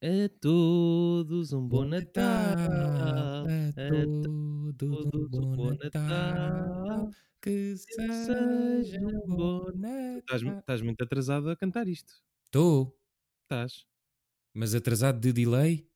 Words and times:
A 0.00 0.28
todos 0.40 1.52
um 1.52 1.66
bom 1.66 1.78
Bom 1.78 1.84
Natal. 1.84 2.54
Natal 2.56 3.46
a 3.46 3.72
todos 3.88 4.28
um 4.28 4.72
todos 4.72 5.38
um 5.40 5.56
bom 5.56 5.70
Natal, 5.74 6.02
Natal. 6.02 7.10
que 7.42 7.76
seja 7.76 9.00
um 9.00 9.26
bom. 9.36 9.66
Estás, 10.18 10.42
Natal. 10.42 10.60
estás 10.60 10.82
muito 10.82 11.02
atrasado 11.02 11.50
a 11.50 11.56
cantar 11.56 11.88
isto. 11.88 12.12
Estou, 12.44 12.96
Estás. 13.42 13.86
mas 14.54 14.72
atrasado 14.74 15.18
de 15.20 15.32
delay? 15.32 15.88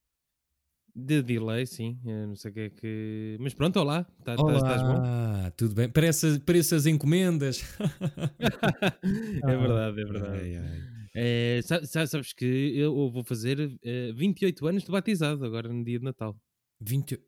De 0.94 1.22
delay, 1.22 1.64
sim. 1.66 1.98
Eu 2.04 2.26
não 2.28 2.36
sei 2.36 2.50
o 2.50 2.54
que 2.54 2.60
é 2.60 2.70
que. 2.70 3.36
Mas 3.40 3.54
pronto, 3.54 3.78
olá. 3.80 4.04
Tá- 4.24 4.34
Estás 4.34 4.56
estás 4.56 4.82
bom? 4.82 4.98
Olá, 4.98 5.50
tudo 5.56 5.74
bem? 5.74 5.88
Parece, 5.88 6.40
parece 6.40 6.74
as 6.74 6.86
encomendas. 6.86 7.62
é 9.44 9.56
verdade, 9.56 10.00
é 10.00 10.04
verdade. 10.04 10.38
Ai, 10.38 10.56
ai. 10.56 10.91
É, 11.14 11.60
sa- 11.62 11.84
sa- 11.84 12.06
sabes 12.06 12.32
que 12.32 12.44
eu 12.44 13.10
vou 13.10 13.22
fazer 13.22 13.78
eh, 13.82 14.12
28 14.12 14.66
anos 14.66 14.82
de 14.84 14.90
batizado 14.90 15.44
agora 15.44 15.68
no 15.72 15.84
dia 15.84 15.98
de 15.98 16.04
Natal. 16.04 16.38
20... 16.80 17.20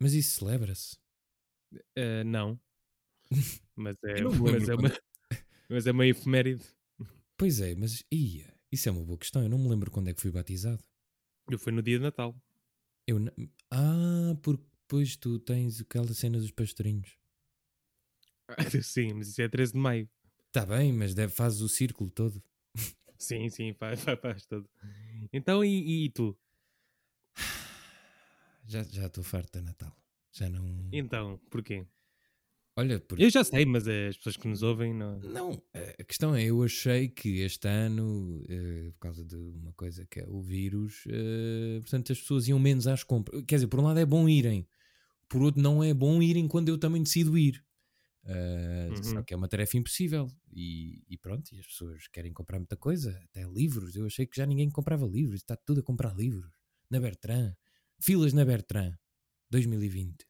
Mas 0.00 0.12
isso 0.14 0.38
celebra-se? 0.40 0.96
Eh, 1.96 2.24
não. 2.24 2.60
Mas 3.74 3.96
é, 4.04 4.22
mas, 4.22 4.68
é 4.68 4.76
quando- 4.76 4.78
uma, 4.80 4.92
mas 5.70 5.86
é 5.86 5.92
uma 5.92 6.06
efeméride. 6.06 6.64
Pois 7.38 7.60
é, 7.60 7.74
mas 7.74 8.04
ia, 8.12 8.52
isso 8.70 8.88
é 8.88 8.92
uma 8.92 9.04
boa 9.04 9.18
questão. 9.18 9.42
Eu 9.42 9.48
não 9.48 9.58
me 9.58 9.68
lembro 9.68 9.90
quando 9.90 10.08
é 10.08 10.14
que 10.14 10.20
fui 10.20 10.30
batizado. 10.30 10.82
Eu 11.50 11.58
fui 11.58 11.72
no 11.72 11.82
dia 11.82 11.96
de 11.98 12.02
Natal. 12.04 12.36
Eu 13.06 13.18
não- 13.18 13.32
Ah, 13.70 14.36
porque 14.42 14.62
depois 14.82 15.16
tu 15.16 15.38
tens 15.40 15.80
aquela 15.80 16.12
cena 16.12 16.38
dos 16.38 16.50
pastorinhos. 16.50 17.16
Sim, 18.84 19.14
mas 19.14 19.28
isso 19.28 19.40
é 19.40 19.48
13 19.48 19.72
de 19.72 19.78
maio. 19.78 20.08
Está 20.48 20.66
bem, 20.66 20.92
mas 20.92 21.14
deve 21.14 21.32
fazes 21.32 21.60
o 21.62 21.68
círculo 21.68 22.10
todo. 22.10 22.42
Sim, 23.22 23.48
sim, 23.48 23.72
faz, 23.72 24.00
faz, 24.04 24.18
faz 24.20 24.46
todo. 24.46 24.68
Então, 25.32 25.64
e, 25.64 26.06
e 26.06 26.10
tu? 26.10 26.36
Já 28.66 28.82
já 28.84 29.06
estou 29.06 29.24
farto 29.24 29.58
de 29.58 29.64
Natal. 29.64 29.94
Já 30.32 30.48
não. 30.48 30.88
Então, 30.92 31.40
porquê? 31.50 31.84
Olha, 32.76 32.98
porque 33.00 33.22
Eu 33.22 33.28
já 33.28 33.44
sei, 33.44 33.66
mas 33.66 33.86
é 33.86 34.08
as 34.08 34.16
pessoas 34.16 34.36
que 34.36 34.48
nos 34.48 34.62
ouvem 34.62 34.94
não. 34.94 35.18
Não, 35.20 35.62
a 35.74 36.04
questão 36.04 36.34
é, 36.34 36.44
eu 36.44 36.62
achei 36.62 37.08
que 37.08 37.40
este 37.40 37.68
ano, 37.68 38.42
eh, 38.48 38.90
por 38.92 39.00
causa 39.00 39.24
de 39.24 39.36
uma 39.36 39.72
coisa 39.74 40.06
que 40.06 40.20
é 40.20 40.26
o 40.26 40.40
vírus, 40.40 41.04
eh, 41.06 41.80
portanto 41.80 42.12
as 42.12 42.20
pessoas 42.20 42.48
iam 42.48 42.58
menos 42.58 42.86
às 42.86 43.04
compras. 43.04 43.44
Quer 43.46 43.56
dizer, 43.56 43.66
por 43.66 43.78
um 43.78 43.84
lado 43.84 43.98
é 43.98 44.06
bom 44.06 44.26
irem, 44.26 44.66
por 45.28 45.42
outro 45.42 45.60
não 45.60 45.84
é 45.84 45.92
bom 45.92 46.22
irem 46.22 46.48
quando 46.48 46.70
eu 46.70 46.78
também 46.78 47.02
decido 47.02 47.36
ir. 47.36 47.62
Só 49.02 49.16
Uhum. 49.16 49.24
que 49.24 49.34
é 49.34 49.36
uma 49.36 49.48
tarefa 49.48 49.76
impossível. 49.76 50.28
E, 50.52 51.02
e 51.08 51.16
pronto, 51.18 51.52
e 51.54 51.58
as 51.60 51.66
pessoas 51.66 52.06
querem 52.08 52.32
comprar 52.32 52.58
muita 52.58 52.76
coisa, 52.76 53.18
até 53.24 53.44
livros. 53.44 53.96
Eu 53.96 54.06
achei 54.06 54.26
que 54.26 54.36
já 54.36 54.46
ninguém 54.46 54.70
comprava 54.70 55.06
livros, 55.06 55.40
está 55.40 55.56
tudo 55.56 55.80
a 55.80 55.82
comprar 55.82 56.14
livros. 56.14 56.52
Na 56.90 57.00
Bertrand, 57.00 57.54
filas 58.00 58.32
na 58.32 58.44
Bertrand, 58.44 58.94
2020. 59.50 60.26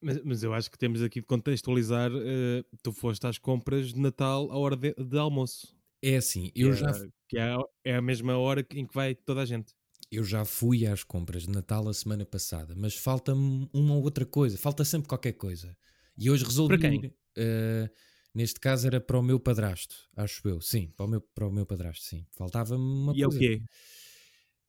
Mas, 0.00 0.22
mas 0.22 0.42
eu 0.44 0.54
acho 0.54 0.70
que 0.70 0.78
temos 0.78 1.02
aqui 1.02 1.20
de 1.20 1.26
contextualizar. 1.26 2.10
eh, 2.14 2.64
tu 2.82 2.92
foste 2.92 3.26
às 3.26 3.36
compras 3.36 3.92
de 3.92 4.00
Natal 4.00 4.50
à 4.52 4.56
hora 4.56 4.76
de, 4.76 4.94
de 4.94 5.18
almoço. 5.18 5.76
É 6.00 6.16
assim, 6.16 6.52
eu 6.54 6.70
é- 6.72 6.76
já 6.76 6.92
Que 7.28 7.36
é, 7.38 7.56
é 7.84 7.96
a 7.96 8.02
mesma 8.02 8.38
hora 8.38 8.64
em 8.72 8.86
que 8.86 8.94
vai 8.94 9.14
toda 9.14 9.42
a 9.42 9.44
gente. 9.44 9.74
Eu 10.10 10.24
já 10.24 10.44
fui 10.44 10.86
às 10.86 11.02
compras 11.04 11.42
de 11.42 11.50
Natal 11.50 11.86
a 11.88 11.92
semana 11.92 12.24
passada, 12.24 12.74
mas 12.76 12.94
falta-me 12.94 13.68
uma 13.74 13.94
ou 13.96 14.02
outra 14.02 14.24
coisa, 14.24 14.56
falta 14.56 14.84
sempre 14.84 15.08
qualquer 15.08 15.32
coisa. 15.32 15.76
E 16.18 16.30
hoje 16.30 16.44
resolvi 16.44 16.66
Para 16.66 16.78
quem? 16.78 17.04
ir. 17.04 17.14
eh, 17.36 17.90
neste 18.34 18.60
caso 18.60 18.86
era 18.86 19.00
para 19.00 19.18
o 19.18 19.22
meu 19.22 19.40
padrasto, 19.40 19.96
acho 20.16 20.46
eu. 20.48 20.60
Sim, 20.60 20.90
para 20.96 21.06
o 21.06 21.08
meu, 21.08 21.20
para 21.20 21.46
o 21.48 21.52
meu 21.52 21.66
padrasto, 21.66 22.04
sim. 22.04 22.26
Faltava-me 22.32 22.82
uma 22.84 23.14
e 23.14 23.22
é 23.22 23.26
o 23.26 23.32
coisa. 23.32 23.38
quê? 23.38 23.62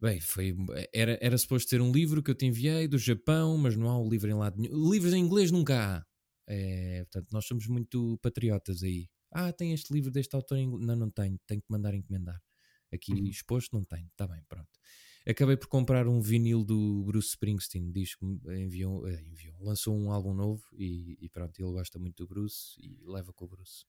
Bem, 0.01 0.21
foi, 0.21 0.55
era, 0.93 1.17
era 1.21 1.37
suposto 1.37 1.69
ter 1.69 1.81
um 1.81 1.91
livro 1.91 2.23
que 2.23 2.31
eu 2.31 2.35
te 2.35 2.45
enviei 2.45 2.87
do 2.87 2.97
Japão, 2.97 3.57
mas 3.57 3.75
não 3.75 3.89
há 3.89 3.99
o 3.99 4.09
livro 4.09 4.29
em 4.29 4.33
lado 4.33 4.57
nenhum. 4.61 4.89
Livros 4.89 5.13
em 5.13 5.19
inglês 5.19 5.51
nunca 5.51 5.97
há. 5.97 6.05
É, 6.47 7.03
portanto, 7.03 7.27
nós 7.33 7.45
somos 7.45 7.67
muito 7.67 8.17
patriotas 8.21 8.81
aí. 8.81 9.09
Ah, 9.31 9.51
tem 9.51 9.73
este 9.73 9.93
livro 9.93 10.09
deste 10.09 10.33
autor 10.35 10.57
em 10.57 10.63
inglês. 10.63 10.85
Não, 10.87 10.95
não 10.95 11.11
tenho. 11.11 11.37
Tenho 11.45 11.61
que 11.61 11.67
mandar 11.69 11.93
encomendar. 11.93 12.39
Aqui 12.93 13.11
Uhum. 13.11 13.29
exposto 13.29 13.75
não 13.75 13.83
tenho. 13.83 14.07
Está 14.07 14.25
bem, 14.25 14.41
pronto. 14.47 14.69
Acabei 15.29 15.55
por 15.57 15.67
comprar 15.67 16.07
um 16.07 16.19
vinil 16.21 16.63
do 16.63 17.03
Bruce 17.05 17.29
Springsteen. 17.29 17.91
Diz 17.91 18.15
que 18.15 18.25
enviou, 18.25 19.07
eh, 19.07 19.21
enviou, 19.27 19.55
lançou 19.61 19.95
um 19.95 20.11
álbum 20.11 20.33
novo 20.33 20.63
e, 20.73 21.17
e 21.21 21.29
pronto, 21.29 21.59
ele 21.61 21.71
gosta 21.71 21.99
muito 21.99 22.23
do 22.23 22.27
Bruce 22.27 22.79
e 22.81 22.97
leva 23.05 23.31
com 23.31 23.45
o 23.45 23.47
Bruce. 23.47 23.85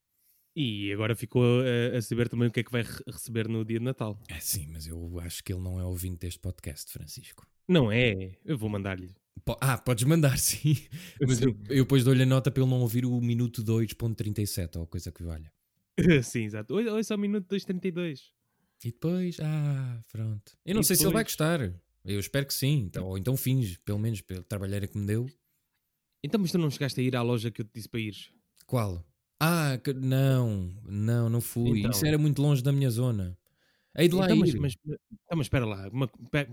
E 0.54 0.92
agora 0.92 1.14
ficou 1.14 1.42
a, 1.62 1.96
a 1.96 2.02
saber 2.02 2.28
também 2.28 2.48
o 2.48 2.50
que 2.50 2.60
é 2.60 2.64
que 2.64 2.72
vai 2.72 2.82
re- 2.82 3.04
receber 3.06 3.48
no 3.48 3.64
dia 3.64 3.78
de 3.78 3.84
Natal. 3.84 4.20
É 4.28 4.38
sim, 4.40 4.66
mas 4.70 4.86
eu 4.86 5.18
acho 5.20 5.42
que 5.44 5.52
ele 5.52 5.62
não 5.62 5.78
é 5.80 5.84
ouvinte 5.84 6.18
deste 6.18 6.40
podcast, 6.40 6.92
Francisco. 6.92 7.46
Não 7.68 7.90
é? 7.90 8.36
Eu 8.44 8.58
vou 8.58 8.68
mandar-lhe. 8.68 9.14
Po- 9.44 9.56
Ah, 9.60 9.78
podes 9.78 10.04
mandar, 10.04 10.36
sim. 10.38 10.74
Mas 11.20 11.40
eu, 11.40 11.50
Sim. 11.52 11.58
eu 11.70 11.84
depois 11.84 12.02
dou-lhe 12.04 12.24
a 12.24 12.26
nota 12.26 12.50
para 12.50 12.62
ele 12.62 12.70
não 12.70 12.80
ouvir 12.80 13.06
o 13.06 13.20
minuto 13.20 13.62
2.37 13.62 14.76
ou 14.76 14.86
coisa 14.86 15.10
que 15.12 15.22
valha. 15.22 15.50
Sim, 16.24 16.44
exato. 16.44 16.74
Oi, 16.74 16.88
oi, 16.88 17.04
só 17.04 17.14
o 17.14 17.18
minuto 17.18 17.46
2.32. 17.54 18.20
E 18.82 18.90
depois, 18.90 19.38
ah, 19.40 20.02
pronto. 20.10 20.56
Eu 20.64 20.74
não 20.74 20.80
E 20.80 20.84
sei 20.84 20.96
se 20.96 21.02
ele 21.02 21.12
vai 21.12 21.22
depois? 21.22 21.32
gostar. 21.36 21.60
Eu 22.04 22.18
espero 22.18 22.46
que 22.46 22.54
sim. 22.54 22.84
Então, 22.86 23.06
ou 23.06 23.18
então 23.18 23.36
finge, 23.36 23.78
pelo 23.80 23.98
menos 23.98 24.20
pela 24.22 24.42
trabalheira 24.42 24.86
que 24.86 24.96
me 24.96 25.06
deu. 25.06 25.26
Então, 26.24 26.40
mas 26.40 26.50
tu 26.50 26.58
não 26.58 26.70
chegaste 26.70 27.00
a 27.00 27.02
ir 27.02 27.14
à 27.16 27.22
loja 27.22 27.50
que 27.50 27.60
eu 27.60 27.64
te 27.64 27.72
disse 27.74 27.88
para 27.88 28.00
ires? 28.00 28.30
Qual? 28.66 29.04
Ah, 29.38 29.78
que- 29.82 29.92
não, 29.94 30.72
não, 30.84 31.28
não 31.28 31.40
fui. 31.40 31.78
Então. 31.80 31.90
Isso 31.90 32.06
era 32.06 32.18
muito 32.18 32.40
longe 32.40 32.62
da 32.62 32.72
minha 32.72 32.90
zona. 32.90 33.36
Hei 33.96 34.08
de 34.08 34.14
lá 34.14 34.24
Então, 34.26 34.36
mas, 34.36 34.50
ir. 34.50 34.60
mas, 34.60 34.74
então, 34.84 35.36
mas 35.36 35.46
espera 35.46 35.66
lá, 35.66 35.88
uma- 35.88 36.10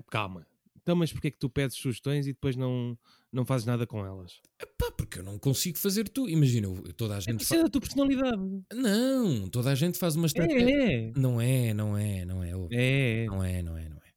calma. 0.09 0.45
Então, 0.87 0.95
mas 0.95 1.11
porquê 1.11 1.27
é 1.27 1.31
que 1.31 1.37
tu 1.37 1.49
pedes 1.49 1.75
sugestões 1.75 2.27
e 2.27 2.31
depois 2.31 2.55
não, 2.55 2.97
não 3.29 3.45
fazes 3.45 3.65
nada 3.67 3.85
com 3.85 4.05
elas? 4.05 4.39
Pá, 4.77 4.89
porque 4.89 5.19
eu 5.19 5.23
não 5.23 5.37
consigo 5.37 5.77
fazer 5.77 6.07
tudo. 6.07 6.29
Imagina, 6.29 6.69
toda 6.95 7.17
a 7.17 7.19
gente 7.19 7.41
Isso 7.41 7.53
é 7.55 7.57
faz. 7.57 7.63
da 7.65 7.69
tua 7.69 7.81
personalidade. 7.81 8.41
Não, 8.73 9.49
toda 9.49 9.69
a 9.69 9.75
gente 9.75 9.97
faz 9.97 10.15
uma 10.15 10.27
estratégia. 10.27 10.69
É, 10.69 11.03
é. 11.09 11.11
Não 11.13 11.41
é, 11.41 11.73
não 11.73 11.97
é, 11.97 12.23
não 12.23 12.41
é. 12.41 12.51
É, 12.71 13.23
é. 13.23 13.25
Não 13.25 13.43
é, 13.43 13.61
não 13.61 13.77
é, 13.77 13.89
não 13.89 13.97
é. 13.97 14.07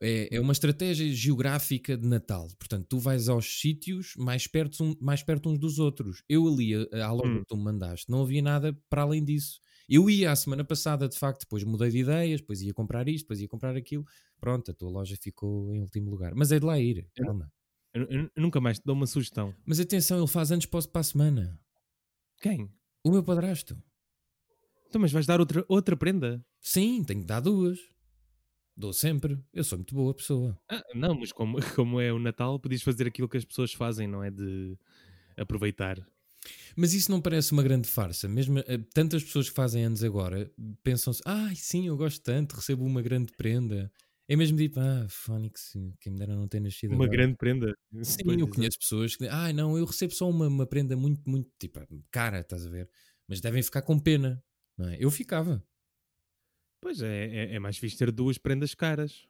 É, 0.00 0.36
é 0.36 0.40
uma 0.40 0.52
estratégia 0.54 1.12
geográfica 1.12 1.94
de 1.94 2.06
Natal. 2.08 2.48
Portanto, 2.58 2.86
tu 2.88 2.98
vais 2.98 3.28
aos 3.28 3.60
sítios 3.60 4.14
mais 4.16 4.46
perto, 4.46 4.82
um- 4.82 4.94
mais 4.98 5.22
perto 5.22 5.50
uns 5.50 5.58
dos 5.58 5.78
outros. 5.78 6.22
Eu 6.26 6.48
ali, 6.48 6.72
a- 6.74 7.04
à 7.06 7.12
loja 7.12 7.30
Hum. 7.32 7.40
que 7.40 7.46
tu 7.48 7.56
me 7.56 7.64
mandaste, 7.64 8.10
não 8.10 8.22
havia 8.22 8.40
nada 8.40 8.72
para 8.88 9.02
além 9.02 9.22
disso. 9.22 9.60
Eu 9.90 10.08
ia 10.08 10.30
a 10.30 10.36
semana 10.36 10.62
passada, 10.64 11.08
de 11.08 11.18
facto, 11.18 11.40
depois 11.40 11.64
mudei 11.64 11.90
de 11.90 11.98
ideias, 11.98 12.40
depois 12.40 12.62
ia 12.62 12.72
comprar 12.74 13.08
isto, 13.08 13.24
depois 13.24 13.40
ia 13.40 13.48
comprar 13.48 13.74
aquilo. 13.76 14.04
Pronto, 14.40 14.70
a 14.70 14.74
tua 14.74 14.90
loja 14.90 15.16
ficou 15.20 15.74
em 15.74 15.80
último 15.80 16.10
lugar. 16.10 16.34
Mas 16.34 16.52
é 16.52 16.58
de 16.58 16.64
lá 16.66 16.78
ir, 16.78 17.08
calma. 17.16 17.50
Eu, 17.92 18.04
eu- 18.04 18.30
eu 18.36 18.42
nunca 18.42 18.60
mais 18.60 18.78
te 18.78 18.84
dou 18.84 18.94
uma 18.94 19.06
sugestão. 19.06 19.54
Mas 19.66 19.80
atenção, 19.80 20.18
ele 20.18 20.26
faz 20.28 20.50
antes 20.50 20.66
para 20.66 21.00
a 21.00 21.02
semana. 21.02 21.58
Quem? 22.40 22.70
O 23.04 23.10
meu 23.12 23.22
padrasto. 23.24 23.76
Então, 24.88 25.00
mas 25.00 25.12
vais 25.12 25.26
dar 25.26 25.40
outra, 25.40 25.64
outra 25.68 25.96
prenda? 25.96 26.44
Sim, 26.60 27.04
tenho 27.04 27.20
que 27.20 27.26
dar 27.26 27.40
duas. 27.40 27.78
Dou 28.76 28.92
sempre. 28.92 29.38
Eu 29.52 29.64
sou 29.64 29.78
muito 29.78 29.94
boa 29.94 30.14
pessoa. 30.14 30.58
Ah, 30.70 30.82
não, 30.94 31.14
mas 31.18 31.32
como, 31.32 31.58
como 31.76 32.00
é 32.00 32.12
o 32.12 32.18
Natal, 32.18 32.58
podias 32.60 32.82
fazer 32.82 33.06
aquilo 33.06 33.28
que 33.28 33.36
as 33.36 33.44
pessoas 33.44 33.72
fazem, 33.72 34.06
não 34.08 34.22
é? 34.22 34.30
De 34.30 34.76
aproveitar. 35.36 35.98
Mas 36.76 36.94
isso 36.94 37.10
não 37.10 37.20
parece 37.20 37.52
uma 37.52 37.62
grande 37.62 37.88
farsa. 37.88 38.28
Mesmo 38.28 38.58
eh, 38.60 38.78
tantas 38.94 39.24
pessoas 39.24 39.48
que 39.50 39.56
fazem 39.56 39.84
anos 39.84 40.04
agora 40.04 40.50
pensam-se: 40.82 41.22
ai 41.26 41.56
sim, 41.56 41.88
eu 41.88 41.96
gosto 41.96 42.22
tanto, 42.22 42.56
recebo 42.56 42.84
uma 42.84 43.02
grande 43.02 43.32
prenda. 43.34 43.92
É 44.28 44.36
mesmo 44.36 44.58
tipo: 44.58 44.78
ah, 44.78 45.06
Fónix, 45.08 45.72
quem 46.00 46.12
me 46.12 46.18
dera 46.18 46.36
não 46.36 46.46
ter 46.46 46.60
nascido 46.60 46.90
Uma 46.90 47.04
agora. 47.04 47.10
grande 47.10 47.36
prenda. 47.36 47.74
Sim, 48.02 48.38
eu 48.38 48.46
conheço 48.48 48.78
pessoas 48.78 49.16
que 49.16 49.26
ah, 49.26 49.52
não, 49.52 49.76
eu 49.78 49.86
recebo 49.86 50.12
só 50.12 50.28
uma, 50.28 50.46
uma 50.46 50.66
prenda 50.66 50.94
muito, 50.96 51.22
muito 51.28 51.50
tipo 51.58 51.80
cara, 52.10 52.40
estás 52.40 52.66
a 52.66 52.68
ver? 52.68 52.90
Mas 53.26 53.40
devem 53.40 53.62
ficar 53.62 53.82
com 53.82 53.98
pena, 53.98 54.42
não 54.76 54.88
é? 54.88 54.96
Eu 55.00 55.10
ficava. 55.10 55.64
Pois 56.80 57.00
é, 57.00 57.26
é, 57.26 57.54
é 57.54 57.58
mais 57.58 57.78
fixe 57.78 57.96
ter 57.96 58.12
duas 58.12 58.36
prendas 58.38 58.74
caras. 58.74 59.26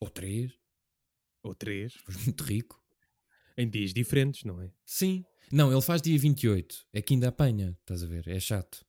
Ou 0.00 0.10
três, 0.10 0.52
Ou 1.42 1.54
três. 1.54 1.96
pois 2.04 2.16
muito 2.26 2.42
rico. 2.42 2.82
Em 3.56 3.68
dias 3.68 3.92
diferentes, 3.92 4.44
não 4.44 4.60
é? 4.60 4.70
Sim. 4.84 5.24
Não, 5.52 5.70
ele 5.70 5.82
faz 5.82 6.00
dia 6.02 6.18
28. 6.18 6.86
É 6.92 7.00
que 7.02 7.14
ainda 7.14 7.28
apanha, 7.28 7.76
estás 7.80 8.02
a 8.02 8.06
ver? 8.06 8.26
É 8.26 8.40
chato. 8.40 8.84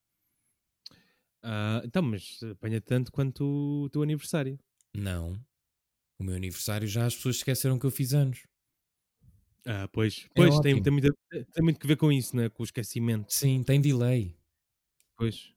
Ah, 1.44 1.82
então, 1.86 2.02
mas 2.02 2.40
apanha 2.44 2.80
tanto 2.82 3.12
quanto 3.12 3.44
o 3.84 3.90
teu 3.90 4.02
aniversário. 4.02 4.58
Não. 4.96 5.34
O 6.20 6.24
meu 6.24 6.36
aniversário 6.36 6.88
já 6.88 7.06
as 7.06 7.16
pessoas 7.16 7.38
esqueceram 7.38 7.80
que 7.80 7.86
eu 7.86 7.92
fiz 7.92 8.14
anos. 8.14 8.44
Ah, 9.66 9.88
pois, 9.88 10.28
pois 10.36 10.60
tem, 10.60 10.74
ótimo. 10.74 10.84
tem, 10.84 10.92
muito, 10.92 11.14
tem 11.54 11.64
muito 11.64 11.80
que 11.80 11.88
ver 11.88 11.96
com 11.96 12.12
isso, 12.12 12.36
não 12.36 12.44
é? 12.44 12.50
Com 12.50 12.64
o 12.64 12.66
esquecimento. 12.66 13.34
Sim, 13.34 13.64
tem 13.64 13.80
delay. 13.80 14.36
Pois. 15.18 15.54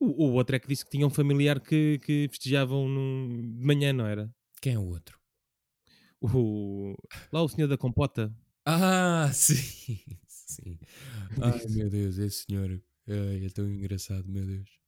O, 0.00 0.28
o 0.28 0.32
outro 0.32 0.56
é 0.56 0.58
que 0.58 0.68
disse 0.68 0.84
que 0.84 0.90
tinha 0.90 1.06
um 1.06 1.10
familiar 1.10 1.60
que, 1.60 1.98
que 1.98 2.28
festejavam 2.30 2.88
num- 2.88 3.56
de 3.58 3.64
manhã, 3.64 3.92
não 3.92 4.06
era? 4.06 4.34
Quem 4.60 4.74
é 4.74 4.78
o 4.78 4.86
outro? 4.86 5.18
O, 6.20 6.94
lá 7.32 7.42
o 7.42 7.48
senhor 7.48 7.68
da 7.68 7.78
compota. 7.78 8.34
Ah, 8.66 9.30
sim, 9.34 9.98
sim. 10.26 10.78
Ai 11.42 11.66
meu 11.68 11.88
Deus, 11.90 12.18
esse 12.18 12.44
senhor 12.44 12.82
é 13.06 13.48
tão 13.50 13.68
engraçado, 13.68 14.28
meu 14.28 14.46
Deus. 14.46 14.79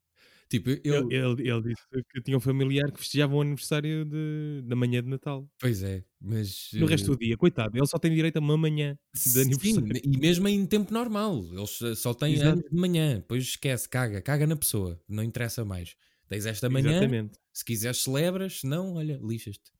Tipo, 0.52 0.70
ele, 0.70 0.82
Ele, 0.84 1.16
ele, 1.16 1.48
ele 1.50 1.62
disse 1.62 1.82
que 2.10 2.20
tinha 2.22 2.36
um 2.36 2.40
familiar 2.40 2.90
que 2.92 2.98
festejava 2.98 3.34
o 3.34 3.40
aniversário 3.40 4.04
de, 4.04 4.62
da 4.66 4.76
manhã 4.76 5.02
de 5.02 5.08
Natal. 5.08 5.48
Pois 5.60 5.82
é, 5.82 6.04
mas. 6.20 6.70
No 6.76 6.86
resto 6.86 7.12
eh, 7.12 7.16
do 7.16 7.18
dia, 7.18 7.36
coitado, 7.36 7.76
ele 7.76 7.86
só 7.86 7.98
tem 7.98 8.14
direito 8.14 8.36
a 8.36 8.40
uma 8.40 8.56
manhã 8.58 8.98
de 9.14 9.40
Sim, 9.40 9.40
aniversário. 9.40 9.88
e 10.04 10.18
mesmo 10.18 10.48
em 10.48 10.66
tempo 10.66 10.92
normal, 10.92 11.44
eles 11.52 11.70
só- 11.70 11.94
só 11.94 12.14
têm 12.14 12.34
Exato. 12.34 12.50
anos 12.50 12.64
de 12.70 12.76
manhã, 12.76 13.16
depois 13.16 13.44
esquece, 13.44 13.88
caga, 13.88 14.20
caga 14.22 14.46
na 14.46 14.56
pessoa, 14.56 15.00
não 15.08 15.22
interessa 15.22 15.64
mais. 15.64 15.94
Tens 16.28 16.46
esta 16.46 16.68
manhã, 16.70 16.98
Exatamente. 16.98 17.38
se 17.52 17.64
quiseres 17.64 17.98
celebras, 18.02 18.60
se 18.60 18.66
não, 18.66 18.94
olha, 18.94 19.18
lixas-te. 19.22 19.70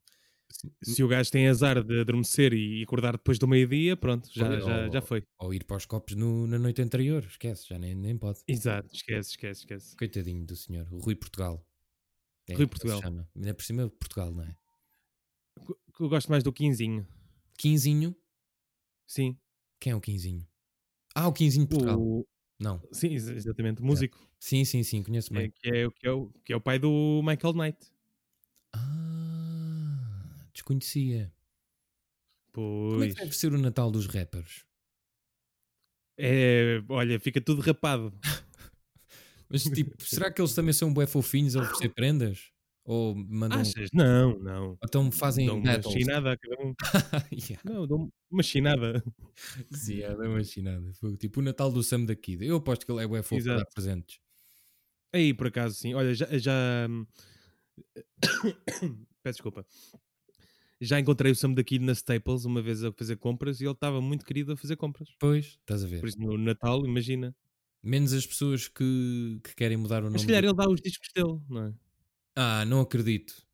Se 0.83 1.03
o 1.03 1.07
gajo 1.07 1.31
tem 1.31 1.47
azar 1.47 1.83
de 1.83 2.01
adormecer 2.01 2.53
e 2.53 2.83
acordar 2.83 3.13
depois 3.13 3.39
do 3.39 3.47
meio-dia, 3.47 3.97
pronto, 3.97 4.29
já, 4.31 4.47
Olha, 4.47 4.59
já, 4.61 4.85
ou- 4.85 4.91
já 4.91 5.01
foi. 5.01 5.23
Ou 5.39 5.53
ir 5.53 5.63
para 5.65 5.77
os 5.77 5.85
copos 5.85 6.15
no- 6.15 6.45
na 6.47 6.59
noite 6.59 6.81
anterior, 6.81 7.23
esquece, 7.25 7.67
já 7.69 7.79
nem, 7.79 7.95
nem 7.95 8.17
pode. 8.17 8.39
Exato, 8.47 8.89
esquece, 8.93 9.31
esquece, 9.31 9.59
esquece. 9.61 9.97
Coitadinho 9.97 10.45
do 10.45 10.55
senhor, 10.55 10.87
o 10.91 10.99
Rui 10.99 11.15
Portugal. 11.15 11.65
É, 12.47 12.55
Rui 12.55 12.67
Portugal. 12.67 13.01
chama. 13.01 13.29
Ainda 13.35 13.53
por 13.53 13.63
cima 13.63 13.83
é 13.83 13.87
Portugal, 13.89 14.31
não 14.33 14.43
é? 14.43 14.55
Eu 15.99 16.09
gosto 16.09 16.29
mais 16.29 16.43
do 16.43 16.51
quinzinho. 16.51 17.07
Quinzinho, 17.57 18.15
Sim. 19.07 19.37
quem 19.79 19.91
é 19.91 19.95
o 19.95 20.01
Quinzinho? 20.01 20.45
Ah, 21.15 21.27
o 21.27 21.33
Quinzinho 21.33 21.65
de 21.65 21.69
Portugal. 21.69 21.99
O... 22.01 22.27
Não, 22.59 22.81
Sim, 22.91 23.09
ex- 23.13 23.27
exatamente. 23.27 23.81
Músico. 23.81 24.17
sim, 24.39 24.63
sim, 24.65 24.83
sim, 24.83 25.03
conheço 25.03 25.31
É, 25.33 25.37
bem. 25.41 25.51
que, 25.51 25.69
é, 25.69 25.89
que, 25.91 26.07
é 26.07 26.11
o, 26.11 26.29
que 26.45 26.53
é 26.53 26.55
o 26.55 26.61
pai 26.61 26.79
do 26.79 27.21
Michael 27.23 27.53
Knight. 27.53 27.77
Desconhecia. 30.53 31.33
Como 32.53 32.95
é 32.95 33.07
Pois. 33.07 33.13
que 33.13 33.19
deve 33.21 33.35
ser 33.35 33.53
o 33.53 33.57
Natal 33.57 33.89
dos 33.91 34.05
rappers? 34.05 34.65
É, 36.17 36.83
olha, 36.89 37.19
fica 37.19 37.41
tudo 37.41 37.61
rapado. 37.61 38.13
Mas 39.49 39.63
tipo, 39.63 39.95
será 40.03 40.31
que 40.31 40.41
eles 40.41 40.53
também 40.53 40.73
são 40.73 40.93
bué 40.93 41.05
fofinhos 41.05 41.55
a 41.55 41.61
oferecer 41.61 41.89
prendas? 41.93 42.51
Ou 42.85 43.15
mandam. 43.15 43.61
Achas? 43.61 43.89
Não, 43.93 44.37
não. 44.39 44.69
Ou 44.71 44.77
então 44.83 45.11
fazem 45.11 45.45
Dão 45.45 45.59
uma 45.59 45.81
chinada 45.81 46.33
a 46.33 46.37
cada 46.37 46.61
um. 46.61 46.73
yeah. 47.31 47.61
Não, 47.63 47.87
dão 47.87 48.09
uma 48.29 48.43
chinada. 48.43 49.03
Sim, 49.71 50.01
é 50.01 50.13
dá 50.13 50.27
uma 50.27 50.43
chinada. 50.43 50.93
Foi 50.93 51.15
tipo 51.15 51.39
o 51.39 51.43
Natal 51.43 51.71
do 51.71 51.81
Sam 51.81 52.05
da 52.05 52.15
Kid. 52.15 52.45
Eu 52.45 52.57
aposto 52.57 52.85
que 52.85 52.91
ele 52.91 53.03
é 53.03 53.07
bué 53.07 53.23
fofo 53.23 53.43
para 53.43 53.57
dar 53.57 53.65
presentes. 53.73 54.19
Aí, 55.13 55.33
por 55.33 55.47
acaso, 55.47 55.75
sim. 55.75 55.93
Olha, 55.93 56.13
já. 56.13 56.27
já... 56.37 56.87
hum, 56.89 57.05
Peço 59.23 59.37
desculpa. 59.37 59.65
Já 60.83 60.99
encontrei 60.99 61.31
o 61.31 61.35
Sam 61.35 61.53
daqui 61.53 61.79
na 61.79 61.93
Staples 61.93 62.45
uma 62.45 62.61
vez 62.61 62.83
a 62.83 62.91
fazer 62.91 63.15
compras 63.17 63.59
e 63.61 63.65
ele 63.65 63.71
estava 63.71 64.01
muito 64.01 64.25
querido 64.25 64.51
a 64.53 64.57
fazer 64.57 64.75
compras. 64.75 65.09
Pois, 65.19 65.45
estás 65.59 65.83
a 65.83 65.87
ver. 65.87 65.99
Por 65.99 66.09
isso, 66.09 66.19
no 66.19 66.37
Natal, 66.37 66.85
imagina. 66.85 67.35
Menos 67.81 68.13
as 68.13 68.25
pessoas 68.25 68.67
que, 68.67 69.39
que 69.43 69.55
querem 69.55 69.77
mudar 69.77 69.99
o 69.99 70.03
nome. 70.05 70.13
Mas 70.13 70.21
se 70.21 70.27
calhar 70.27 70.41
do- 70.41 70.47
ele 70.49 70.55
dá 70.55 70.69
os 70.69 70.79
discos 70.81 71.09
dele, 71.13 71.39
não 71.49 71.65
é? 71.67 71.73
Ah, 72.35 72.65
não 72.65 72.81
acredito. 72.81 73.45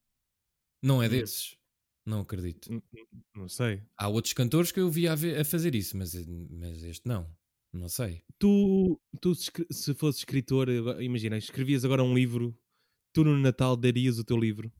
Não 0.83 1.01
é 1.03 1.07
Hum. 1.07 1.09
desses. 1.09 1.57
Não 2.05 2.21
acredito. 2.21 2.71
N- 2.71 2.81
n- 2.93 3.07
Não 3.35 3.49
sei. 3.49 3.83
Há 3.97 4.07
outros 4.07 4.33
cantores 4.33 4.71
que 4.71 4.79
eu 4.79 4.89
vi 4.89 5.07
a, 5.07 5.15
ver- 5.15 5.39
a 5.39 5.45
fazer 5.45 5.75
isso, 5.75 5.97
mas, 5.97 6.13
mas 6.49 6.83
este 6.83 7.07
não. 7.07 7.29
Não 7.73 7.89
sei. 7.89 8.23
Tu, 8.39 8.99
tu 9.21 9.35
se 9.35 9.43
escre- 9.43 9.67
se 9.71 9.93
fosses 9.93 10.21
escritor, 10.21 10.69
agora- 10.69 11.03
imagina, 11.03 11.37
escrevias 11.37 11.83
agora 11.85 12.03
um 12.03 12.13
livro, 12.15 12.57
tu 13.13 13.23
no 13.23 13.37
Natal 13.37 13.75
darias 13.75 14.17
o 14.17 14.23
teu 14.23 14.37
livro. 14.37 14.71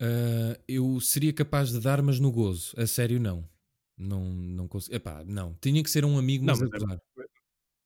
Ah, 0.00 0.58
eu 0.66 1.00
seria 1.00 1.32
capaz 1.32 1.70
de 1.70 1.80
dar, 1.80 2.02
mas 2.02 2.20
no 2.20 2.30
gozo. 2.30 2.72
A 2.76 2.86
sério, 2.86 3.20
não. 3.20 3.48
Não, 3.96 4.24
não 4.32 4.68
consigo. 4.68 4.94
Epá, 4.94 5.24
não. 5.24 5.54
Tinha 5.60 5.82
que 5.82 5.90
ser 5.90 6.04
um 6.04 6.16
amigo, 6.18 6.44
Não, 6.44 6.54
mas, 6.56 6.70
mas. 6.70 7.00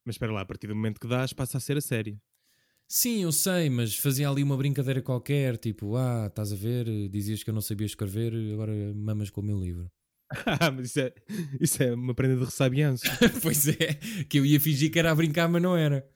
Mas 0.04 0.16
espera 0.16 0.32
lá, 0.32 0.40
a 0.40 0.44
partir 0.44 0.66
do 0.66 0.74
momento 0.74 1.00
que 1.00 1.06
dás, 1.06 1.32
passa 1.32 1.58
a 1.58 1.60
ser 1.60 1.76
a 1.76 1.80
sério. 1.80 2.20
Sim, 2.88 3.22
eu 3.22 3.32
sei, 3.32 3.70
mas 3.70 3.96
fazia 3.96 4.28
ali 4.28 4.42
uma 4.42 4.56
brincadeira 4.56 5.00
qualquer, 5.00 5.56
tipo, 5.56 5.96
ah, 5.96 6.26
estás 6.26 6.52
a 6.52 6.56
ver, 6.56 7.08
dizias 7.08 7.42
que 7.42 7.48
eu 7.48 7.54
não 7.54 7.62
sabia 7.62 7.86
escrever, 7.86 8.34
agora 8.52 8.72
mamas 8.94 9.30
com 9.30 9.40
o 9.40 9.44
meu 9.44 9.58
livro. 9.58 9.90
Ah, 10.44 10.70
mas 10.70 10.86
isso 10.86 11.00
é, 11.00 11.14
isso 11.60 11.82
é 11.82 11.94
uma 11.94 12.14
prenda 12.14 12.36
de 12.36 12.44
ressabianço. 12.44 13.04
pois 13.42 13.66
é, 13.68 13.94
que 14.28 14.38
eu 14.38 14.44
ia 14.44 14.60
fingir 14.60 14.90
que 14.90 14.98
era 14.98 15.10
a 15.10 15.14
brincar, 15.14 15.48
mas 15.48 15.62
não 15.62 15.76
era. 15.76 16.06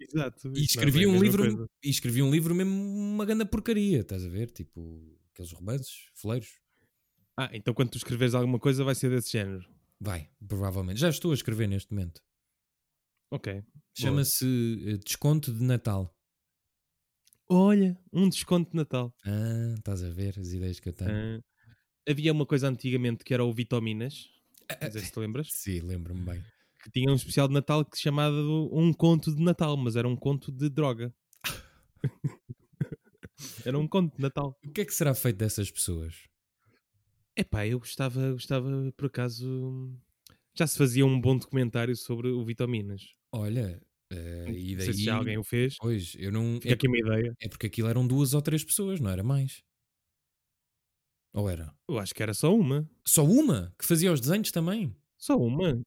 Exato. 0.00 0.48
E 0.48 0.50
não 0.50 0.56
é 0.56 0.60
escrevi 0.60 1.04
a 1.04 1.08
um 1.08 1.22
livro, 1.22 1.70
e 1.84 1.90
escrevi 1.90 2.22
um 2.22 2.30
livro 2.30 2.54
mesmo 2.54 2.72
uma 2.72 3.24
grande 3.24 3.44
porcaria, 3.44 4.00
estás 4.00 4.24
a 4.24 4.28
ver? 4.28 4.50
Tipo, 4.50 5.16
aqueles 5.38 5.52
romances, 5.52 6.10
foleiros. 6.14 6.48
Ah, 7.36 7.48
então 7.52 7.72
quando 7.72 7.90
tu 7.90 7.98
escreveres 7.98 8.34
alguma 8.34 8.58
coisa 8.58 8.82
vai 8.82 8.94
ser 8.94 9.10
desse 9.10 9.30
género. 9.30 9.64
Vai, 10.00 10.28
provavelmente. 10.46 10.98
Já 10.98 11.08
estou 11.08 11.30
a 11.30 11.34
escrever 11.34 11.68
neste 11.68 11.92
momento. 11.92 12.20
Ok. 13.30 13.62
Chama-se 13.96 14.84
eh, 14.86 14.96
Desconto 14.96 15.52
de 15.52 15.62
Natal. 15.62 16.14
Olha, 17.48 17.98
um 18.12 18.28
desconto 18.28 18.70
de 18.70 18.76
Natal. 18.76 19.14
Ah, 19.24 19.74
estás 19.76 20.02
a 20.02 20.10
ver 20.10 20.38
as 20.38 20.48
ideias 20.48 20.80
que 20.80 20.88
eu 20.88 20.92
tenho. 20.92 21.10
Ah, 21.10 21.40
havia 22.08 22.32
uma 22.32 22.44
coisa 22.44 22.68
antigamente 22.68 23.24
que 23.24 23.32
era 23.32 23.44
o 23.44 23.52
Vitaminas. 23.52 24.28
Não 24.82 24.90
sei 24.90 25.00
se 25.02 25.12
te 25.12 25.20
lembras. 25.20 25.48
Sim, 25.52 25.80
lembro-me 25.80 26.20
bem. 26.22 26.44
Que 26.82 26.90
tinha 26.90 27.10
um 27.10 27.16
especial 27.16 27.48
de 27.48 27.54
Natal 27.54 27.84
que 27.84 27.96
se 27.96 28.02
chamava 28.02 28.36
Um 28.36 28.92
Conto 28.92 29.34
de 29.34 29.42
Natal, 29.42 29.76
mas 29.76 29.96
era 29.96 30.08
um 30.08 30.16
conto 30.16 30.52
de 30.52 30.68
droga. 30.68 31.12
era 33.68 33.78
um 33.78 33.86
conto 33.86 34.16
de 34.16 34.22
Natal. 34.22 34.58
O 34.64 34.70
que 34.72 34.80
é 34.80 34.84
que 34.84 34.94
será 34.94 35.14
feito 35.14 35.36
dessas 35.36 35.70
pessoas? 35.70 36.14
Epá, 37.36 37.66
eu 37.66 37.78
gostava, 37.78 38.32
gostava 38.32 38.68
por 38.96 39.06
acaso. 39.06 39.92
Já 40.56 40.66
se 40.66 40.76
fazia 40.76 41.06
um 41.06 41.20
bom 41.20 41.36
documentário 41.38 41.94
sobre 41.94 42.28
o 42.28 42.44
Vitaminas. 42.44 43.14
Olha, 43.32 43.80
eh, 44.10 44.46
e 44.48 44.70
Não 44.72 44.78
daí... 44.78 44.84
sei 44.86 44.94
se 44.94 45.04
já 45.04 45.16
alguém 45.16 45.38
o 45.38 45.44
fez. 45.44 45.76
Pois, 45.78 46.14
eu 46.18 46.32
não... 46.32 46.54
Fica 46.60 46.70
É, 46.70 46.72
aqui 46.74 46.88
uma 46.88 46.98
ideia. 46.98 47.32
é 47.40 47.48
porque 47.48 47.66
aquilo 47.66 47.88
eram 47.88 48.06
duas 48.06 48.34
ou 48.34 48.42
três 48.42 48.64
pessoas, 48.64 48.98
não 49.00 49.10
era 49.10 49.22
mais? 49.22 49.62
Ou 51.34 51.48
era? 51.48 51.72
Eu 51.88 51.98
acho 51.98 52.14
que 52.14 52.22
era 52.22 52.34
só 52.34 52.54
uma. 52.54 52.88
Só 53.06 53.24
uma? 53.24 53.72
Que 53.78 53.84
fazia 53.84 54.12
os 54.12 54.20
desenhos 54.20 54.50
também? 54.50 54.96
Só 55.16 55.36
uma. 55.36 55.80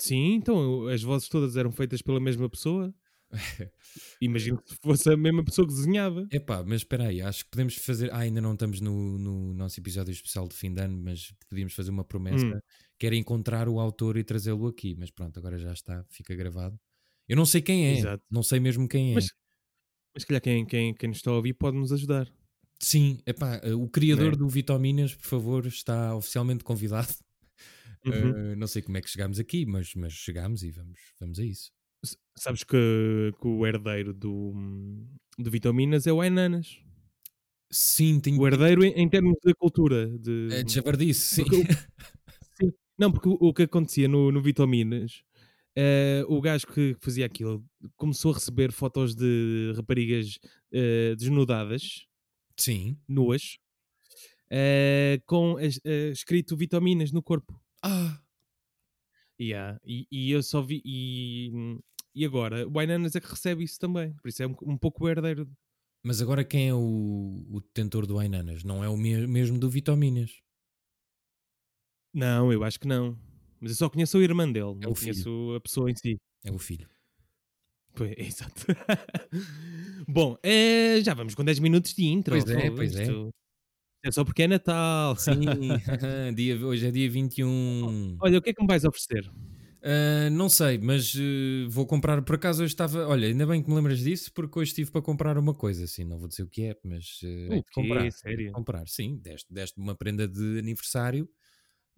Sim, 0.00 0.34
então 0.34 0.86
as 0.88 1.02
vozes 1.02 1.28
todas 1.28 1.56
eram 1.56 1.72
feitas 1.72 2.02
pela 2.02 2.20
mesma 2.20 2.48
pessoa. 2.48 2.94
Imagino 4.20 4.60
que 4.62 4.74
fosse 4.82 5.10
a 5.10 5.16
mesma 5.16 5.44
pessoa 5.44 5.66
que 5.66 5.74
desenhava. 5.74 6.26
Epá, 6.30 6.62
mas 6.62 6.82
espera 6.82 7.08
aí, 7.08 7.20
acho 7.22 7.44
que 7.44 7.50
podemos 7.50 7.74
fazer. 7.76 8.12
Ah, 8.12 8.18
ainda 8.18 8.40
não 8.40 8.52
estamos 8.52 8.80
no, 8.80 9.18
no 9.18 9.54
nosso 9.54 9.80
episódio 9.80 10.12
especial 10.12 10.46
de 10.48 10.54
fim 10.54 10.72
de 10.72 10.80
ano, 10.82 10.96
mas 11.02 11.32
podíamos 11.48 11.72
fazer 11.74 11.90
uma 11.90 12.04
promessa 12.04 12.44
Hum. 12.44 12.60
que 12.98 13.06
era 13.06 13.16
encontrar 13.16 13.68
o 13.68 13.80
autor 13.80 14.16
e 14.16 14.24
trazê-lo 14.24 14.66
aqui. 14.66 14.94
Mas 14.98 15.10
pronto, 15.10 15.38
agora 15.38 15.58
já 15.58 15.72
está, 15.72 16.04
fica 16.10 16.34
gravado. 16.34 16.78
Eu 17.28 17.36
não 17.36 17.46
sei 17.46 17.62
quem 17.62 17.86
é, 17.86 17.98
Exato. 17.98 18.22
não 18.30 18.42
sei 18.42 18.60
mesmo 18.60 18.86
quem 18.88 19.12
é. 19.12 19.14
Mas, 19.14 19.26
mas 20.14 20.22
se 20.22 20.26
calhar 20.26 20.42
quem, 20.42 20.66
quem, 20.66 20.94
quem 20.94 21.08
nos 21.08 21.18
está 21.18 21.30
a 21.30 21.34
ouvir 21.34 21.54
pode 21.54 21.76
nos 21.76 21.92
ajudar. 21.92 22.30
Sim, 22.78 23.18
epá, 23.24 23.60
eh, 23.62 23.74
o 23.74 23.88
criador 23.88 24.32
Né? 24.32 24.36
do 24.38 24.48
Vitaminas, 24.48 25.14
por 25.14 25.26
favor, 25.26 25.66
está 25.66 26.14
oficialmente 26.16 26.64
convidado. 26.64 27.08
Uhum. 28.04 28.52
Eh, 28.52 28.56
não 28.56 28.66
sei 28.66 28.82
como 28.82 28.96
é 28.96 29.00
que 29.00 29.08
chegámos 29.08 29.38
aqui, 29.38 29.64
mas, 29.64 29.94
mas 29.94 30.12
chegámos 30.12 30.64
e 30.64 30.70
vamos, 30.72 30.98
vamos 31.20 31.38
a 31.38 31.44
isso. 31.44 31.70
Sabes 32.36 32.64
que, 32.64 33.32
que 33.40 33.46
o 33.46 33.66
herdeiro 33.66 34.12
do, 34.12 34.52
do 35.38 35.50
Vitaminas 35.50 36.06
é 36.06 36.12
o 36.12 36.22
Enanas. 36.22 36.78
Sim, 37.70 38.20
tenho. 38.20 38.40
O 38.40 38.46
herdeiro 38.46 38.84
em, 38.84 38.92
em 38.92 39.08
termos 39.08 39.36
de 39.44 39.54
cultura. 39.54 40.06
De, 40.18 40.48
É 40.50 40.62
de 40.62 40.72
jabardice, 40.72 41.36
sim. 41.36 41.44
Porque 41.44 41.62
sim. 42.60 42.72
Não, 42.98 43.10
porque 43.10 43.28
o, 43.28 43.36
o 43.40 43.54
que 43.54 43.62
acontecia 43.62 44.08
no, 44.08 44.30
no 44.30 44.42
Vitaminas, 44.42 45.22
eh, 45.76 46.24
o 46.28 46.40
gajo 46.40 46.66
que 46.66 46.94
fazia 47.00 47.24
aquilo 47.24 47.64
começou 47.96 48.32
a 48.32 48.34
receber 48.34 48.72
fotos 48.72 49.14
de 49.14 49.72
raparigas 49.76 50.38
eh, 50.70 51.14
desnudadas, 51.16 52.06
Sim. 52.56 52.98
nuas, 53.08 53.58
eh, 54.50 55.20
com 55.26 55.56
escrito 56.12 56.56
vitaminas 56.56 57.10
no 57.10 57.22
corpo. 57.22 57.58
Ah, 57.82 58.22
Yeah. 59.40 59.80
E, 59.84 60.06
e 60.10 60.30
eu 60.30 60.42
só 60.42 60.62
vi. 60.62 60.80
E, 60.84 61.50
e 62.14 62.24
agora, 62.24 62.66
o 62.68 62.80
Enanas 62.82 63.14
é 63.16 63.20
que 63.20 63.28
recebe 63.30 63.64
isso 63.64 63.78
também. 63.78 64.14
Por 64.22 64.28
isso 64.28 64.42
é 64.42 64.46
um, 64.46 64.54
um 64.62 64.76
pouco 64.78 65.04
o 65.04 65.08
herdeiro. 65.08 65.48
mas 66.04 66.20
agora 66.22 66.44
quem 66.44 66.68
é 66.68 66.74
o, 66.74 67.46
o 67.50 67.60
detentor 67.60 68.06
do 68.06 68.18
Ainanas? 68.18 68.64
Não 68.64 68.82
é 68.84 68.88
o 68.88 68.96
me- 68.96 69.26
mesmo 69.26 69.58
do 69.58 69.68
Vitaminas. 69.70 70.30
Não, 72.14 72.52
eu 72.52 72.62
acho 72.64 72.78
que 72.78 72.86
não. 72.86 73.18
Mas 73.60 73.70
eu 73.72 73.76
só 73.76 73.88
conheço 73.88 74.18
o 74.18 74.22
irmão 74.22 74.50
dele, 74.50 74.74
não 74.74 74.82
É 74.82 74.88
o 74.88 74.94
filho. 74.94 75.12
conheço 75.12 75.54
a 75.56 75.60
pessoa 75.60 75.90
em 75.90 75.94
si. 75.94 76.18
É 76.44 76.50
o 76.52 76.58
filho. 76.58 76.88
Pois, 77.94 78.14
exato. 78.18 78.66
Bom, 80.08 80.36
eh, 80.42 81.00
já 81.02 81.14
vamos 81.14 81.34
com 81.34 81.44
10 81.44 81.58
minutos 81.58 81.94
de 81.94 82.04
intro. 82.04 82.32
Pois 82.34 82.48
é, 82.50 82.70
pois 82.70 82.96
é. 82.96 83.06
É 84.04 84.10
só 84.10 84.24
porque 84.24 84.42
é 84.42 84.48
Natal. 84.48 85.16
Sim, 85.16 85.40
dia, 86.34 86.56
hoje 86.66 86.86
é 86.86 86.90
dia 86.90 87.08
21. 87.10 88.16
Olha, 88.20 88.38
o 88.38 88.42
que 88.42 88.50
é 88.50 88.54
que 88.54 88.60
me 88.62 88.66
vais 88.68 88.84
oferecer? 88.84 89.30
Ah, 89.84 90.30
não 90.30 90.48
sei, 90.48 90.78
mas 90.78 91.12
eh, 91.16 91.66
vou 91.68 91.86
comprar. 91.86 92.22
Por 92.22 92.36
acaso 92.36 92.62
hoje 92.62 92.72
estava. 92.72 93.06
Olha, 93.08 93.26
ainda 93.26 93.46
bem 93.46 93.62
que 93.62 93.68
me 93.68 93.74
lembras 93.74 93.98
disso, 93.98 94.32
porque 94.32 94.58
hoje 94.58 94.70
estive 94.70 94.90
para 94.92 95.02
comprar 95.02 95.36
uma 95.36 95.54
coisa. 95.54 95.84
Assim, 95.84 96.04
não 96.04 96.18
vou 96.18 96.28
dizer 96.28 96.44
o 96.44 96.48
que 96.48 96.62
é, 96.64 96.76
mas. 96.84 97.20
Uh, 97.22 97.58
O 97.58 97.64
comprar. 97.64 98.04
de 98.04 98.12
Sério? 98.12 98.52
comprar, 98.52 98.88
sim. 98.88 99.16
Deste, 99.18 99.52
deste 99.52 99.78
uma 99.80 99.94
prenda 99.94 100.28
de 100.28 100.58
aniversário. 100.58 101.28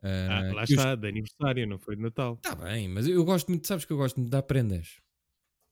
Ah, 0.03 0.53
lá 0.55 0.67
que 0.67 0.73
eu 0.73 0.76
está, 0.76 0.95
de 0.95 1.09
aniversário, 1.09 1.67
não 1.67 1.79
foi 1.79 1.97
de 1.97 2.03
Natal. 2.03 2.35
Está 2.37 2.55
bem, 2.55 2.88
mas 2.88 3.07
eu 3.09 3.25
gosto 3.25 3.49
muito, 3.49 3.67
sabes 3.67 3.85
que 3.85 3.93
eu 3.93 3.97
gosto 3.97 4.17
muito 4.17 4.26
de 4.29 4.33
dar 4.33 4.43
prendas. 4.43 5.00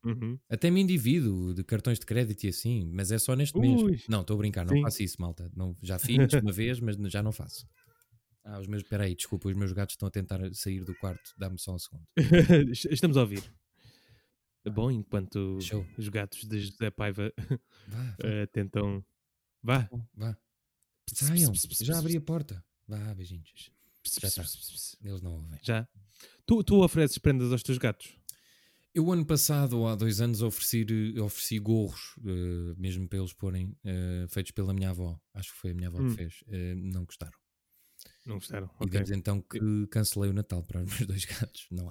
Uhum. 0.04 0.38
Até 0.50 0.70
me 0.70 0.80
endivido 0.80 1.54
de 1.54 1.62
cartões 1.62 1.98
de 1.98 2.06
crédito 2.06 2.44
e 2.44 2.48
assim, 2.48 2.90
mas 2.92 3.12
é 3.12 3.18
só 3.18 3.36
neste 3.36 3.58
mês. 3.58 3.80
Ui. 3.82 3.96
Não, 4.08 4.22
estou 4.22 4.34
a 4.34 4.38
brincar, 4.38 4.64
não 4.64 4.74
Sim. 4.74 4.82
faço 4.82 5.02
isso, 5.02 5.16
malta. 5.20 5.50
Não, 5.54 5.76
já 5.82 5.98
fiz 5.98 6.32
uma 6.34 6.52
vez, 6.52 6.80
mas 6.80 6.96
já 7.10 7.22
não 7.22 7.30
faço. 7.32 7.66
Ah, 8.44 8.58
os 8.58 8.66
meus. 8.66 8.82
Espera 8.82 9.04
aí, 9.04 9.14
desculpa, 9.14 9.48
os 9.48 9.54
meus 9.56 9.72
gatos 9.72 9.94
estão 9.94 10.08
a 10.08 10.10
tentar 10.10 10.40
sair 10.54 10.82
do 10.84 10.94
quarto. 10.96 11.32
Dá-me 11.38 11.58
só 11.58 11.74
um 11.74 11.78
segundo. 11.78 12.04
Estamos 12.90 13.16
a 13.16 13.20
ouvir. 13.20 13.42
Bom, 14.72 14.90
enquanto 14.90 15.58
Show. 15.60 15.84
os 15.98 16.08
gatos 16.08 16.44
de 16.44 16.60
José 16.60 16.90
Paiva 16.90 17.32
Vá, 17.36 17.56
vá, 17.88 18.16
eh, 18.22 18.46
tentam. 18.46 19.04
Vá. 19.62 19.88
vá. 20.14 20.36
Saiam, 21.12 21.52
já 21.54 21.98
abri 21.98 22.16
a 22.16 22.20
porta. 22.20 22.64
Vá, 22.86 23.12
beijinhos. 23.14 23.70
Já 24.20 24.28
está. 24.28 24.42
Eles 25.04 25.20
não 25.20 25.32
ouvem. 25.34 25.58
Já. 25.62 25.88
Tu, 26.46 26.62
tu 26.64 26.82
ofereces 26.82 27.18
prendas 27.18 27.50
aos 27.52 27.62
teus 27.62 27.78
gatos? 27.78 28.16
Eu, 28.94 29.10
ano 29.10 29.24
passado, 29.24 29.78
ou 29.78 29.88
há 29.88 29.94
dois 29.94 30.20
anos, 30.20 30.42
ofereci, 30.42 30.84
ofereci 31.18 31.58
gorros, 31.58 32.14
eh, 32.24 32.74
mesmo 32.76 33.08
para 33.08 33.18
eles 33.20 33.32
porem, 33.32 33.74
eh, 33.84 34.26
feitos 34.28 34.52
pela 34.52 34.74
minha 34.74 34.90
avó. 34.90 35.18
Acho 35.32 35.52
que 35.52 35.58
foi 35.58 35.70
a 35.70 35.74
minha 35.74 35.88
avó 35.88 35.98
Hum. 36.00 36.10
que 36.10 36.16
fez. 36.16 36.44
Não 36.76 37.04
gostaram. 37.04 37.38
Não 38.24 38.36
gostaram? 38.36 38.66
E 38.80 38.84
Ok. 38.84 38.90
desde 38.90 39.14
então 39.14 39.40
que 39.42 39.58
cancelei 39.90 40.30
o 40.30 40.32
Natal 40.32 40.62
para 40.62 40.82
os 40.82 40.86
meus 40.90 41.06
dois 41.06 41.24
gatos. 41.24 41.66
Não. 41.70 41.88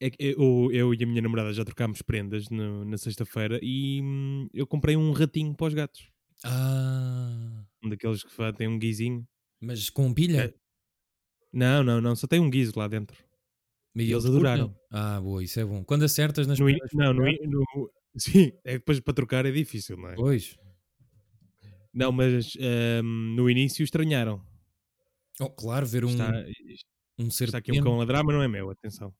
É 0.00 0.10
que 0.10 0.16
eu, 0.24 0.70
eu 0.72 0.94
e 0.94 1.02
a 1.02 1.06
minha 1.06 1.22
namorada 1.22 1.52
já 1.52 1.64
trocámos 1.64 2.00
prendas 2.02 2.48
no- 2.48 2.84
na 2.84 2.96
sexta-feira 2.96 3.58
e 3.62 4.00
hum, 4.02 4.48
eu 4.54 4.66
comprei 4.66 4.96
um 4.96 5.12
ratinho 5.12 5.54
para 5.54 5.66
os 5.66 5.74
gatos. 5.74 6.08
Ah, 6.44 7.64
Um 7.84 7.88
daqueles 7.88 8.22
que 8.24 8.52
tem 8.56 8.68
um 8.68 8.78
guizinho. 8.78 9.26
mas 9.60 9.88
com 9.90 10.12
pilha? 10.12 10.44
É. 10.46 10.54
Não, 11.52 11.82
não, 11.84 12.00
não. 12.00 12.16
Só 12.16 12.26
tem 12.26 12.40
um 12.40 12.48
guizo 12.50 12.72
lá 12.76 12.88
dentro. 12.88 13.16
E 13.94 14.10
eles 14.10 14.24
adoraram. 14.24 14.74
Ah, 14.90 15.20
boa, 15.20 15.42
isso 15.44 15.60
é 15.60 15.64
bom. 15.64 15.84
Quando 15.84 16.04
acertas 16.04 16.46
nas 16.46 16.58
No 16.58 16.64
prendas, 16.64 16.88
não, 16.94 17.12
no, 17.12 17.24
no- 17.24 17.90
sim, 18.16 18.52
é 18.64 18.72
que 18.72 18.78
depois 18.78 18.98
para 19.00 19.12
trocar 19.14 19.44
é 19.46 19.50
difícil, 19.50 19.96
não 19.96 20.08
é? 20.08 20.14
Pois. 20.14 20.56
Não, 21.92 22.10
mas 22.10 22.56
hum, 23.04 23.34
no 23.36 23.50
início 23.50 23.84
estranharam. 23.84 24.42
Oh, 25.40 25.50
claro, 25.50 25.86
ver 25.86 26.04
um, 26.04 26.10
Está, 26.10 26.30
um 27.18 27.30
ser 27.30 27.44
está 27.44 27.58
aqui 27.58 27.70
um 27.72 27.74
pequeno. 27.74 27.86
cão 27.90 27.94
a 27.94 27.98
ladrar, 27.98 28.24
mas 28.24 28.34
não 28.34 28.42
é 28.42 28.48
meu, 28.48 28.70
atenção. 28.70 29.12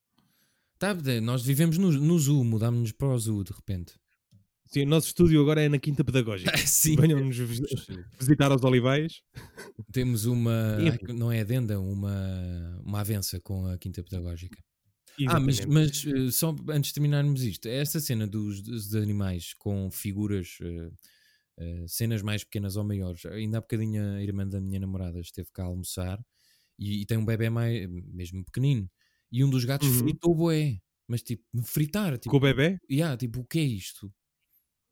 Tá, 0.78 0.95
nós 1.23 1.42
vivemos 1.42 1.78
no, 1.78 1.90
no 1.92 2.19
zoo, 2.19 2.45
mudámos-nos 2.45 2.92
para 2.92 3.09
o 3.09 3.19
zoo 3.19 3.45
de 3.45 3.52
repente. 3.52 3.95
Sim, 4.66 4.85
o 4.85 4.87
nosso 4.87 5.09
estúdio 5.09 5.40
agora 5.40 5.61
é 5.62 5.69
na 5.69 5.78
Quinta 5.78 6.02
Pedagógica. 6.02 6.50
Sim. 6.66 6.97
Venham-nos 6.97 7.37
visi- 7.37 7.62
visitar 8.19 8.50
aos 8.50 8.64
Olivais. 8.64 9.21
Temos 9.92 10.25
uma. 10.25 10.76
Ai, 10.78 10.99
não 11.14 11.31
é 11.31 11.40
adenda, 11.40 11.78
uma, 11.78 12.81
uma 12.83 13.00
avença 13.00 13.38
com 13.40 13.66
a 13.66 13.76
Quinta 13.78 14.02
Pedagógica. 14.02 14.59
Ah, 15.28 15.38
mas, 15.38 15.59
Exatamente. 15.59 16.07
mas 16.07 16.07
eh, 16.07 16.31
só 16.31 16.57
antes 16.71 16.88
de 16.88 16.95
terminarmos 16.95 17.42
isto, 17.45 17.66
esta 17.69 18.00
cena 18.00 18.26
dos, 18.26 18.62
dos 18.62 18.95
animais 18.95 19.52
com 19.59 19.90
figuras, 19.90 20.57
eh, 20.62 20.88
eh, 21.59 21.85
cenas 21.88 22.23
mais 22.23 22.44
pequenas 22.44 22.76
ou 22.76 22.85
maiores. 22.85 23.25
Ainda 23.26 23.59
há 23.59 23.61
bocadinho 23.61 24.02
a 24.16 24.23
irmã 24.23 24.47
da 24.49 24.61
minha 24.61 24.80
namorada 24.80 25.21
esteve 25.21 25.50
cá 25.52 25.64
a 25.64 25.66
almoçar 25.66 26.21
e, 26.78 27.02
e 27.02 27.06
tem 27.06 27.18
um 27.18 27.25
bebê 27.26 27.50
mais, 27.50 27.88
mesmo 27.90 28.44
pequenino. 28.44 28.90
E 29.32 29.44
um 29.44 29.50
dos 29.50 29.64
gatos 29.64 29.88
Uhum. 29.88 29.88
fritou 29.88 30.35
bué. 30.35 30.80
Mas 31.09 31.23
tipo, 31.23 31.44
fritar, 31.64 32.18
tipo, 32.18 32.35
Com 32.35 32.38
o 32.38 32.40
bebê? 32.40 32.78
yeah, 32.90 33.16
tipo, 33.16 33.40
o 33.40 33.44
que 33.47 33.59
é 33.61 33.62
isto? 33.64 34.12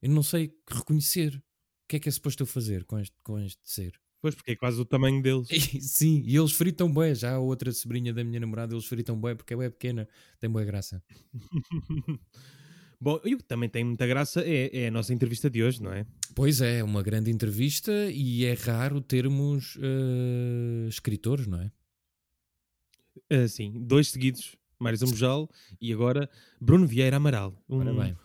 Eu 0.03 0.11
não 0.11 0.23
sei 0.23 0.53
reconhecer. 0.69 1.37
O 1.37 1.89
que 1.89 1.97
é 1.97 2.01
que 2.01 2.09
é 2.09 2.13
suposto 2.13 2.43
eu 2.43 2.47
fazer 2.47 2.85
com 2.87 2.99
este, 2.99 3.17
com 3.23 3.39
este 3.41 3.61
ser? 3.65 4.01
Pois, 4.23 4.35
porque 4.35 4.53
é 4.53 4.57
quase 4.57 4.81
o 4.81 4.85
tamanho 4.87 5.23
deles. 5.23 5.49
Sim, 5.81 6.23
e 6.27 6.37
eles 6.37 6.53
fritam 6.53 6.93
bué. 6.93 7.15
Já 7.15 7.35
a 7.35 7.39
outra 7.41 7.73
sobrinha 7.73 8.13
da 8.13 8.23
minha 8.25 8.41
namorada, 8.41 8.75
eles 8.75 8.87
fritam 8.87 9.19
bué 9.21 9.35
porque 9.35 9.55
é 9.55 9.57
bué 9.57 9.71
pequena. 9.71 10.09
Tem 10.39 10.51
bué 10.51 10.65
graça. 10.65 11.03
Bom, 13.01 13.19
e 13.25 13.35
o 13.35 13.39
que 13.39 13.45
também 13.45 13.69
tem 13.69 13.83
muita 13.83 14.07
graça 14.07 14.43
é, 14.45 14.83
é 14.85 14.89
a 14.89 14.91
nossa 14.91 15.15
entrevista 15.15 15.49
de 15.49 15.63
hoje, 15.63 15.83
não 15.83 15.91
é? 15.93 16.05
Pois 16.35 16.61
é, 16.61 16.85
uma 16.85 17.03
grande 17.03 17.31
entrevista 17.31 17.91
e 18.11 18.45
é 18.45 18.53
raro 18.53 19.01
termos 19.01 19.79
eh, 19.81 20.87
escritores, 20.89 21.47
não 21.47 21.61
é? 21.63 21.73
Ah, 23.31 23.49
sim, 23.49 23.73
dois 23.81 24.09
seguidos. 24.11 24.57
Mário 24.79 24.97
Zambojal 24.97 25.49
e 25.79 25.93
agora 25.93 26.29
Bruno 26.59 26.87
Vieira 26.87 27.17
Amaral. 27.19 27.55
Um, 27.69 27.83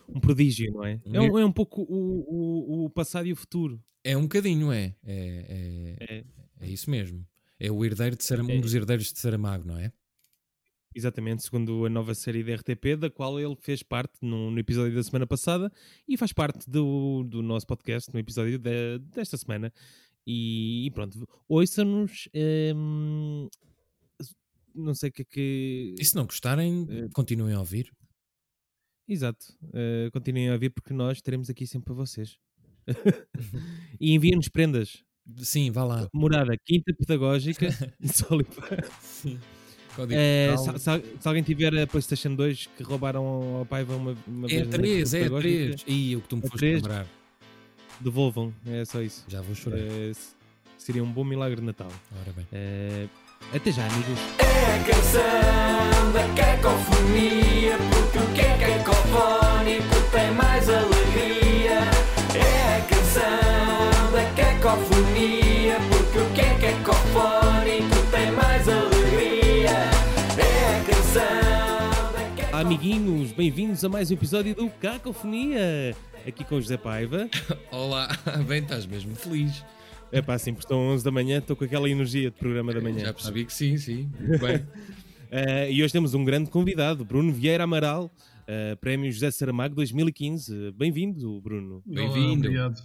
um 0.08 0.20
prodígio, 0.20 0.72
não 0.72 0.84
é? 0.84 0.98
É 1.04 1.20
um, 1.20 1.38
é 1.38 1.44
um 1.44 1.52
pouco 1.52 1.82
o, 1.82 2.82
o, 2.82 2.84
o 2.86 2.90
passado 2.90 3.26
e 3.26 3.32
o 3.32 3.36
futuro. 3.36 3.78
É 4.02 4.16
um 4.16 4.22
bocadinho, 4.22 4.72
é. 4.72 4.94
É, 5.04 5.06
é, 5.06 5.96
É, 6.00 6.24
é 6.60 6.68
isso 6.68 6.90
mesmo. 6.90 7.26
É 7.60 7.70
o 7.70 7.84
herdeiro 7.84 8.16
de 8.16 8.24
Saramago, 8.24 8.52
É. 8.54 8.58
um 8.58 8.60
dos 8.62 8.74
herdeiros 8.74 9.12
de 9.12 9.18
Saramago, 9.18 9.66
não 9.68 9.78
é? 9.78 9.92
Exatamente, 10.96 11.42
segundo 11.44 11.84
a 11.84 11.88
nova 11.90 12.14
série 12.14 12.42
da 12.42 12.54
RTP, 12.54 12.96
da 12.98 13.10
qual 13.10 13.38
ele 13.38 13.54
fez 13.56 13.82
parte 13.82 14.14
no, 14.22 14.50
no 14.50 14.58
episódio 14.58 14.94
da 14.94 15.02
semana 15.02 15.26
passada 15.26 15.70
e 16.08 16.16
faz 16.16 16.32
parte 16.32 16.68
do, 16.70 17.22
do 17.24 17.42
nosso 17.42 17.66
podcast 17.66 18.12
no 18.12 18.18
episódio 18.18 18.58
de- 18.58 18.98
desta 19.14 19.36
semana. 19.36 19.72
E, 20.26 20.86
e 20.86 20.90
pronto, 20.90 21.28
ouçam-nos. 21.48 22.28
hum, 22.74 23.48
não 24.74 24.94
sei 24.94 25.08
o 25.10 25.12
que 25.12 25.22
é 25.22 25.24
que. 25.24 25.94
E 25.98 26.04
se 26.04 26.14
não 26.16 26.24
gostarem, 26.26 26.86
Eh, 26.90 27.08
continuem 27.14 27.54
a 27.54 27.60
ouvir. 27.60 27.90
Exato. 29.08 29.46
Uh, 29.62 30.10
continuem 30.12 30.48
a 30.50 30.54
ouvir 30.54 30.70
porque 30.70 30.92
nós 30.92 31.18
estaremos 31.18 31.48
aqui 31.48 31.66
sempre 31.66 31.86
para 31.86 31.94
vocês. 31.94 32.36
e 34.00 34.12
enviem-nos 34.14 34.48
prendas. 34.48 35.02
Sim, 35.38 35.70
vá 35.70 35.84
lá. 35.84 36.08
Morada 36.12 36.56
Quinta 36.64 36.92
Pedagógica 36.94 37.68
Solipa. 38.04 38.62
Código 38.62 39.55
Postal. 39.96 40.78
se, 40.78 40.84
se- 40.84 41.02
se 41.20 41.28
alguém 41.28 41.42
tiver 41.42 41.74
a 41.78 41.86
PlayStation 41.86 42.34
2 42.34 42.68
que 42.76 42.82
roubaram 42.82 43.24
ao 43.58 43.66
Paiva 43.66 43.94
uma, 43.96 44.16
uma 44.26 44.46
É 44.46 44.50
vez 44.50 44.66
na 44.66 44.72
3, 44.72 45.04
Quinta 45.04 45.16
é 45.16 45.20
Pedagógica, 45.20 45.56
3. 45.76 45.84
Ih, 45.86 46.16
o 46.16 46.20
que 46.20 46.28
tu 46.28 46.36
me 46.36 46.42
É 46.44 46.48
foste 46.48 46.64
lembrar. 46.74 47.06
devolvam. 48.00 48.52
É 48.66 48.84
só 48.84 49.00
isso. 49.00 49.24
Já 49.28 49.40
vou 49.40 49.54
chorar. 49.54 49.78
Se- 49.78 50.34
seria 50.78 51.02
um 51.02 51.10
bom 51.10 51.24
milagre 51.24 51.56
de 51.60 51.66
Natal. 51.66 51.90
Ora 52.22 52.32
bem. 52.36 52.46
Eh, 52.52 53.06
até 53.54 53.72
já, 53.72 53.86
amigos. 53.86 54.18
É 54.38 54.76
a 54.76 54.84
canção 54.84 56.12
da 56.12 56.28
cacofonia, 56.34 57.76
porque 57.90 58.18
o 58.18 58.32
que 58.34 58.40
é 58.40 58.56
cacofónico 58.58 59.75
Amiguinhos, 72.96 73.32
bem-vindos 73.32 73.84
a 73.84 73.90
mais 73.90 74.10
um 74.10 74.14
episódio 74.14 74.54
do 74.54 74.70
Cacofonia. 74.70 75.94
Aqui 76.26 76.42
com 76.44 76.54
o 76.54 76.60
José 76.62 76.78
Paiva. 76.78 77.28
Olá, 77.70 78.08
bem, 78.48 78.62
estás 78.62 78.86
mesmo 78.86 79.14
feliz. 79.14 79.62
É 80.10 80.22
pá, 80.22 80.38
sim, 80.38 80.54
porque 80.54 80.64
estão 80.64 80.78
11 80.78 81.04
da 81.04 81.10
manhã, 81.10 81.36
estou 81.36 81.54
com 81.54 81.64
aquela 81.64 81.90
energia 81.90 82.30
de 82.30 82.38
programa 82.38 82.72
da 82.72 82.80
manhã. 82.80 83.00
Já 83.00 83.12
percebi 83.12 83.44
que 83.44 83.52
sim, 83.52 83.76
sim. 83.76 84.10
Muito 84.18 84.40
bem. 84.40 84.66
Eh, 85.28 85.72
e 85.72 85.82
hoje 85.82 85.92
temos 85.92 86.14
um 86.14 86.24
grande 86.24 86.48
convidado, 86.50 87.04
Bruno 87.04 87.32
Vieira 87.32 87.64
Amaral, 87.64 88.08
eh, 88.46 88.76
Prémio 88.76 89.10
José 89.10 89.28
Saramago 89.32 89.74
2015. 89.74 90.70
Bem-vindo, 90.70 91.40
Bruno. 91.40 91.82
Bem-vindo. 91.84 92.46
Obrigado. 92.46 92.80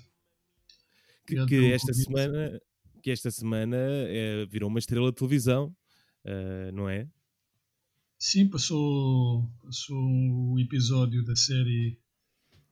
Que, 1.26 1.40
Obrigado 1.40 1.48
que 1.48 1.72
esta 1.72 1.92
convite. 1.94 2.06
semana, 2.08 2.62
que 3.04 3.12
esta 3.12 3.30
semana 3.30 3.78
eh, 3.78 4.48
virou 4.50 4.70
uma 4.70 4.80
estrela 4.80 5.12
de 5.12 5.18
televisão, 5.18 5.72
eh, 6.26 6.72
não 6.74 6.90
é? 6.90 7.08
Sim, 8.24 8.48
passou, 8.48 9.52
passou 9.64 9.98
o 9.98 10.60
episódio 10.60 11.26
da 11.26 11.36
série 11.36 12.00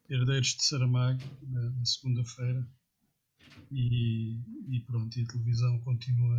Herdeiros 0.07 0.49
de 0.49 0.63
Saramago 0.63 1.19
na, 1.41 1.71
na 1.71 1.85
segunda-feira 1.85 2.69
e, 3.71 4.37
e 4.69 4.79
pronto, 4.85 5.17
e 5.17 5.23
a 5.23 5.25
televisão 5.25 5.79
continua 5.79 6.37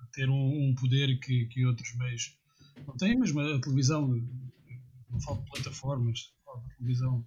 a 0.00 0.06
ter 0.14 0.30
um, 0.30 0.70
um 0.70 0.74
poder 0.74 1.20
que, 1.20 1.44
que 1.44 1.66
outros 1.66 1.94
meios 1.96 2.38
não 2.86 2.96
têm, 2.96 3.18
mas 3.18 3.36
a 3.36 3.60
televisão, 3.60 4.08
não 5.10 5.20
falo 5.20 5.42
de 5.42 5.50
plataformas, 5.50 6.32
falo 6.46 6.62
de 6.62 6.76
televisão. 6.76 7.26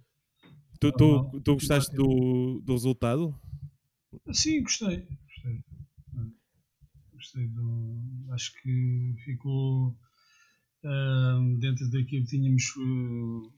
Tu, 0.80 0.92
tu, 0.94 1.08
Normal. 1.08 1.42
tu 1.42 1.54
gostaste 1.54 1.96
do, 1.96 2.64
do 2.66 2.74
resultado? 2.74 3.40
Sim, 4.34 4.64
gostei. 4.64 5.08
Gostei. 5.28 5.64
Gostei 7.14 7.48
do. 7.48 8.02
Acho 8.32 8.52
que 8.60 9.16
ficou 9.24 9.96
dentro 11.60 11.90
daquilo 11.90 12.26
que 12.26 12.30
tínhamos 12.30 12.64
ah, 12.78 13.50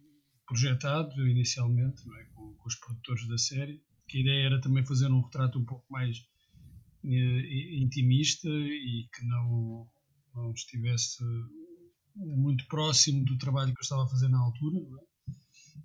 projetado 0.47 1.27
inicialmente, 1.27 2.01
é? 2.01 2.25
com, 2.33 2.53
com 2.53 2.67
os 2.67 2.75
produtores 2.75 3.27
da 3.27 3.37
série. 3.37 3.81
Que 4.07 4.19
a 4.19 4.21
ideia 4.21 4.45
era 4.45 4.61
também 4.61 4.85
fazer 4.85 5.11
um 5.11 5.21
retrato 5.21 5.59
um 5.59 5.65
pouco 5.65 5.85
mais 5.91 6.17
eh, 7.03 7.77
intimista 7.81 8.47
e 8.47 9.09
que 9.13 9.25
não, 9.25 9.85
não 10.33 10.51
estivesse 10.53 11.23
muito 12.15 12.65
próximo 12.67 13.25
do 13.25 13.37
trabalho 13.37 13.73
que 13.73 13.79
eu 13.79 13.83
estava 13.83 14.05
a 14.05 14.07
fazer 14.07 14.29
na 14.29 14.39
altura, 14.39 14.77
é? 14.79 15.31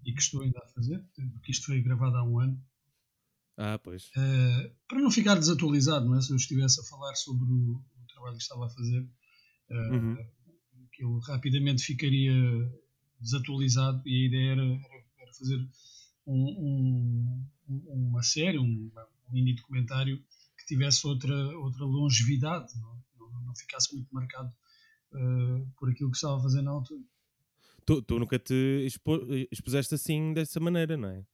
e 0.04 0.12
que 0.12 0.22
estou 0.22 0.42
ainda 0.42 0.58
a 0.58 0.68
fazer, 0.68 1.04
porque 1.32 1.52
isto 1.52 1.66
foi 1.66 1.82
gravado 1.82 2.16
há 2.16 2.24
um 2.24 2.38
ano. 2.38 2.64
Ah, 3.56 3.78
pois. 3.78 4.04
Uh, 4.16 4.74
para 4.88 5.00
não 5.00 5.10
ficar 5.10 5.34
desatualizado, 5.34 6.06
não 6.06 6.16
é? 6.16 6.22
se 6.22 6.32
eu 6.32 6.36
estivesse 6.36 6.80
a 6.80 6.84
falar 6.84 7.14
sobre 7.16 7.44
o, 7.44 7.72
o 7.74 8.06
trabalho 8.08 8.36
que 8.36 8.42
estava 8.42 8.66
a 8.66 8.70
fazer, 8.70 9.00
uh, 9.00 9.94
Uhum. 9.94 10.16
Aquilo 11.02 11.18
rapidamente 11.20 11.82
ficaria 11.82 12.32
desatualizado 13.20 14.02
e 14.06 14.22
a 14.22 14.26
ideia 14.26 14.52
era, 14.52 14.64
era, 14.64 15.32
fazer 15.38 15.68
um, 16.26 17.44
um, 17.68 17.82
uma 17.88 18.22
série, 18.22 18.58
um, 18.58 18.90
um 19.28 19.32
mini 19.32 19.54
documentário 19.54 20.22
que 20.58 20.66
tivesse 20.66 21.06
outra, 21.06 21.34
outra 21.58 21.84
longevidade, 21.84 22.72
não, 22.78 23.02
não, 23.18 23.42
não 23.42 23.54
ficasse 23.56 23.92
muito 23.94 24.08
marcado 24.12 24.52
uh, 25.12 25.66
por 25.78 25.90
aquilo 25.90 26.10
que 26.10 26.16
estava 26.16 26.38
a 26.38 26.42
fazer 26.42 26.62
na 26.62 26.70
altura. 26.70 27.02
Tu, 27.84 28.02
tu 28.02 28.18
nunca 28.18 28.38
te 28.38 28.84
expo, 28.86 29.18
expuseste 29.50 29.94
assim 29.96 30.32
dessa 30.32 30.60
maneira, 30.60 30.96
não 30.96 31.08
é? 31.08 31.24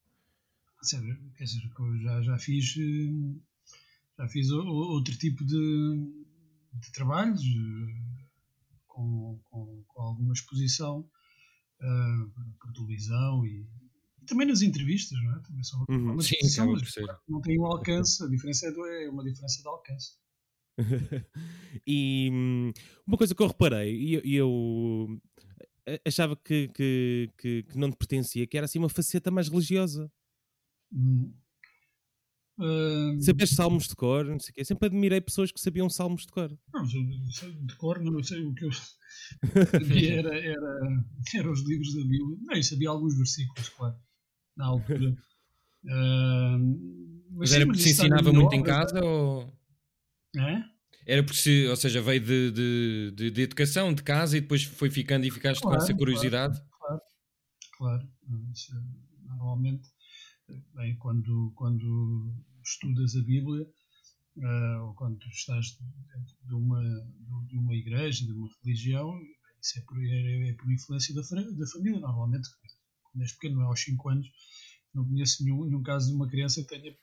Quer 1.37 1.43
dizer, 1.43 1.69
já, 2.01 2.21
já 2.23 2.39
fiz 2.39 2.73
já 4.17 4.27
fiz 4.27 4.49
outro 4.49 5.15
tipo 5.17 5.45
de, 5.45 6.11
de 6.73 6.91
trabalhos 6.91 7.41
com, 8.99 9.39
com, 9.49 9.83
com, 9.87 10.01
alguma 10.01 10.33
exposição 10.33 10.99
uh, 10.99 12.31
por 12.59 12.73
televisão 12.73 13.45
e, 13.45 13.65
e, 14.21 14.25
também 14.25 14.47
nas 14.47 14.61
entrevistas, 14.61 15.17
não 15.23 15.37
é? 15.37 15.39
Também 15.41 15.63
são 15.63 15.85
uhum, 15.89 16.13
uma 16.13 16.21
sim, 16.21 16.35
exposição, 16.35 16.71
mas 16.71 16.95
não 17.27 17.41
tem 17.41 17.57
o 17.57 17.65
alcance, 17.65 18.23
a 18.23 18.27
diferença 18.27 18.67
é, 18.67 19.05
é 19.05 19.09
uma 19.09 19.23
diferença 19.23 19.61
de 19.61 19.67
alcance. 19.67 20.17
e 21.87 22.29
hum, 22.31 22.71
uma 23.07 23.17
coisa 23.17 23.33
que 23.33 23.41
eu 23.41 23.47
reparei, 23.47 23.95
e 23.95 24.13
eu, 24.15 24.21
eu, 24.25 25.21
achava 26.05 26.35
que, 26.35 26.67
que, 26.69 27.31
que, 27.37 27.63
que, 27.63 27.77
não 27.77 27.89
te 27.89 27.97
pertencia, 27.97 28.45
que 28.45 28.57
era 28.57 28.65
assim 28.65 28.79
uma 28.79 28.89
faceta 28.89 29.31
mais 29.31 29.47
religiosa. 29.47 30.11
Hum. 30.91 31.33
Uh, 32.59 33.21
Sabias 33.21 33.51
salmos 33.51 33.87
de 33.87 33.95
cor, 33.95 34.25
não 34.25 34.37
sei 34.37 34.51
o 34.51 34.53
quê. 34.55 34.65
Sempre 34.65 34.87
admirei 34.87 35.21
pessoas 35.21 35.49
que 35.49 35.61
sabiam 35.61 35.89
salmos 35.89 36.25
de 36.25 36.27
cor. 36.27 36.51
Não, 36.73 36.83
de 36.83 37.75
cor, 37.77 38.01
não 38.01 38.21
sei 38.21 38.43
o 38.43 38.53
que 38.53 38.65
eu 38.65 38.71
sabia 39.71 40.19
era, 40.19 40.37
era, 40.37 41.05
era 41.35 41.49
os 41.49 41.65
livros 41.65 41.95
da 41.95 42.01
Bíblia. 42.01 42.37
Não, 42.41 42.55
eu 42.57 42.63
sabia 42.63 42.89
alguns 42.89 43.15
versículos, 43.15 43.69
claro, 43.69 43.95
na 44.57 44.65
altura. 44.65 45.11
Uh, 45.85 47.09
mas, 47.31 47.37
mas 47.37 47.53
era 47.53 47.65
porque 47.65 47.81
se 47.81 47.91
ensinava 47.91 48.33
muito 48.33 48.53
em 48.53 48.63
casa 48.63 49.01
ou. 49.01 49.57
É? 50.35 50.61
Era 51.07 51.23
porque 51.23 51.39
se, 51.39 51.65
ou 51.67 51.77
seja, 51.77 52.01
veio 52.01 52.19
de, 52.19 52.51
de, 52.51 53.11
de, 53.15 53.31
de, 53.31 53.41
educação, 53.41 53.93
de 53.93 54.03
casa 54.03 54.37
e 54.37 54.41
depois 54.41 54.63
foi 54.63 54.91
ficando 54.91 55.25
e 55.25 55.31
ficaste 55.31 55.61
claro, 55.61 55.77
com 55.77 55.83
essa 55.83 55.95
curiosidade? 55.95 56.59
Claro, 56.77 57.01
claro. 57.77 58.07
claro. 58.09 58.09
Normalmente, 59.25 59.87
bem, 60.75 60.95
quando, 60.97 61.53
quando 61.55 62.35
estudas 62.69 63.15
a 63.15 63.21
Bíblia, 63.21 63.67
uh, 64.37 64.85
ou 64.85 64.93
quando 64.93 65.19
estás 65.27 65.77
dentro 66.13 66.35
de 66.47 66.53
uma, 66.53 66.81
de 67.47 67.57
uma 67.57 67.73
igreja, 67.73 68.25
de 68.25 68.31
uma 68.31 68.49
religião, 68.63 69.19
isso 69.61 69.79
é 69.79 69.81
por, 69.81 69.97
é, 70.01 70.49
é 70.49 70.53
por 70.53 70.71
influência 70.71 71.13
da, 71.13 71.21
da 71.21 71.67
família, 71.67 71.99
normalmente. 71.99 72.49
Quando 73.03 73.23
és 73.23 73.33
pequeno, 73.33 73.61
aos 73.61 73.81
5 73.81 74.09
anos, 74.09 74.31
não 74.93 75.05
conheço 75.05 75.43
nenhum, 75.43 75.65
nenhum 75.65 75.83
caso 75.83 76.09
de 76.09 76.15
uma 76.15 76.29
criança 76.29 76.61
que 76.61 76.69
tenha 76.69 76.95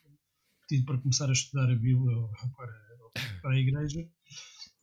pedido 0.67 0.85
para 0.85 0.97
começar 0.97 1.29
a 1.29 1.33
estudar 1.33 1.69
a 1.69 1.75
Bíblia 1.75 2.17
ou 2.17 2.31
para, 2.55 3.41
para 3.41 3.51
a 3.51 3.59
igreja. 3.59 4.01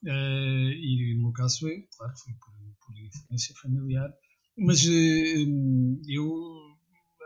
Uh, 0.03 0.73
e 0.73 1.15
no 1.17 1.23
meu 1.23 1.33
caso 1.33 1.61
foi, 1.61 1.89
claro, 1.97 2.15
foi 2.19 2.35
por, 2.35 2.53
por 2.87 2.99
influência 2.99 3.55
familiar. 3.61 4.13
Mas 4.57 4.85
uh, 4.85 6.03
eu 6.07 6.64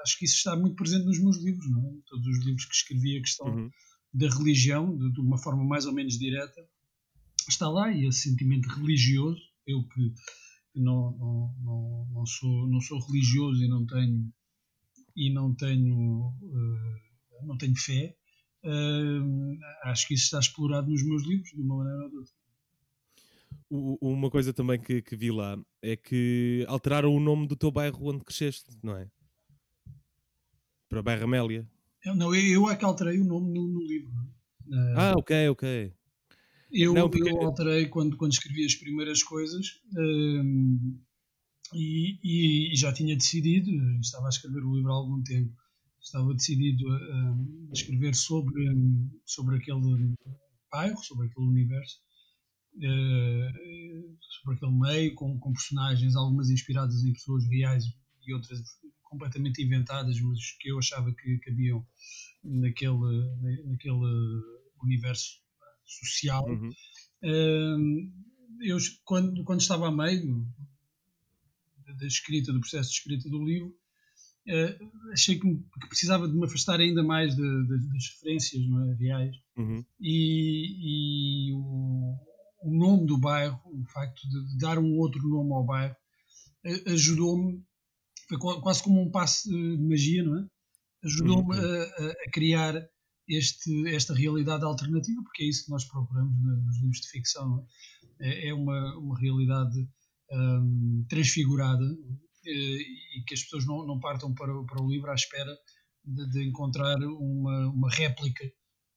acho 0.09 0.19
que 0.19 0.25
isso 0.25 0.37
está 0.37 0.57
muito 0.57 0.75
presente 0.75 1.05
nos 1.05 1.21
meus 1.21 1.37
livros, 1.37 1.71
não 1.71 1.87
é? 1.87 1.93
Todos 2.07 2.27
os 2.27 2.45
livros 2.45 2.65
que 2.65 2.75
escrevi 2.75 3.19
a 3.19 3.21
questão 3.21 3.47
uhum. 3.47 3.71
da 4.15 4.29
religião, 4.31 4.97
de, 4.97 5.13
de, 5.13 5.21
uma 5.21 5.37
forma 5.37 5.63
mais 5.65 5.85
ou 5.85 5.93
menos 5.93 6.19
direta, 6.19 6.67
está 7.47 7.69
lá 7.69 7.93
e 7.93 8.07
esse 8.07 8.31
sentimento 8.31 8.69
religioso, 8.69 9.41
eu 9.67 9.83
que, 9.85 10.15
que 10.73 10.81
não, 10.81 11.13
não, 11.19 11.55
não, 11.63 12.09
não, 12.15 12.27
sou, 12.27 12.67
não 12.69 12.81
sou 12.81 12.99
religioso 13.07 13.63
e 13.63 13.69
não 13.69 13.87
tenho 13.87 14.33
e 15.15 15.33
não 15.33 15.53
tenho 15.55 16.29
uh, 16.29 17.47
não 17.47 17.59
tenho 17.59 17.77
fé, 17.77 18.17
uh, 18.65 19.59
acho 19.85 20.07
que 20.07 20.15
isso 20.15 20.25
está 20.25 20.39
explorado 20.39 20.89
nos 20.89 21.05
meus 21.05 21.27
livros 21.27 21.51
de 21.51 21.61
uma 21.61 21.79
maneira 21.79 22.05
ou 22.05 22.11
de 22.11 22.17
outra. 22.17 22.33
Uma 23.71 24.31
coisa 24.31 24.55
também 24.55 24.81
que, 24.81 25.03
que 25.03 25.15
vi 25.15 25.31
lá 25.31 25.59
é 25.83 25.95
que 25.95 26.65
alteraram 26.69 27.15
o 27.15 27.21
nome 27.21 27.47
do 27.47 27.57
teu 27.57 27.71
bairro 27.71 28.09
onde 28.09 28.25
cresceste, 28.25 28.71
não 28.83 28.97
é? 28.97 29.11
Para 30.89 31.03
Bairro 31.03 31.25
Amélia. 31.25 31.69
Eu, 32.05 32.15
não, 32.15 32.35
eu 32.35 32.71
é 32.71 32.77
que 32.77 32.85
alterei 32.85 33.21
o 33.21 33.25
nome 33.25 33.53
no, 33.53 33.69
no 33.69 33.83
livro. 33.83 34.11
Uh, 34.67 34.97
ah, 34.97 35.15
ok, 35.17 35.49
ok. 35.49 35.95
Eu, 36.71 36.95
não, 36.95 37.11
porque... 37.11 37.29
eu 37.29 37.43
alterei 37.43 37.87
quando, 37.87 38.17
quando 38.17 38.33
escrevi 38.33 38.65
as 38.65 38.75
primeiras 38.75 39.23
coisas 39.23 39.67
uh, 39.95 40.99
e, 41.75 42.19
e, 42.23 42.73
e, 42.73 42.77
já 42.77 42.93
tinha 42.93 43.17
decidido, 43.17 43.71
estava 44.01 44.27
a 44.27 44.29
escrever 44.29 44.63
o 44.65 44.75
livro 44.77 44.93
há 44.93 44.95
algum 44.95 45.23
tempo, 45.23 45.53
estava 46.01 46.33
decidido 46.35 46.89
a, 46.91 46.97
a 46.97 47.73
escrever 47.73 48.15
sobre, 48.15 48.65
sobre 49.25 49.57
aquele 49.57 50.15
bairro, 50.71 51.03
sobre 51.03 51.27
aquele 51.27 51.47
universo, 51.47 52.01
uh, 52.77 54.17
sobre 54.21 54.57
aquele 54.57 54.79
meio, 54.79 55.15
com, 55.15 55.39
com 55.39 55.53
personagens, 55.53 56.17
algumas 56.17 56.51
inspiradas 56.51 57.03
em 57.05 57.13
pessoas 57.13 57.45
reais 57.47 57.85
e 58.27 58.35
outras 58.35 58.61
completamente 59.09 59.63
inventadas, 59.63 60.21
mas 60.21 60.53
que 60.59 60.71
eu 60.71 60.79
achava 60.79 61.13
que 61.13 61.39
cabiam 61.39 61.87
naquele, 62.45 62.97
naquele 63.65 64.43
universo 64.83 65.41
social. 65.85 66.47
Uhum. 66.47 66.71
Uh, 67.23 68.13
eu, 68.61 68.77
quando, 69.05 69.45
quando 69.45 69.61
estava 69.61 69.89
a 69.89 69.91
meio 69.91 70.47
da 71.99 72.07
escrita, 72.07 72.53
do 72.53 72.61
processo 72.61 72.91
de 72.91 72.97
escrita 72.97 73.29
do 73.29 73.45
livro, 73.45 73.69
uh, 73.69 75.13
achei 75.13 75.39
que, 75.39 75.49
que, 75.49 75.89
precisava 75.89 76.29
de 76.29 76.35
me 76.35 76.45
afastar 76.45 76.81
ainda 76.81 77.03
mais 77.03 77.35
de, 77.35 77.43
de, 77.43 77.89
das 77.93 78.09
referências 78.09 78.63
é, 78.63 78.95
reais. 78.95 79.37
Uhum. 79.57 79.85
E, 80.01 81.49
e 81.49 81.53
o, 81.55 82.17
o, 82.63 82.71
nome 82.71 83.07
do 83.07 83.19
bairro, 83.19 83.61
o 83.65 83.85
facto 83.87 84.21
de 84.29 84.59
dar 84.59 84.79
um 84.79 84.97
outro 84.99 85.27
nome 85.27 85.53
ao 85.53 85.65
bairro, 85.65 85.97
ajudou-me 86.87 87.65
foi 88.29 88.39
quase 88.61 88.83
como 88.83 89.01
um 89.01 89.11
passo 89.11 89.49
de 89.49 89.79
magia, 89.79 90.23
não 90.23 90.39
é? 90.39 90.47
Ajudou-me 91.05 91.57
uhum. 91.57 91.65
a, 91.65 92.11
a, 92.11 92.31
criar 92.33 92.75
este, 93.29 93.89
esta 93.89 94.15
realidade 94.15 94.65
alternativa, 94.65 95.23
porque 95.23 95.45
é 95.45 95.49
isso 95.49 95.65
que 95.65 95.71
nós 95.71 95.85
procuramos 95.85 96.35
nos 96.65 96.81
livros 96.81 97.01
de 97.01 97.09
ficção. 97.09 97.67
É? 98.21 98.29
é? 98.29 98.49
é, 98.49 98.55
uma, 98.55 98.97
uma 98.99 99.19
realidade 99.19 99.79
um, 100.33 101.07
transfigurada 101.09 101.85
eh, 102.47 102.81
e 103.19 103.25
que 103.27 103.35
as 103.35 103.43
pessoas 103.43 103.67
não, 103.67 103.87
não 103.87 104.01
partam 104.01 104.35
para, 104.35 104.53
para 104.65 104.83
o 104.83 104.89
livro 104.89 105.11
à 105.11 105.15
espera 105.15 105.57
de, 106.05 106.29
de 106.31 106.49
encontrar 106.49 106.97
uma, 106.97 107.69
uma 107.69 107.91
réplica 107.91 108.45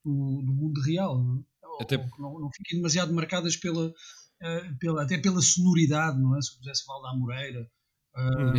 do, 0.04 0.41
do 0.46 0.54
mundo 0.54 0.82
real. 0.82 1.24
Não, 1.24 1.46
é? 1.80 1.84
até... 1.84 1.98
ou, 1.98 2.10
não, 2.20 2.39
não 2.39 2.50
fiquem 2.52 2.80
demasiado 2.80 3.13
marcadas 3.13 3.56
pela, 3.56 3.88
uh, 3.88 4.78
pela, 4.80 5.04
até 5.04 5.17
pela 5.17 5.41
sonoridade, 5.41 6.20
não 6.20 6.36
é? 6.38 6.41
Se 6.41 6.54
eu 6.54 6.58
pusesse 6.58 6.86
Val 6.86 7.02
da 7.02 7.15
Moreira 7.15 7.70
uh, 8.15 8.54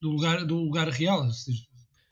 do, 0.00 0.10
lugar, 0.10 0.44
do 0.44 0.56
lugar 0.56 0.88
real. 0.88 1.30
Seja, 1.30 1.64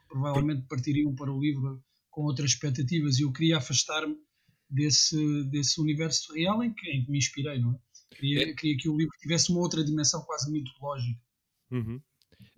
provavelmente 0.09 0.67
partiriam 0.69 1.15
para 1.15 1.33
o 1.33 1.41
livro 1.41 1.83
com 2.11 2.23
outras 2.23 2.51
expectativas 2.51 3.19
e 3.19 3.23
eu 3.23 3.33
queria 3.33 3.57
afastar-me 3.59 4.17
desse, 4.69 5.45
desse 5.45 5.81
universo 5.81 6.33
real 6.35 6.63
em 6.63 6.73
que, 6.73 6.91
em 6.91 7.05
que 7.05 7.11
me 7.11 7.19
inspirei, 7.19 7.59
não 7.59 7.73
é? 7.73 8.15
Queria, 8.15 8.51
é. 8.51 8.55
queria 8.55 8.77
que 8.77 8.89
o 8.89 8.97
livro 8.97 9.13
tivesse 9.21 9.51
uma 9.51 9.61
outra 9.61 9.83
dimensão 9.83 10.23
quase 10.23 10.51
mitológica. 10.51 11.21
Uhum. 11.71 12.01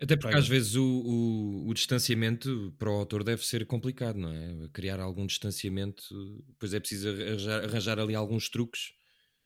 Até 0.01 0.17
porque 0.17 0.37
às 0.37 0.49
vezes 0.49 0.75
o, 0.75 0.85
o, 0.85 1.69
o, 1.69 1.75
distanciamento 1.75 2.75
para 2.79 2.91
o 2.91 2.95
autor 2.95 3.23
deve 3.23 3.47
ser 3.47 3.65
complicado, 3.67 4.19
não 4.19 4.33
é? 4.33 4.69
Criar 4.73 4.99
algum 4.99 5.27
distanciamento, 5.27 6.03
depois 6.49 6.75
é 6.75 6.81
preciso 6.81 7.09
arranjar, 7.09 7.65
arranjar 7.65 7.99
ali 8.01 8.15
alguns 8.15 8.49
truques. 8.49 8.93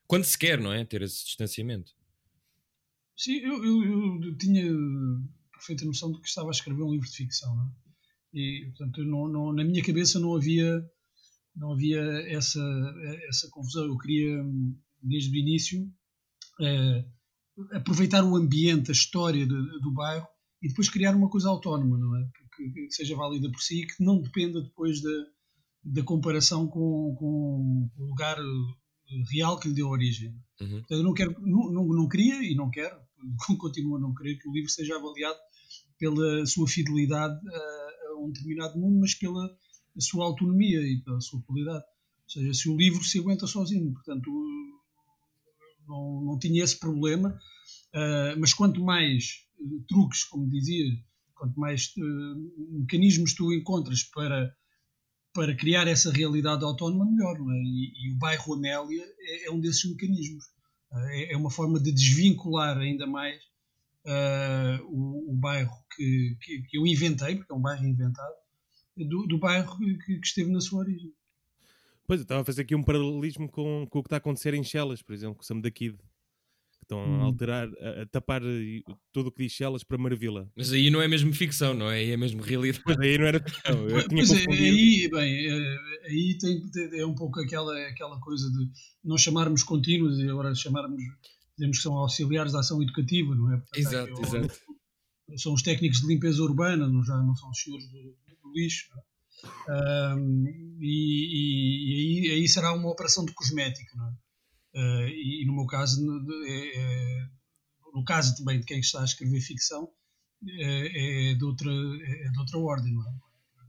Quando 0.07 0.25
se 0.25 0.39
quer, 0.39 0.59
não 0.59 0.73
é? 0.73 0.85
Ter 0.85 1.03
esse 1.03 1.25
distanciamento. 1.25 1.93
Sim, 3.19 3.39
eu, 3.39 3.65
eu, 3.65 4.23
eu, 4.23 4.39
tinha 4.39 4.63
perfeita 5.51 5.85
noção 5.85 6.13
de 6.13 6.21
que 6.21 6.29
estava 6.29 6.49
a 6.49 6.51
escrever 6.53 6.85
um 6.85 6.93
livro 6.93 7.09
de 7.09 7.17
ficção, 7.17 7.53
não 7.57 7.65
é? 7.65 7.71
E, 8.33 8.67
portanto, 8.67 9.03
não, 9.03 9.27
não, 9.27 9.53
na 9.53 9.65
minha 9.65 9.83
cabeça 9.83 10.21
não 10.21 10.37
havia, 10.37 10.89
não 11.57 11.73
havia 11.73 12.01
essa, 12.29 12.61
essa 13.29 13.51
confusão. 13.51 13.87
Eu 13.87 13.99
queria, 13.99 14.41
desde 15.03 15.31
o 15.31 15.37
início, 15.37 15.93
eh, 16.61 17.05
aproveitar 17.73 18.23
o 18.23 18.37
ambiente, 18.37 18.91
a 18.91 18.93
história 18.93 19.45
de, 19.45 19.81
do 19.81 19.93
bairro 19.93 20.29
e 20.63 20.69
depois 20.69 20.89
criar 20.89 21.17
uma 21.17 21.29
coisa 21.29 21.49
autónoma, 21.49 21.99
não 21.99 22.17
é? 22.17 22.31
Que, 22.55 22.71
que 22.71 22.91
seja 22.93 23.17
válida 23.17 23.51
por 23.51 23.61
si 23.61 23.83
e 23.83 23.87
que 23.87 24.05
não 24.05 24.23
dependa 24.23 24.63
depois 24.63 25.03
da, 25.03 25.27
da 25.83 26.03
comparação 26.05 26.69
com, 26.69 27.17
com 27.19 27.91
o 27.97 28.05
lugar 28.05 28.39
real 29.29 29.59
que 29.59 29.69
lhe 29.69 29.75
deu 29.75 29.89
origem. 29.89 30.31
Uhum. 30.61 30.69
Portanto, 30.69 30.93
eu 30.93 31.03
não, 31.03 31.15
quero, 31.15 31.35
não, 31.41 31.73
não, 31.73 31.89
não 31.89 32.09
queria 32.09 32.41
e 32.45 32.55
não 32.55 32.71
quero 32.71 33.08
continuo 33.59 33.97
a 33.97 34.01
não 34.01 34.15
querer 34.15 34.37
que 34.37 34.49
o 34.49 34.53
livro 34.53 34.71
seja 34.71 34.97
avaliado 34.97 35.39
pela 35.99 36.47
sua 36.47 36.67
fidelidade 36.67 37.39
a, 37.49 38.11
a 38.11 38.19
um 38.21 38.31
determinado 38.31 38.79
mundo, 38.79 39.01
mas 39.01 39.15
pela 39.15 39.49
sua 39.99 40.25
autonomia 40.25 40.81
e 40.81 41.01
pela 41.03 41.21
sua 41.21 41.43
qualidade. 41.43 41.85
Ou 42.25 42.31
seja, 42.31 42.55
se 42.55 42.69
o 42.69 42.77
livro 42.77 43.03
se 43.03 43.19
aguenta 43.19 43.47
sozinho. 43.47 43.93
Portanto, 43.93 44.31
não, 45.89 46.23
não 46.23 46.39
tinha 46.39 46.63
esse 46.63 46.79
problema, 46.79 47.31
uh, 47.31 48.39
mas 48.39 48.53
quanto 48.53 48.83
mais 48.85 49.47
eh, 49.59 49.83
truques, 49.89 50.25
como 50.25 50.49
dizia, 50.49 50.85
quanto 51.35 51.59
mais 51.59 51.95
uh, 51.97 52.79
mecanismos 52.81 53.35
tu 53.35 53.53
encontras 53.53 54.03
para, 54.03 54.55
para 55.33 55.57
criar 55.57 55.89
essa 55.89 56.13
realidade 56.13 56.65
autónoma, 56.65 57.11
melhor. 57.11 57.37
É? 57.37 57.63
e, 57.65 57.93
e 58.07 58.13
o 58.13 58.19
bairro 58.19 58.55
Amélia 58.55 59.05
é, 59.19 59.47
é 59.47 59.51
um 59.51 59.61
desses 59.61 59.91
mecanismos. 59.91 60.45
É, 60.93 61.33
é, 61.33 61.37
uma 61.37 61.51
forma 61.51 61.79
de 61.79 61.93
desvincular 61.93 62.79
ainda 62.79 63.07
mais 63.07 63.37
uh, 64.07 64.85
o, 64.87 65.33
o, 65.33 65.37
bairro 65.37 65.77
que, 65.95 66.37
que, 66.41 66.63
que, 66.63 66.79
eu 66.79 66.87
inventei, 66.87 67.37
porque 67.37 67.53
é 67.53 67.55
um 67.57 67.61
bairro 67.61 67.87
inventado, 67.87 68.35
do, 68.97 69.27
do 69.27 69.39
bairro 69.39 69.77
que, 69.77 69.99
que, 69.99 70.13
esteve 70.23 70.51
na 70.51 70.61
sua 70.61 70.81
origem. 70.81 71.13
Pois, 72.07 72.21
eu 72.21 72.23
estava 72.23 72.41
a 72.41 72.45
fazer 72.45 72.63
aqui 72.63 72.75
um 72.75 72.83
paralelismo 72.83 73.51
com, 73.51 73.87
com 73.91 73.99
o 73.99 74.03
que 74.03 74.07
está 74.07 74.17
a 74.17 74.19
acontecer 74.19 74.55
em 74.55 74.65
Chelas, 74.65 75.03
por 75.03 75.13
exemplo, 75.13 75.37
com 75.37 75.43
o 75.43 75.45
Sam 75.45 75.61
da 75.61 75.71
Kid 75.71 75.99
estão 76.89 76.99
hum. 76.99 77.21
a 77.21 77.25
alterar, 77.25 77.69
a, 77.69 78.03
a, 78.03 78.07
tapar 78.07 78.41
tudo 79.13 79.29
o 79.29 79.33
que 79.33 79.45
diz 79.45 79.53
Chelas 79.53 79.85
para 79.85 79.99
Marvila. 79.99 80.51
Mas 80.57 80.73
aí 80.73 80.91
não 80.91 81.03
é 81.03 81.07
mesmo 81.07 81.33
ficção, 81.35 81.75
não 81.75 81.91
é? 81.91 81.99
Aí 81.99 82.11
é 82.11 82.17
mesmo 82.17 82.41
realidade. 82.41 82.83
Pois 82.83 82.99
aí 82.99 83.19
não 83.19 83.27
era 83.27 83.41
ficção. 83.45 83.89
Eu 83.89 84.09
pois 84.09 84.31
é, 84.33 84.51
aí, 84.51 85.09
bem, 85.11 85.47
é, 85.47 85.77
aí 86.07 86.39
tem, 86.39 86.63
é 86.99 87.07
um 87.07 87.15
pouco 87.15 87.41
aquela, 87.41 87.77
aquela 87.89 88.19
coisa 88.21 88.51
de 88.51 88.71
não 89.05 89.19
chamarmos 89.19 89.63
contínuos 89.63 90.19
e 90.19 90.29
agora 90.29 90.55
chamarmos, 90.55 91.01
dizemos 91.57 91.77
que 91.77 91.83
são 91.83 91.95
auxiliares 91.95 92.53
da 92.53 92.61
ação 92.61 92.83
educativa, 92.83 93.35
não 93.35 93.53
é? 93.53 93.59
Portanto, 93.59 93.79
exato, 93.79 94.13
é, 94.19 94.23
exato. 94.23 94.61
São 95.37 95.53
os 95.53 95.63
técnicos 95.63 96.01
de 96.01 96.07
limpeza 96.07 96.43
urbana, 96.43 96.89
não, 96.89 97.05
já 97.05 97.15
não 97.19 97.37
são 97.37 97.51
os 97.51 97.61
senhores 97.61 97.87
do, 97.91 97.99
do 97.99 98.53
lixo. 98.55 98.87
Um, 99.69 100.45
e, 100.81 102.25
e, 102.25 102.29
e 102.29 102.33
aí 102.33 102.49
será 102.49 102.73
uma 102.73 102.91
operação 102.91 103.25
de 103.25 103.33
cosmética, 103.35 103.95
não 103.95 104.09
é? 104.09 104.13
Uh, 104.75 105.09
e, 105.09 105.45
no 105.47 105.55
meu 105.55 105.67
caso, 105.67 106.05
no, 106.05 106.47
é, 106.47 106.77
é, 106.77 107.29
no 107.95 108.05
caso 108.05 108.37
também 108.37 108.61
de 108.61 108.67
quem 108.67 108.81
está 108.81 109.01
a 109.01 109.05
escrever 109.05 109.41
ficção, 109.41 109.91
é, 110.47 111.31
é 111.31 111.35
de, 111.35 111.45
outra, 111.45 111.71
é 111.71 112.31
de 112.31 112.39
outra 112.39 112.59
ordem, 112.59 112.93
não 112.93 113.03
é? 113.03 113.13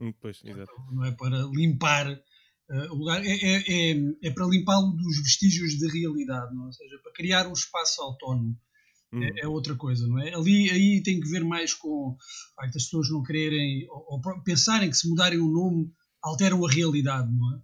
Hum, 0.00 0.14
pois, 0.20 0.40
exato. 0.44 0.72
Não 0.92 1.04
é 1.04 1.12
para 1.12 1.42
limpar 1.52 2.10
uh, 2.10 2.92
o 2.92 2.94
lugar, 2.94 3.24
é, 3.24 3.30
é, 3.30 3.92
é, 3.92 3.96
é 4.22 4.30
para 4.30 4.46
limpá-lo 4.46 4.92
dos 4.92 5.18
vestígios 5.22 5.78
de 5.78 5.88
realidade, 5.88 6.54
não 6.54 6.64
é? 6.64 6.66
ou 6.66 6.72
seja, 6.72 6.98
para 7.02 7.12
criar 7.12 7.46
um 7.46 7.52
espaço 7.52 8.00
autónomo. 8.02 8.58
Hum. 9.12 9.24
É, 9.24 9.40
é, 9.40 9.48
outra 9.48 9.74
coisa, 9.74 10.06
não 10.06 10.20
é? 10.20 10.32
Ali 10.32 10.70
aí 10.70 11.02
tem 11.02 11.18
que 11.18 11.28
ver 11.28 11.44
mais 11.44 11.74
com 11.74 12.16
as 12.58 12.70
pessoas 12.70 13.10
não 13.10 13.22
quererem 13.24 13.84
ou, 13.90 14.20
ou 14.22 14.42
pensarem 14.44 14.88
que 14.88 14.96
se 14.96 15.08
mudarem 15.08 15.40
o 15.40 15.50
nome 15.50 15.92
alteram 16.22 16.64
a 16.64 16.70
realidade, 16.70 17.28
não 17.32 17.56
é? 17.56 17.60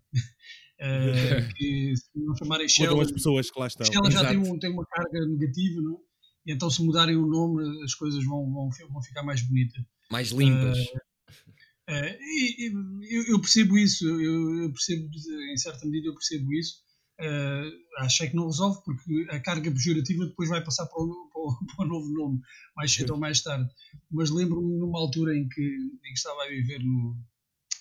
Uh, 0.78 1.48
que 1.56 1.94
se 1.96 2.10
não 2.14 2.36
chamarem 2.36 2.68
Shell, 2.68 3.00
as 3.00 3.10
pessoas 3.10 3.50
que 3.50 3.58
lá 3.58 3.66
estão. 3.66 3.86
Shell 3.86 4.10
já 4.10 4.28
tem, 4.28 4.38
um, 4.38 4.58
tem, 4.58 4.70
uma 4.70 4.84
carga 4.86 5.26
negativa, 5.26 5.80
não? 5.80 5.98
E 6.46 6.52
então 6.52 6.70
se 6.70 6.82
mudarem 6.82 7.16
o 7.16 7.26
nome 7.26 7.82
as 7.82 7.94
coisas 7.94 8.24
vão, 8.24 8.52
vão, 8.52 8.68
vão 8.90 9.02
ficar 9.02 9.22
mais 9.22 9.42
bonitas. 9.42 9.82
Mais 10.10 10.30
limpas. 10.30 10.78
Uh, 10.78 11.92
uh, 11.92 12.16
e, 12.20 12.72
eu, 13.10 13.24
eu, 13.28 13.40
percebo 13.40 13.78
isso, 13.78 14.06
eu, 14.06 14.64
eu, 14.64 14.72
percebo, 14.72 15.08
em 15.52 15.56
certa 15.56 15.86
medida 15.86 16.08
eu 16.08 16.14
percebo 16.14 16.52
isso. 16.52 16.84
Uh, 17.18 17.72
achei 18.00 18.28
que 18.28 18.36
não 18.36 18.46
resolve 18.46 18.78
porque 18.84 19.26
a 19.30 19.40
carga 19.40 19.70
pejorativa 19.70 20.26
depois 20.26 20.50
vai 20.50 20.62
passar 20.62 20.84
para 20.84 21.02
o, 21.02 21.08
para 21.32 21.40
o, 21.40 21.76
para 21.76 21.84
o 21.86 21.88
novo 21.88 22.12
nome, 22.12 22.40
mais 22.76 22.92
cedo 22.92 23.14
ou 23.14 23.18
mais 23.18 23.42
tarde. 23.42 23.68
Mas 24.10 24.30
lembro-me 24.30 24.78
numa 24.78 25.00
altura 25.00 25.34
em 25.34 25.48
que, 25.48 25.62
em 25.62 26.12
que 26.12 26.18
estava 26.18 26.44
a 26.44 26.48
viver 26.48 26.80
no, 26.80 27.16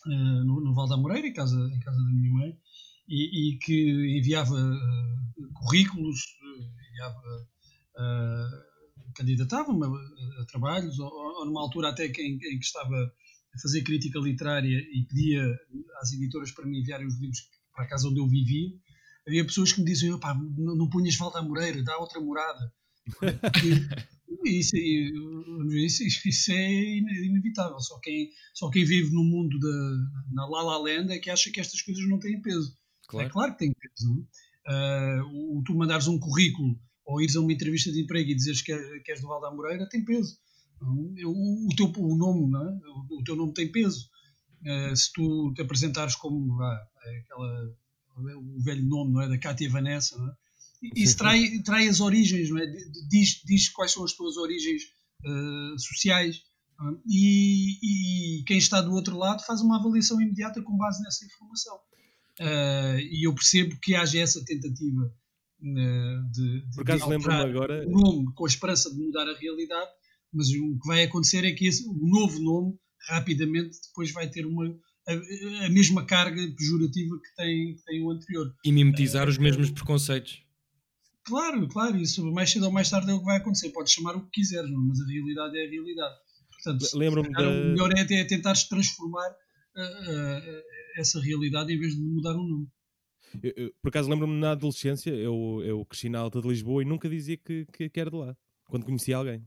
no, 0.06 0.62
no 0.62 0.74
Val 0.74 0.88
da 0.88 0.96
Moreira, 0.96 1.28
em 1.28 1.34
casa, 1.34 1.58
em 1.74 1.80
casa 1.82 1.98
da 1.98 2.12
minha 2.14 2.32
mãe, 2.32 2.58
e, 3.08 3.54
e 3.54 3.58
que 3.58 4.18
enviava 4.18 4.56
uh, 4.56 5.54
currículos, 5.54 6.20
uh, 6.20 6.90
enviava, 6.90 7.48
uh, 7.98 9.14
candidatava-me 9.14 9.86
a, 9.86 10.42
a, 10.42 10.46
trabalhos, 10.46 10.98
ou, 11.00 11.12
ou, 11.12 11.46
numa 11.46 11.62
altura 11.62 11.90
até 11.90 12.10
que, 12.10 12.22
em, 12.22 12.34
em, 12.36 12.60
que 12.60 12.66
estava 12.66 13.14
a 13.56 13.60
fazer 13.60 13.84
crítica 13.84 14.20
literária 14.20 14.78
e 14.78 15.06
pedia 15.08 15.44
às 16.02 16.12
editoras 16.14 16.52
para 16.52 16.66
me 16.66 16.80
enviarem 16.80 17.08
os 17.08 17.20
livros 17.20 17.48
para 17.74 17.86
a 17.86 17.88
casa 17.88 18.08
onde 18.08 18.20
eu 18.20 18.28
vivia, 18.28 18.70
havia 19.28 19.46
pessoas 19.46 19.72
que 19.74 19.80
me 19.80 19.86
diziam, 19.86 20.20
não, 20.58 20.76
não 20.76 20.90
punhas 20.90 21.16
falta 21.16 21.40
a 21.40 21.44
Moreira, 21.44 21.84
dá 21.84 21.98
outra 21.98 22.20
morada. 22.20 22.74
Isso, 24.44 24.76
isso, 24.78 26.04
isso, 26.04 26.52
é 26.52 26.98
inevitável. 26.98 27.80
Só 27.80 28.00
quem, 28.00 28.30
só 28.54 28.70
quem 28.70 28.86
vive 28.86 29.12
no 29.12 29.24
mundo 29.24 29.58
da 29.60 30.34
na 30.34 30.48
La 30.48 30.62
La 30.62 30.78
Land 30.78 31.12
é 31.12 31.20
que 31.20 31.32
acha 31.32 31.50
que 31.52 31.60
estas 31.60 31.82
coisas 31.82 32.08
não 32.08 32.20
têm 32.20 32.42
peso. 32.42 32.76
Claro. 33.08 33.28
É 33.28 33.32
claro 33.32 33.52
que 33.54 33.60
tem 33.60 33.74
peso. 33.74 34.28
Uh, 34.68 35.58
o, 35.58 35.64
tu 35.64 35.76
mandares 35.76 36.08
um 36.08 36.20
currículo 36.20 36.80
ou 37.06 37.22
ires 37.22 37.36
a 37.36 37.42
uma 37.42 37.54
entrevista 37.54 37.92
de 37.92 38.02
emprego 38.02 38.32
e 38.32 38.36
dizeres 38.36 38.62
que, 38.62 38.72
é, 38.72 39.00
que 39.00 39.12
és 39.12 39.22
do 39.22 39.28
Val 39.28 39.40
da 39.40 39.52
Moreira 39.52 39.88
tem 39.88 40.04
peso. 40.04 40.38
O, 40.82 41.68
o, 41.68 41.76
teu 41.76 41.92
o 41.98 42.18
nome, 42.18 42.52
não 42.52 42.68
é? 42.68 42.80
o, 43.10 43.20
o 43.20 43.24
teu 43.24 43.36
nome 43.36 43.54
tem 43.54 43.72
peso. 43.72 44.10
Uh, 44.62 44.96
se 44.96 45.12
tu 45.14 45.54
te 45.54 45.62
apresentares 45.62 46.16
como 46.16 46.60
ah, 46.62 46.88
aquela, 47.22 47.76
o 48.18 48.64
velho 48.64 48.84
nome 48.84 49.14
não 49.14 49.22
é? 49.22 49.30
da 49.30 49.38
Cátia 49.38 49.70
Vanessa, 49.70 50.18
não 50.18 50.28
é? 50.28 50.36
isso 50.96 51.18
trai, 51.18 51.60
trai 51.64 51.88
as 51.88 52.00
origens, 52.00 52.50
não 52.50 52.58
é? 52.58 52.66
diz, 53.10 53.42
diz 53.46 53.70
quais 53.70 53.92
são 53.92 54.04
as 54.04 54.14
tuas 54.14 54.38
origens 54.38 54.84
uh, 55.24 55.80
sociais. 55.80 56.38
É? 56.38 56.84
E, 57.08 58.40
e, 58.40 58.44
quem 58.44 58.58
está 58.58 58.82
do 58.82 58.94
outro 58.94 59.18
lado 59.18 59.44
faz 59.46 59.62
uma 59.62 59.80
avaliação 59.80 60.22
imediata 60.22 60.62
com 60.62 60.78
base 60.78 61.02
nessa 61.04 61.26
informação. 61.26 61.80
Uh, 62.40 63.00
e 63.00 63.26
eu 63.26 63.34
percebo 63.34 63.78
que 63.82 63.96
haja 63.96 64.20
essa 64.20 64.44
tentativa 64.44 65.04
uh, 65.06 66.32
de, 66.32 66.62
de, 66.62 66.76
Por 66.76 66.82
acaso 66.82 67.08
lembro-me 67.08 67.42
agora. 67.42 67.88
o 67.88 67.92
nome 67.92 68.34
com 68.34 68.46
a 68.46 68.48
esperança 68.48 68.94
de 68.94 68.98
mudar 68.98 69.24
a 69.24 69.38
realidade, 69.38 69.90
mas 70.34 70.50
o 70.50 70.78
que 70.80 70.88
vai 70.88 71.04
acontecer 71.04 71.46
é 71.46 71.54
que 71.54 71.66
esse, 71.66 71.88
o 71.88 71.94
novo 71.94 72.40
nome 72.42 72.78
rapidamente 73.08 73.78
depois 73.88 74.12
vai 74.12 74.30
ter 74.30 74.46
uma, 74.46 74.66
a, 75.08 75.66
a 75.66 75.70
mesma 75.70 76.06
carga 76.06 76.42
pejorativa 76.58 77.16
que 77.22 77.36
tem, 77.38 77.76
que 77.76 77.84
tem 77.86 78.04
o 78.04 78.12
anterior. 78.12 78.54
E 78.66 78.72
mimetizar 78.72 79.28
uh, 79.28 79.30
os 79.30 79.38
mesmos 79.38 79.72
preconceitos. 79.72 80.44
Claro, 81.24 81.68
claro, 81.70 81.98
isso 81.98 82.24
mais 82.32 82.52
cedo 82.52 82.66
ou 82.66 82.72
mais 82.72 82.90
tarde 82.90 83.10
é 83.10 83.14
o 83.14 83.20
que 83.20 83.26
vai 83.26 83.38
acontecer. 83.38 83.70
Podes 83.70 83.94
chamar 83.94 84.16
o 84.16 84.26
que 84.26 84.42
quiseres, 84.42 84.70
mas 84.70 85.00
a 85.00 85.08
realidade 85.08 85.58
é 85.58 85.66
a 85.66 85.70
realidade. 85.70 86.16
Portanto, 86.52 86.98
lembro-me 86.98 87.32
da... 87.32 87.50
o 87.50 87.66
melhor 87.70 87.92
é, 87.98 88.02
é 88.02 88.24
tentar 88.26 88.54
transformar 88.70 89.30
uh, 89.30 90.62
essa 90.96 91.20
realidade 91.20 91.74
em 91.74 91.80
vez 91.80 91.96
de 91.96 92.02
mudar 92.02 92.36
um 92.36 92.48
nome. 92.48 92.68
Eu, 93.42 93.54
eu, 93.56 93.74
por 93.82 93.90
acaso 93.90 94.10
lembro-me 94.10 94.40
na 94.40 94.52
adolescência, 94.52 95.12
eu, 95.12 95.62
eu 95.64 95.86
cresci 95.86 96.10
na 96.10 96.20
Alta 96.20 96.42
de 96.42 96.48
Lisboa 96.48 96.82
e 96.82 96.86
nunca 96.86 97.10
dizia 97.10 97.38
que, 97.38 97.66
que, 97.74 97.90
que 97.90 98.00
era 98.00 98.10
de 98.10 98.18
lá. 98.18 98.36
Quando 98.68 98.86
conhecia 98.86 99.18
alguém, 99.18 99.46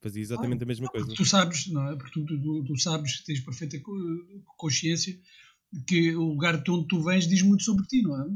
fazia 0.00 0.22
exatamente 0.22 0.62
ah, 0.62 0.64
a 0.64 0.66
mesma 0.66 0.88
coisa. 0.88 1.12
Tu 1.14 1.24
sabes, 1.24 1.66
não 1.68 1.90
é? 1.90 1.96
Porque 1.96 2.12
tu, 2.12 2.24
tu, 2.24 2.64
tu, 2.64 2.78
sabes, 2.78 3.22
tens 3.24 3.40
perfeita 3.40 3.80
consciência 4.56 5.18
que 5.88 6.14
o 6.14 6.22
lugar 6.22 6.62
de 6.62 6.70
onde 6.70 6.86
tu 6.86 7.02
vens 7.02 7.26
diz 7.26 7.42
muito 7.42 7.64
sobre 7.64 7.84
ti, 7.86 8.02
não 8.02 8.20
é? 8.20 8.26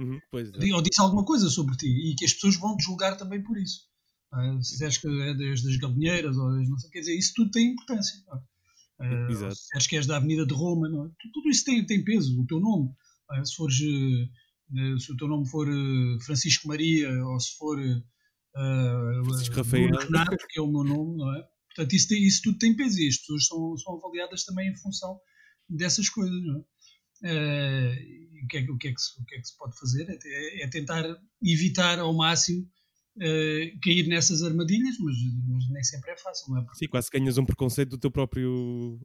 Uhum, 0.00 0.18
é. 0.34 0.74
Ou 0.74 0.80
diz 0.80 0.98
alguma 0.98 1.24
coisa 1.24 1.50
sobre 1.50 1.76
ti 1.76 1.86
e 1.86 2.14
que 2.14 2.24
as 2.24 2.32
pessoas 2.32 2.56
vão 2.56 2.76
te 2.76 2.84
julgar 2.84 3.16
também 3.16 3.42
por 3.42 3.58
isso. 3.58 3.82
É? 4.32 4.62
Se 4.62 4.72
disseres 4.72 4.98
que 4.98 5.06
é 5.06 5.34
das 5.34 5.76
galinheiras 5.76 6.36
ou 6.36 6.50
não 6.50 6.78
sei, 6.78 6.90
quer 6.90 7.00
dizer, 7.00 7.18
isso 7.18 7.32
tudo 7.34 7.50
tem 7.50 7.72
importância. 7.72 8.22
Não 8.26 8.38
é? 8.38 8.42
Uh, 9.00 9.30
Exato. 9.30 9.54
Se 9.54 9.88
que 9.88 9.96
és 9.96 10.06
da 10.06 10.16
Avenida 10.16 10.44
de 10.44 10.54
Roma, 10.54 10.88
não 10.88 11.06
é? 11.06 11.10
tudo 11.32 11.48
isso 11.48 11.64
tem, 11.64 11.84
tem 11.86 12.02
peso, 12.02 12.40
o 12.40 12.46
teu 12.46 12.58
nome. 12.58 12.90
Uh, 13.30 13.46
se, 13.46 13.54
fores, 13.54 13.76
uh, 13.80 14.98
se 14.98 15.12
o 15.12 15.16
teu 15.16 15.28
nome 15.28 15.48
for 15.48 15.66
Francisco 16.24 16.66
Maria 16.66 17.08
ou 17.26 17.38
se 17.38 17.56
for 17.56 17.78
Francisco 19.24 19.54
Rafael, 19.54 19.90
Renato, 19.90 20.36
que 20.48 20.58
é 20.58 20.62
o 20.62 20.66
meu 20.66 20.82
nome, 20.82 21.16
não 21.16 21.36
é? 21.36 21.44
Portanto, 21.68 21.94
isso, 21.94 22.08
tem, 22.08 22.24
isso 22.24 22.42
tudo 22.42 22.58
tem 22.58 22.74
peso 22.74 23.00
e 23.00 23.06
as 23.06 23.18
pessoas 23.18 23.46
são, 23.46 23.76
são 23.76 23.96
avaliadas 23.96 24.44
também 24.44 24.68
em 24.68 24.76
função 24.76 25.20
dessas 25.68 26.08
coisas, 26.08 26.42
não 26.44 26.58
é? 26.58 27.94
o, 28.42 28.46
que 28.48 28.58
é, 28.58 28.60
o, 28.62 28.78
que 28.78 28.88
é 28.88 28.92
que 28.92 29.00
se, 29.00 29.20
o 29.20 29.24
que 29.24 29.36
é 29.36 29.40
que 29.40 29.46
se 29.46 29.56
pode 29.56 29.78
fazer? 29.78 30.08
É, 30.08 30.64
é 30.64 30.68
tentar 30.68 31.04
evitar 31.40 32.00
ao 32.00 32.12
máximo 32.12 32.68
uh, 33.18 33.80
cair 33.82 34.06
nessas 34.08 34.42
armadilhas, 34.42 34.96
mas, 34.98 35.16
mas, 35.48 35.68
nem 35.70 35.84
sempre 35.84 36.12
é 36.12 36.16
fácil, 36.16 36.52
não 36.52 36.58
é? 36.58 36.62
Porque... 36.62 36.78
Sim, 36.78 36.88
quase 36.88 37.10
ganhas 37.10 37.38
um 37.38 37.44
preconceito 37.44 37.90
do 37.90 37.98
teu 37.98 38.10
próprio 38.10 39.00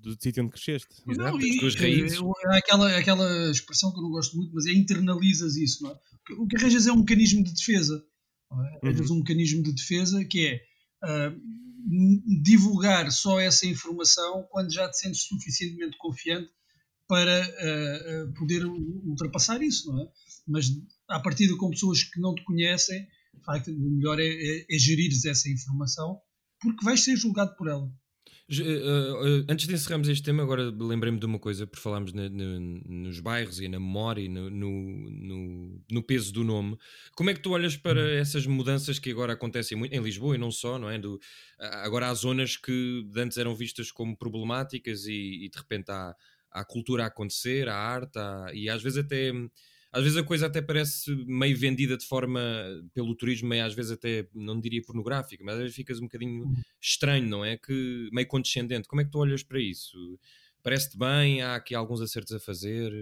do 0.00 0.16
sítio 0.20 0.42
onde 0.42 0.52
cresceste. 0.52 0.88
Não, 1.06 1.38
e, 1.40 1.58
é 1.58 2.58
aquela, 2.58 2.96
aquela 2.96 3.50
expressão 3.50 3.92
que 3.92 3.98
eu 3.98 4.02
não 4.02 4.10
gosto 4.10 4.36
muito, 4.36 4.54
mas 4.54 4.66
é 4.66 4.72
internalizas 4.72 5.56
isso, 5.56 5.82
não 5.82 5.90
é? 5.90 5.98
O 6.38 6.46
que 6.46 6.56
arranjas 6.56 6.86
é 6.86 6.92
um 6.92 7.00
mecanismo 7.00 7.44
de 7.44 7.52
defesa. 7.52 8.02
É? 8.52 8.86
Arranjas 8.86 9.10
uhum. 9.10 9.16
um 9.16 9.18
mecanismo 9.18 9.62
de 9.62 9.72
defesa 9.72 10.24
que 10.24 10.46
é 10.46 10.62
uh, 11.04 12.42
divulgar 12.42 13.10
só 13.10 13.38
essa 13.38 13.66
informação 13.66 14.46
quando 14.50 14.72
já 14.72 14.88
te 14.88 14.98
sentes 14.98 15.22
suficientemente 15.22 15.96
confiante 15.98 16.50
para 17.06 17.42
uh, 17.42 18.24
uh, 18.28 18.34
poder 18.34 18.64
ultrapassar 18.64 19.60
isso, 19.62 19.92
não 19.92 20.02
é? 20.02 20.08
Mas 20.46 20.66
a 21.08 21.20
partir 21.20 21.48
de 21.48 21.56
com 21.56 21.70
pessoas 21.70 22.02
que 22.02 22.20
não 22.20 22.34
te 22.34 22.42
conhecem, 22.44 23.06
o 23.68 23.90
melhor 23.90 24.20
é, 24.20 24.26
é, 24.26 24.66
é 24.70 24.78
gerir 24.78 25.10
essa 25.26 25.48
informação 25.48 26.20
porque 26.60 26.84
vais 26.84 27.00
ser 27.00 27.16
julgado 27.16 27.54
por 27.56 27.68
ela. 27.68 27.90
Uh, 28.50 29.42
uh, 29.42 29.46
antes 29.48 29.68
de 29.68 29.74
encerrarmos 29.74 30.08
este 30.08 30.24
tema, 30.24 30.42
agora 30.42 30.74
lembrei-me 30.76 31.20
de 31.20 31.24
uma 31.24 31.38
coisa, 31.38 31.68
por 31.68 31.78
falarmos 31.78 32.12
na, 32.12 32.28
na, 32.28 32.58
nos 32.58 33.20
bairros 33.20 33.60
e 33.60 33.68
na 33.68 33.78
memória 33.78 34.22
e 34.22 34.28
no, 34.28 34.50
no, 34.50 35.80
no, 35.88 36.02
peso 36.02 36.32
do 36.32 36.42
nome. 36.42 36.76
Como 37.14 37.30
é 37.30 37.34
que 37.34 37.40
tu 37.40 37.52
olhas 37.52 37.76
para 37.76 38.00
uhum. 38.00 38.08
essas 38.08 38.46
mudanças 38.46 38.98
que 38.98 39.08
agora 39.08 39.34
acontecem 39.34 39.78
muito 39.78 39.94
em 39.94 40.02
Lisboa 40.02 40.34
e 40.34 40.38
não 40.38 40.50
só, 40.50 40.80
não 40.80 40.90
é? 40.90 40.98
Do, 40.98 41.20
agora 41.60 42.08
há 42.08 42.14
zonas 42.14 42.56
que 42.56 43.08
antes 43.16 43.38
eram 43.38 43.54
vistas 43.54 43.92
como 43.92 44.16
problemáticas 44.16 45.06
e, 45.06 45.44
e 45.44 45.48
de 45.48 45.56
repente 45.56 45.88
há, 45.92 46.12
há 46.50 46.64
cultura 46.64 47.04
a 47.04 47.06
acontecer, 47.06 47.68
há 47.68 47.76
arte, 47.76 48.18
há, 48.18 48.50
e 48.52 48.68
às 48.68 48.82
vezes 48.82 48.98
até 48.98 49.30
às 49.92 50.04
vezes 50.04 50.16
a 50.16 50.22
coisa 50.22 50.46
até 50.46 50.62
parece 50.62 51.10
meio 51.26 51.56
vendida 51.56 51.96
de 51.96 52.06
forma 52.06 52.40
pelo 52.94 53.14
turismo, 53.14 53.48
meio 53.48 53.64
às 53.64 53.74
vezes 53.74 53.90
até, 53.90 54.28
não 54.34 54.60
diria 54.60 54.82
pornográfica, 54.82 55.42
mas 55.44 55.54
às 55.56 55.60
vezes 55.62 55.76
ficas 55.76 55.98
um 55.98 56.04
bocadinho 56.04 56.44
uhum. 56.44 56.54
estranho, 56.80 57.28
não 57.28 57.44
é? 57.44 57.56
Que 57.56 58.08
meio 58.12 58.28
condescendente. 58.28 58.86
Como 58.86 59.00
é 59.00 59.04
que 59.04 59.10
tu 59.10 59.18
olhas 59.18 59.42
para 59.42 59.60
isso? 59.60 59.96
Parece-te 60.62 60.96
bem? 60.96 61.42
Há 61.42 61.56
aqui 61.56 61.74
alguns 61.74 62.00
acertos 62.00 62.32
a 62.32 62.38
fazer? 62.38 62.92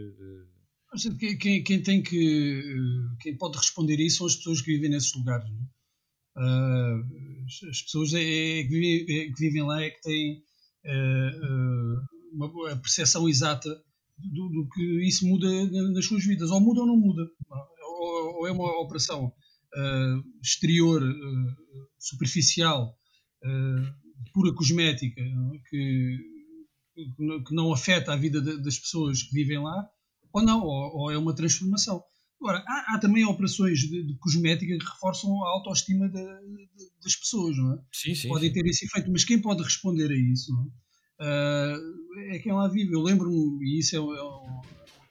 Quem, 1.19 1.63
quem, 1.63 1.83
tem 1.83 2.03
que. 2.03 2.63
Quem 3.21 3.37
pode 3.37 3.59
responder 3.59 4.01
isso 4.01 4.19
são 4.19 4.27
as 4.27 4.37
pessoas 4.37 4.63
que 4.63 4.73
vivem 4.73 4.91
nesses 4.91 5.15
lugares. 5.15 5.51
Uh, 6.37 7.69
as 7.69 7.83
pessoas 7.83 8.15
é, 8.15 8.21
é, 8.21 8.63
que, 8.63 8.69
vivem, 8.69 9.21
é, 9.21 9.25
que, 9.27 9.39
vivem, 9.39 9.63
lá 9.65 9.83
é 9.83 9.91
que 9.91 10.01
têm 10.01 10.43
uh, 10.87 11.45
uh, 11.45 12.07
uma 12.33 12.77
percepção 12.77 13.29
exata 13.29 13.69
do, 14.19 14.49
do, 14.49 14.69
que 14.69 15.07
isso 15.07 15.27
muda 15.27 15.49
nas 15.93 16.05
suas 16.05 16.25
vidas. 16.25 16.51
Ou 16.51 16.61
muda 16.61 16.81
ou 16.81 16.87
não 16.87 16.97
muda. 16.97 17.23
Ou, 17.83 18.39
ou 18.39 18.47
é 18.47 18.53
uma 18.53 18.81
operação 18.81 19.27
uh, 19.27 20.41
exterior, 20.43 21.03
uh, 21.03 21.57
superficial, 21.99 22.97
uh, 23.45 24.33
pura 24.33 24.55
cosmética, 24.55 25.21
é? 25.21 25.59
que, 25.69 26.19
que, 26.95 27.55
não 27.55 27.73
afeta 27.73 28.13
a 28.13 28.17
vida 28.17 28.41
de, 28.41 28.63
das 28.63 28.79
pessoas 28.79 29.23
que 29.23 29.35
vivem 29.35 29.59
lá, 29.59 29.89
ou 30.33 30.43
não, 30.43 30.63
ou, 30.63 30.97
ou 30.97 31.11
é 31.11 31.19
uma 31.19 31.35
transformação. 31.35 32.03
Agora, 32.41 32.65
há, 32.69 32.95
há 32.95 32.99
também 33.01 33.25
operações 33.25 33.81
de, 33.81 34.07
de, 34.07 34.17
cosmética 34.19 34.79
que 34.79 34.85
reforçam 34.85 35.43
a 35.45 35.49
autoestima 35.49 36.09
de, 36.09 36.25
das 37.03 37.17
pessoas, 37.17 37.57
não 37.57 37.75
é? 37.75 37.79
Sim, 37.93 38.15
sim. 38.15 38.29
Podem 38.29 38.53
ter 38.53 38.65
esse 38.67 38.85
efeito, 38.85 39.11
mas 39.11 39.25
quem 39.25 39.41
pode 39.41 39.63
responder 39.63 40.11
a 40.11 40.17
isso? 40.17 40.53
Não 40.53 40.63
é? 40.63 40.88
Uh, 41.21 42.31
é 42.31 42.39
quem 42.39 42.53
lá 42.53 42.69
vive. 42.69 42.95
Eu 42.95 43.03
lembro-me, 43.03 43.65
e 43.65 43.79
isso 43.79 43.97
é, 43.97 43.99
é, 43.99 44.23
uma, 44.23 44.63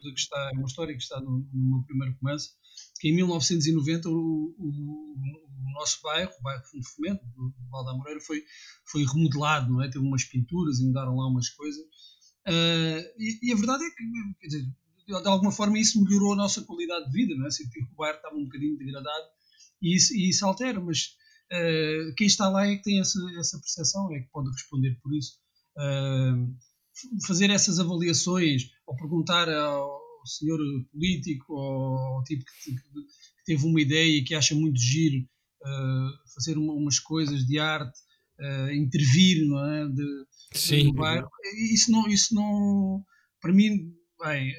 que 0.02 0.20
está, 0.20 0.52
é 0.54 0.58
uma 0.58 0.67
história 0.67 0.96
que 0.96 1.02
está 1.02 1.20
no, 1.20 1.48
no 1.54 1.70
meu 1.70 1.84
primeiro 1.84 2.15
romance, 2.22 2.52
que 3.00 3.10
em 3.10 3.15
1990 3.15 4.10
o, 4.10 4.13
o, 4.13 4.67
o, 4.67 5.74
nosso 5.74 6.02
bairro, 6.02 6.32
o 6.39 6.43
bairro 6.43 6.63
Fundo 6.65 6.88
Fomento, 6.88 7.26
do 7.36 7.54
Val 7.70 7.86
da 7.86 7.93
Moreira, 7.93 8.20
foi, 8.20 8.43
foi 8.86 9.06
remodelado, 9.06 9.72
não 9.72 9.84
é? 9.84 9.89
teve 9.89 10.00
umas 10.00 10.24
pinturas 10.24 10.80
e 10.80 10.86
mudaram 10.86 11.15
lá 11.15 11.28
umas 11.28 11.50
coisas. 11.50 11.84
Uh, 12.48 13.04
e, 13.20 13.39
e, 13.43 13.54
a 13.54 13.56
verdade 13.56 13.84
é 13.84 13.89
que, 13.89 14.04
quer 14.39 14.48
dizer, 14.48 14.65
de 15.06 15.28
alguma 15.28 15.52
forma 15.52 15.78
isso 15.78 16.02
melhorou 16.04 16.34
a 16.34 16.38
nossa 16.38 16.62
qualidade 16.63 17.06
de 17.06 17.12
vida, 17.12 17.36
não 17.36 17.46
é? 17.46 17.48
Assim, 17.48 17.63
o 17.63 17.96
bairro 17.96 18.17
estava 18.17 18.36
um 18.36 18.46
bocadinho 18.46 18.78
degradado 18.78 19.26
e 19.82 19.96
isso, 19.96 20.13
e 20.15 20.30
isso 20.30 20.46
altera, 20.46 20.80
mas 20.80 21.15
uh, 21.52 22.15
quem 22.15 22.26
está 22.26 22.50
lá 22.50 22.65
é 22.65 22.76
que 22.76 22.84
tem 22.84 23.00
essa, 23.00 23.20
essa 23.38 23.60
percepção, 23.60 24.12
é 24.13 24.20
que 24.22 24.30
pode 24.32 24.50
responder 24.50 24.98
por 25.02 25.15
isso 25.15 25.39
fazer 27.28 27.50
essas 27.50 27.80
avaliações 27.80 28.70
ou 28.86 28.96
perguntar 28.96 29.50
ao 29.50 30.02
senhor 30.26 30.60
político 30.92 31.54
ou 31.54 31.98
ao 31.98 32.24
tipo 32.24 32.44
que, 32.63 32.72
que, 32.72 32.82
teve 33.46 33.66
uma 33.66 33.80
ideia 33.80 34.18
e 34.18 34.24
que 34.24 34.36
acha 34.36 34.54
muito 34.54 34.80
giro 34.80 35.24
uh, 35.62 36.34
fazer 36.36 36.58
uma, 36.58 36.74
umas 36.74 37.00
coisas 37.00 37.46
de 37.46 37.60
arte, 37.60 37.98
uh, 38.40 38.72
intervir 38.72 39.48
não 39.48 39.66
é? 39.66 39.88
de, 39.88 40.26
Sim. 40.54 40.94
bairro. 40.94 41.30
Isso 41.72 41.92
não, 41.92 42.08
isso 42.08 42.36
não 42.36 43.06
para 43.40 43.54
mim, 43.54 43.94
bem, 44.22 44.54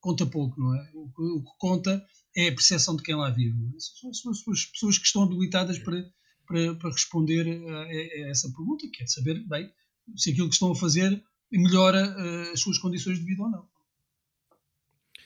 conta 0.00 0.26
pouco, 0.26 0.60
não 0.60 0.74
é? 0.74 0.90
O, 0.94 1.10
que 1.42 1.50
conta 1.58 2.04
é 2.36 2.48
a 2.48 2.52
percepção 2.52 2.96
de 2.96 3.02
quem 3.02 3.14
lá 3.14 3.30
vive. 3.30 3.56
É? 3.56 3.78
São 3.78 4.10
as 4.10 4.66
pessoas 4.70 4.98
que 4.98 5.06
estão 5.06 5.22
habilitadas 5.22 5.78
para, 5.78 6.02
para, 6.46 6.74
para 6.74 6.90
responder 6.90 7.46
a, 7.46 7.82
a, 7.82 8.30
essa 8.30 8.50
pergunta, 8.50 8.86
que 8.92 9.02
é 9.02 9.06
saber, 9.06 9.46
bem, 9.46 9.70
se 10.16 10.30
aquilo 10.30 10.48
que 10.48 10.54
estão 10.54 10.72
a 10.72 10.76
fazer 10.76 11.22
melhora 11.50 12.14
uh, 12.16 12.52
as 12.52 12.60
suas 12.60 12.78
condições 12.78 13.18
de 13.18 13.24
vida 13.24 13.42
ou 13.42 13.50
não. 13.50 13.66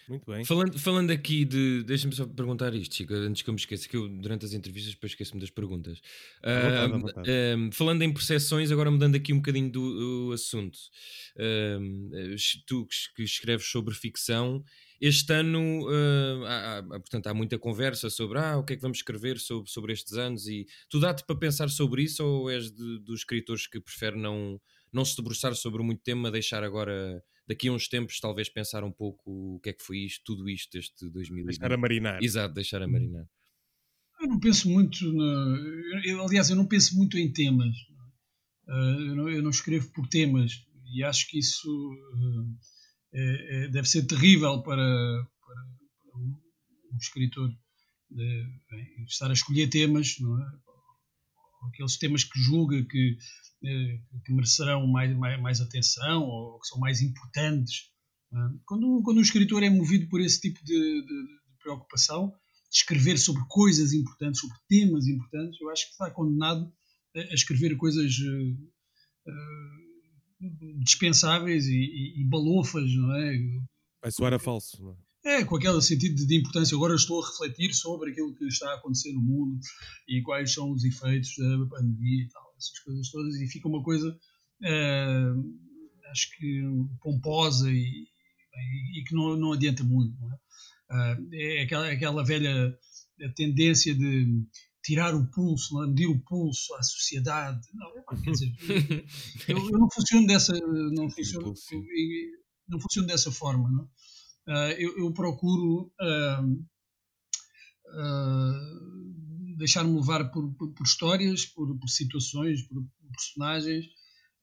Muito 0.08 0.30
bem. 0.30 0.44
Falando, 0.44 0.78
falando 0.78 1.10
aqui 1.10 1.44
de. 1.44 1.84
Deixa-me 1.84 2.14
só 2.14 2.26
perguntar 2.26 2.74
isto, 2.74 2.94
Chico, 2.94 3.14
antes 3.14 3.42
que 3.42 3.48
eu 3.48 3.54
me 3.54 3.60
esqueça, 3.60 3.88
que 3.88 3.96
eu 3.96 4.08
durante 4.08 4.44
as 4.44 4.52
entrevistas 4.52 4.94
depois 4.94 5.12
esqueço-me 5.12 5.40
das 5.40 5.50
perguntas. 5.50 6.00
Uh, 6.42 6.98
uh, 6.98 7.72
falando 7.72 8.02
em 8.02 8.12
percepções, 8.12 8.70
agora 8.70 8.90
mudando 8.90 9.14
aqui 9.14 9.32
um 9.32 9.36
bocadinho 9.36 9.70
do, 9.70 10.26
do 10.26 10.32
assunto. 10.32 10.76
Uh, 11.36 12.36
tu 12.66 12.86
que 13.14 13.22
escreves 13.22 13.66
sobre 13.66 13.94
ficção, 13.94 14.64
este 15.02 15.32
ano 15.32 15.88
há, 16.46 16.78
há, 16.78 16.82
portanto, 16.84 17.26
há 17.26 17.34
muita 17.34 17.58
conversa 17.58 18.08
sobre 18.08 18.38
ah, 18.38 18.56
o 18.56 18.64
que 18.64 18.74
é 18.74 18.76
que 18.76 18.82
vamos 18.82 18.98
escrever 18.98 19.36
sobre, 19.40 19.68
sobre 19.68 19.92
estes 19.92 20.12
anos 20.12 20.46
e 20.46 20.64
tu 20.88 21.00
dá-te 21.00 21.24
para 21.26 21.34
pensar 21.34 21.68
sobre 21.68 22.04
isso 22.04 22.24
ou 22.24 22.48
és 22.48 22.70
de, 22.70 23.00
dos 23.00 23.20
escritores 23.20 23.66
que 23.66 23.80
prefere 23.80 24.16
não, 24.16 24.60
não 24.92 25.04
se 25.04 25.16
debruçar 25.16 25.56
sobre 25.56 25.82
muito 25.82 26.02
tema, 26.02 26.30
deixar 26.30 26.62
agora 26.62 27.20
daqui 27.48 27.66
a 27.66 27.72
uns 27.72 27.88
tempos 27.88 28.20
talvez 28.20 28.48
pensar 28.48 28.84
um 28.84 28.92
pouco 28.92 29.56
o 29.56 29.60
que 29.60 29.70
é 29.70 29.72
que 29.72 29.82
foi 29.82 29.98
isto, 29.98 30.22
tudo 30.24 30.48
isto 30.48 30.70
deste 30.72 31.10
2020. 31.10 31.58
Deixar 31.58 31.72
a 31.72 31.76
marinar. 31.76 32.22
Exato, 32.22 32.54
deixar 32.54 32.80
a 32.80 32.86
marinar. 32.86 33.26
Eu 34.20 34.28
não 34.28 34.38
penso 34.38 34.70
muito, 34.70 35.12
na, 35.12 35.58
eu, 36.04 36.22
aliás, 36.22 36.48
eu 36.48 36.54
não 36.54 36.66
penso 36.68 36.96
muito 36.96 37.18
em 37.18 37.32
temas. 37.32 37.74
Uh, 38.68 39.00
eu, 39.00 39.16
não, 39.16 39.28
eu, 39.28 39.42
não, 39.42 39.50
escrevo 39.50 39.90
por 39.92 40.06
temas 40.06 40.64
e 40.94 41.02
acho 41.02 41.28
que 41.28 41.40
isso 41.40 41.68
uh, 41.68 42.56
é, 43.14 43.64
é, 43.64 43.68
deve 43.68 43.88
ser 43.88 44.06
terrível 44.06 44.62
para, 44.62 44.76
para, 44.76 45.54
para 46.10 46.20
um, 46.20 46.96
escritor 46.98 47.48
de, 48.10 48.46
bem, 48.70 49.04
estar 49.06 49.30
a 49.30 49.34
escolher 49.34 49.68
temas, 49.68 50.16
é? 50.20 51.68
aqueles 51.68 51.96
temas 51.96 52.24
que 52.24 52.38
julga 52.38 52.82
que 52.84 53.16
eh, 53.64 54.00
que 54.24 54.32
merecerão 54.32 54.88
mais, 54.88 55.16
mais, 55.16 55.40
mais, 55.40 55.60
atenção 55.60 56.24
ou 56.24 56.58
que 56.58 56.66
são 56.66 56.80
mais 56.80 57.00
importantes. 57.00 57.90
É? 58.32 58.36
Quando, 58.66 59.00
quando 59.04 59.18
um 59.18 59.22
escritor 59.22 59.62
é 59.62 59.70
movido 59.70 60.08
por 60.08 60.20
esse 60.20 60.40
tipo 60.40 60.58
de, 60.64 60.74
de, 60.74 61.06
de 61.06 61.58
preocupação, 61.62 62.28
de 62.28 62.76
escrever 62.76 63.18
sobre 63.18 63.44
coisas 63.48 63.92
importantes, 63.92 64.40
sobre 64.40 64.56
temas 64.68 65.06
importantes, 65.06 65.60
eu 65.60 65.70
acho 65.70 65.84
que 65.84 65.92
está 65.92 66.10
condenado 66.10 66.72
a 67.14 67.34
escrever 67.34 67.76
coisas 67.76 68.12
uh, 68.18 69.32
dispensáveis 70.78 71.66
e, 71.66 71.76
e, 71.76 72.20
e, 72.20 72.24
balofas, 72.24 72.92
não 72.94 73.16
é? 73.16 73.38
Vai 74.00 74.10
soar 74.10 74.34
a 74.34 74.38
falso, 74.38 74.82
não 74.82 74.92
é? 74.92 74.96
É, 75.24 75.44
com 75.44 75.56
aquele 75.56 75.80
sentido 75.80 76.26
de 76.26 76.36
importância. 76.36 76.76
Agora 76.76 76.96
estou 76.96 77.22
a 77.22 77.28
refletir 77.28 77.72
sobre 77.74 78.10
aquilo 78.10 78.34
que 78.34 78.44
está 78.46 78.68
a 78.70 78.74
acontecer 78.74 79.12
no 79.12 79.20
mundo 79.20 79.58
e 80.08 80.20
quais 80.22 80.52
são 80.52 80.72
os 80.72 80.84
efeitos 80.84 81.34
da 81.36 81.66
pandemia 81.66 82.24
e 82.24 82.28
tal 82.28 82.52
essas 82.62 82.78
coisas 82.80 83.10
todas, 83.10 83.34
e 83.36 83.48
fica 83.48 83.68
uma 83.68 83.82
coisa, 83.82 84.08
uh, 84.08 86.10
acho 86.10 86.30
que 86.36 86.62
pomposa 87.00 87.70
e, 87.70 88.06
e, 88.96 89.04
que 89.06 89.14
não, 89.14 89.36
não 89.36 89.52
adianta 89.52 89.82
muito. 89.82 90.16
Não 90.20 90.32
é? 90.32 90.36
Uh, 90.90 91.28
é 91.32 91.62
aquela, 91.62 91.90
aquela 91.90 92.24
velha 92.24 92.76
tendência 93.36 93.94
de 93.94 94.26
tirar 94.82 95.14
o 95.14 95.30
pulso, 95.30 95.82
é? 95.82 95.86
medir 95.86 96.08
o 96.08 96.20
pulso 96.20 96.74
à 96.74 96.82
sociedade. 96.82 97.60
Não, 97.74 97.92
quer 98.22 98.30
dizer, 98.30 98.52
eu, 99.48 99.58
eu, 99.58 99.78
não 99.78 99.88
funciono 99.90 100.26
dessa, 100.26 100.52
não 100.52 101.10
funciono, 101.10 101.54
não 102.68 102.80
funciono 102.80 103.06
dessa 103.06 103.30
forma. 103.30 103.70
Não? 103.70 103.84
Uh, 104.48 104.72
eu, 104.76 104.98
eu, 104.98 105.12
procuro 105.12 105.92
uh, 106.00 106.44
uh, 107.92 109.56
deixar-me 109.56 109.94
levar 109.94 110.30
por, 110.30 110.52
por, 110.54 110.72
por 110.74 110.84
histórias, 110.84 111.46
por, 111.46 111.78
por, 111.78 111.88
situações, 111.88 112.62
por 112.62 112.84
personagens 113.12 113.86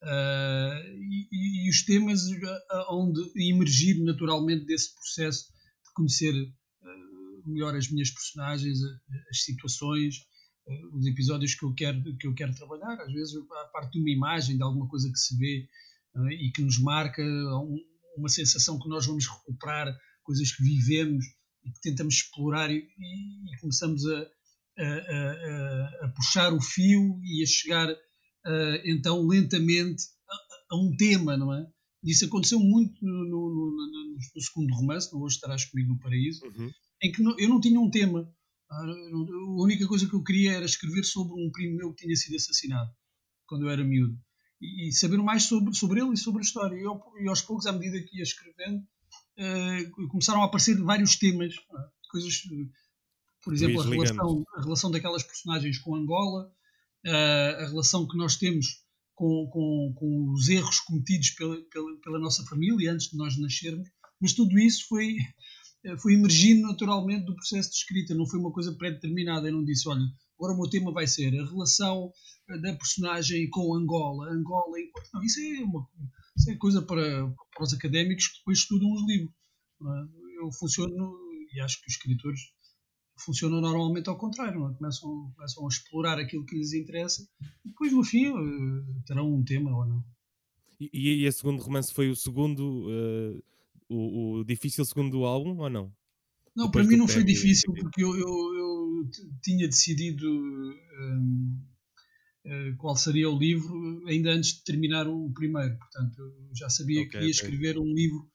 uh, 0.03 0.79
e, 0.97 1.65
e, 1.65 1.69
os 1.69 1.83
temas 1.83 2.21
onde 2.89 3.19
emergir 3.35 4.01
naturalmente 4.03 4.65
desse 4.65 4.93
processo 4.95 5.47
de 5.85 5.93
conhecer 5.93 6.33
uh, 6.33 7.49
melhor 7.49 7.75
as 7.75 7.89
minhas 7.89 8.11
personagens, 8.11 8.79
as 9.29 9.43
situações, 9.43 10.15
os 10.93 11.05
episódios 11.05 11.55
que 11.55 11.63
eu 11.65 11.73
quero 11.73 12.17
que 12.17 12.27
eu 12.27 12.33
quero 12.33 12.55
trabalhar. 12.55 12.99
Às 13.01 13.11
vezes 13.11 13.35
a 13.35 13.65
parte 13.65 13.93
de 13.93 13.99
uma 13.99 14.09
imagem, 14.09 14.57
de 14.57 14.63
alguma 14.63 14.87
coisa 14.87 15.09
que 15.11 15.17
se 15.17 15.37
vê 15.37 15.67
e 16.39 16.51
que 16.51 16.61
nos 16.61 16.79
marca 16.79 17.21
um, 17.21 17.77
uma 18.17 18.29
sensação 18.29 18.79
que 18.79 18.89
nós 18.89 19.05
vamos 19.05 19.27
recuperar, 19.27 19.95
coisas 20.23 20.51
que 20.51 20.63
vivemos 20.63 21.25
e 21.63 21.71
que 21.71 21.81
tentamos 21.81 22.15
explorar 22.15 22.71
e, 22.71 22.77
e 22.77 23.57
começamos 23.59 24.05
a, 24.05 24.27
a, 24.77 24.85
a, 24.85 26.05
a 26.05 26.13
puxar 26.15 26.53
o 26.53 26.61
fio 26.61 27.19
e 27.23 27.43
a 27.43 27.47
chegar 27.47 27.95
então 28.85 29.27
lentamente 29.27 30.03
a, 30.71 30.75
um 30.75 30.95
tema, 30.95 31.37
não 31.37 31.53
é? 31.53 31.67
Isso 32.03 32.25
aconteceu 32.25 32.59
muito 32.59 33.03
no, 33.03 33.25
no, 33.25 33.71
no, 33.75 34.15
no 34.35 34.41
segundo 34.41 34.73
romance, 34.73 35.11
no 35.11 35.21
Hoje 35.21 35.35
Estarás 35.35 35.65
Comigo 35.65 35.93
no 35.93 35.99
Paraíso, 35.99 36.45
uhum. 36.45 36.71
em 37.03 37.11
que 37.11 37.21
não, 37.21 37.37
eu 37.37 37.49
não 37.49 37.59
tinha 37.59 37.79
um 37.79 37.89
tema. 37.89 38.31
A 38.69 39.61
única 39.63 39.87
coisa 39.87 40.07
que 40.07 40.13
eu 40.15 40.23
queria 40.23 40.53
era 40.53 40.65
escrever 40.65 41.03
sobre 41.03 41.33
um 41.33 41.51
primo 41.51 41.77
meu 41.77 41.93
que 41.93 42.03
tinha 42.05 42.15
sido 42.15 42.35
assassinado 42.35 42.91
quando 43.47 43.65
eu 43.65 43.69
era 43.69 43.83
miúdo. 43.83 44.15
e, 44.61 44.89
e 44.89 44.91
saber 44.91 45.17
mais 45.17 45.43
sobre, 45.43 45.73
sobre 45.73 46.01
ele 46.01 46.13
e 46.13 46.17
sobre 46.17 46.39
a 46.39 46.43
história. 46.43 46.75
E, 46.75 46.85
ao- 46.85 47.13
e 47.23 47.27
aos 47.27 47.41
poucos, 47.41 47.65
à 47.65 47.71
medida 47.71 47.99
que 48.05 48.17
ia 48.17 48.23
escrevendo, 48.23 48.83
eh, 49.37 49.85
começaram 50.11 50.41
a 50.43 50.45
aparecer 50.45 50.77
vários 50.83 51.15
temas, 51.15 51.53
é? 51.55 52.09
coisas, 52.11 52.41
por 53.43 53.53
exemplo, 53.53 53.81
a 53.81 53.83
relação, 54.05 54.45
a 54.55 54.61
relação 54.61 54.91
daquelas 54.91 55.23
personagens 55.23 55.77
com 55.79 55.95
Angola, 55.95 56.51
eh, 57.05 57.57
a 57.63 57.67
relação 57.67 58.05
que 58.07 58.17
nós 58.17 58.35
temos 58.35 58.83
com, 59.15 59.47
com, 59.51 59.93
com 59.95 60.31
os 60.33 60.47
erros 60.49 60.79
cometidos 60.81 61.29
pela, 61.31 61.55
pela, 61.71 61.97
pela 62.01 62.19
nossa 62.19 62.43
família 62.45 62.91
antes 62.93 63.09
de 63.09 63.17
nós 63.17 63.37
nascermos, 63.37 63.87
mas 64.21 64.33
tudo 64.33 64.59
isso 64.59 64.87
foi, 64.89 65.15
foi 65.99 66.13
emergindo 66.13 66.67
naturalmente 66.67 67.25
do 67.25 67.35
processo 67.35 67.69
de 67.69 67.75
escrita, 67.77 68.13
não 68.13 68.25
foi 68.25 68.39
uma 68.39 68.51
coisa 68.51 68.75
pré-determinada. 68.75 69.47
Eu 69.47 69.53
não 69.53 69.63
disse, 69.63 69.87
olha, 69.87 70.01
agora 70.37 70.53
o 70.53 70.57
meu 70.57 70.69
tema 70.69 70.91
vai 70.91 71.07
ser 71.07 71.29
a 71.39 71.45
relação 71.45 72.11
eh, 72.49 72.57
da 72.59 72.73
personagem 72.75 73.49
com 73.49 73.75
Angola, 73.75 74.29
Angola 74.29 74.79
enquanto. 74.79 75.09
Não, 75.13 75.23
isso 75.23 75.39
é 75.39 75.63
uma 75.63 75.87
isso 76.39 76.51
é 76.51 76.55
coisa 76.55 76.81
para, 76.81 77.27
para 77.53 77.63
os 77.63 77.73
académicos 77.73 78.27
que 78.27 78.37
depois 78.39 78.59
estudam 78.59 78.91
os 78.93 79.05
livros. 79.05 79.33
é? 79.81 80.41
Eu 80.41 80.51
funciono, 80.53 81.17
e 81.53 81.59
acho 81.59 81.81
que 81.81 81.89
os 81.89 81.95
escritores 81.95 82.39
funcionam 83.17 83.59
normalmente 83.59 84.09
ao 84.09 84.17
contrário, 84.17 84.69
é? 84.69 84.73
começam, 84.73 85.33
começam 85.35 85.65
a 85.65 85.67
explorar 85.67 86.17
aquilo 86.17 86.45
que 86.45 86.55
lhes 86.55 86.71
interessa 86.71 87.27
e 87.65 87.69
depois 87.69 87.91
no 87.91 88.03
fim 88.03 88.27
eh, 88.27 89.03
terão 89.05 89.33
um 89.33 89.43
tema 89.43 89.75
ou 89.75 89.85
não. 89.85 90.03
E, 90.79 90.89
e 90.93 91.25
esse 91.25 91.39
segundo 91.39 91.61
romance 91.61 91.93
foi 91.93 92.09
o 92.09 92.15
segundo, 92.15 92.87
eh, 92.89 93.41
o, 93.89 94.39
o 94.39 94.43
difícil 94.45 94.85
segundo 94.85 95.25
álbum 95.25 95.57
ou 95.59 95.69
não? 95.69 95.93
Não, 96.55 96.65
Depois 96.67 96.85
para 96.85 96.91
mim 96.91 96.97
não 96.97 97.07
foi 97.07 97.23
difícil 97.23 97.73
porque 97.73 98.03
eu, 98.03 98.15
eu- 98.17 98.53
eu 98.55 99.09
tinha 99.41 99.67
decidido 99.67 100.27
hum, 100.29 101.57
eh, 102.45 102.73
qual 102.77 102.95
seria 102.95 103.29
o 103.29 103.37
livro 103.37 104.03
ainda 104.07 104.31
antes 104.31 104.53
de 104.53 104.63
terminar 104.63 105.07
o 105.07 105.31
primeiro. 105.33 105.77
Portanto, 105.77 106.19
eu 106.21 106.55
já 106.55 106.69
sabia 106.69 107.01
Ok, 107.01 107.11
que 107.11 107.23
ia 107.25 107.29
escrever 107.31 107.77
um 107.77 107.93
livro 107.93 108.29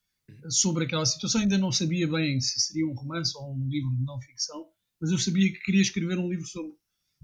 sobre 0.50 0.84
aquela 0.84 1.06
situação. 1.06 1.40
Ainda 1.42 1.58
não 1.58 1.72
sabia 1.72 2.08
bem 2.08 2.40
se 2.40 2.60
seria 2.60 2.86
um 2.86 2.94
romance 2.94 3.32
ou 3.36 3.54
um 3.54 3.68
livro 3.68 3.94
de 3.96 4.04
não 4.04 4.20
ficção, 4.20 4.66
mas 5.00 5.10
eu 5.10 5.18
sabia 5.18 5.52
que 5.52 5.60
queria 5.60 5.82
escrever 5.82 6.18
um 6.18 6.28
livro 6.28 6.46
sobre, 6.46 6.72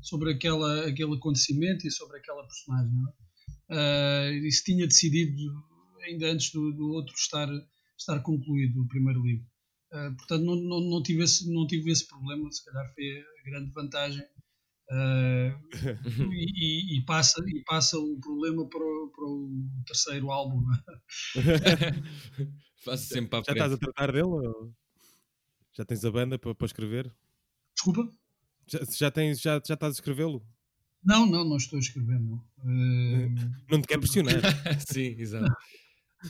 sobre 0.02 0.32
aquela, 0.32 0.86
aquele 0.88 1.14
acontecimento 1.14 1.86
e 1.86 1.90
sobre 1.90 2.18
aquela 2.18 2.46
personagem. 2.46 2.92
Não 2.94 3.08
é? 3.08 3.12
Ah, 3.70 4.30
isso 4.46 4.64
tinha 4.64 4.86
decidido 4.86 5.36
ainda 6.04 6.30
antes 6.32 6.50
do, 6.52 6.72
do 6.72 6.90
outro 6.92 7.14
estar, 7.14 7.48
estar 8.00 8.20
concluído, 8.20 8.80
o 8.82 8.88
primeiro 8.88 9.22
livro. 9.22 9.46
Uh, 9.92 10.16
portanto, 10.16 10.44
não, 10.44 10.56
não, 10.56 10.80
não, 10.80 11.02
tive 11.02 11.22
esse, 11.24 11.52
não 11.52 11.66
tive 11.66 11.90
esse 11.90 12.06
problema, 12.06 12.50
se 12.50 12.64
calhar 12.64 12.92
foi 12.94 13.04
a 13.40 13.50
grande 13.50 13.70
vantagem. 13.72 14.22
Uh, 14.90 15.52
e, 16.32 16.98
e- 16.98 17.04
passa, 17.04 17.42
e 17.46 17.62
passa 17.64 17.98
o 17.98 18.18
problema 18.20 18.68
para 18.68 18.82
o, 18.82 19.12
para 19.14 19.24
o 19.24 19.68
terceiro 19.86 20.30
álbum. 20.30 20.64
é? 20.72 20.80
Faço 22.84 23.04
sempre 23.06 23.28
para 23.28 23.40
a 23.40 23.42
Já 23.42 23.52
estás 23.52 23.72
a 23.72 23.78
tratar 23.78 24.12
dele? 24.12 24.24
ou- 24.24 24.72
Já 25.76 25.84
tens 25.84 26.04
a 26.04 26.10
banda 26.10 26.38
para, 26.38 26.54
para 26.54 26.66
escrever? 26.66 27.12
Desculpa? 27.74 28.10
Já, 28.66 28.80
já, 28.98 29.10
tens, 29.10 29.40
já, 29.40 29.60
já 29.64 29.74
estás 29.74 29.92
a 29.94 29.98
escrevê-lo? 29.98 30.42
Não, 31.04 31.26
não, 31.26 31.44
não 31.44 31.56
estou 31.56 31.76
a 31.76 31.80
escrever. 31.80 32.20
Não, 32.20 32.42
Uh, 32.62 33.30
Não 33.70 33.80
te 33.80 33.88
quer 33.88 33.98
pressionar. 33.98 34.40
Sim, 34.86 35.14
exato. 35.18 35.50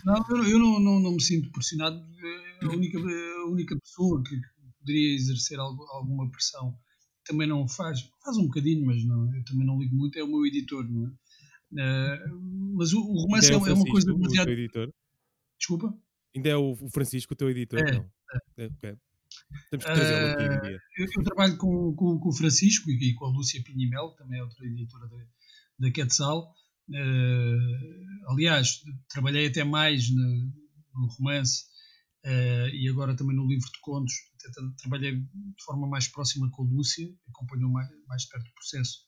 Não 0.05 0.47
eu, 0.47 0.59
não, 0.59 0.81
não, 0.81 1.01
não 1.01 1.13
me 1.13 1.23
sinto 1.23 1.51
pressionado. 1.51 1.97
É 2.61 2.65
A 2.67 2.69
única, 2.69 2.99
a 2.99 3.51
única 3.51 3.77
pessoa 3.79 4.23
que 4.23 4.37
poderia 4.79 5.15
exercer 5.15 5.59
algo- 5.59 5.87
alguma 5.91 6.31
pressão 6.31 6.77
também 7.25 7.47
não 7.47 7.69
faz, 7.69 8.01
faz 8.25 8.37
um 8.37 8.45
bocadinho, 8.47 8.85
mas 8.87 9.05
não, 9.05 9.35
eu 9.35 9.45
também 9.45 9.67
não 9.67 9.79
ligo 9.79 9.95
muito, 9.95 10.19
é 10.19 10.23
o 10.23 10.29
meu 10.29 10.45
editor, 10.47 10.89
não 10.91 11.07
é? 11.07 11.11
Uh, 11.73 12.75
mas 12.77 12.93
o, 12.93 13.01
o 13.01 13.23
romance 13.23 13.53
é, 13.53 13.57
o 13.57 13.67
é 13.67 13.73
uma 13.73 13.85
coisa 13.85 13.85
Francisco, 13.85 14.15
demasiado. 14.15 14.47
teu 14.47 14.55
editor? 14.55 14.93
Desculpa? 15.59 15.99
Ainda 16.35 16.49
é 16.49 16.57
o, 16.57 16.77
Francisco, 16.93 17.35
o 17.35 17.37
teu 17.37 17.51
editor? 17.51 17.79
É, 17.81 17.93
Não. 17.93 18.11
É, 18.57 18.67
ok. 18.67 18.97
Temos 19.71 19.85
que 19.87 19.93
trazê-lo 19.93 20.27
aqui 20.33 20.43
um 20.45 20.61
dia. 20.63 20.81
Eu, 20.99 21.07
eu 21.19 21.25
trabalho 21.25 21.57
com, 21.57 21.95
com, 21.95 22.19
com 22.19 22.29
o 22.29 22.33
Francisco 22.33 22.91
e, 22.91 23.15
com 23.15 23.27
a 23.27 23.31
Lúcia 23.31 23.63
Pinhimel, 23.63 24.11
que 24.13 24.19
também 24.19 24.39
é 24.39 24.43
outra 24.43 24.65
editora 24.67 25.09
da, 25.09 25.17
da 25.79 25.91
Quetzal. 25.93 26.53
Eh, 26.93 28.05
aliás, 28.29 28.83
trabalhei 29.09 29.47
até 29.47 29.65
mais 29.65 30.13
na- 30.15 30.51
no 30.95 31.07
romance 31.19 31.65
eh, 32.25 32.71
e 32.75 32.89
agora 32.89 33.15
também 33.17 33.35
no 33.37 33.47
livro 33.47 33.71
de 33.73 33.81
contos. 33.81 34.13
Até 34.35 34.51
tra- 34.53 34.73
trabalhei 34.79 35.17
de 35.21 35.65
forma 35.65 35.87
mais 35.89 36.09
próxima 36.09 36.51
com 36.51 36.65
a 36.65 36.67
Lúcia, 36.67 37.09
acompanhou 37.29 37.71
mais, 37.71 37.89
mais 38.09 38.23
de 38.23 38.29
perto 38.29 38.47
o 38.49 38.55
processo 38.55 38.99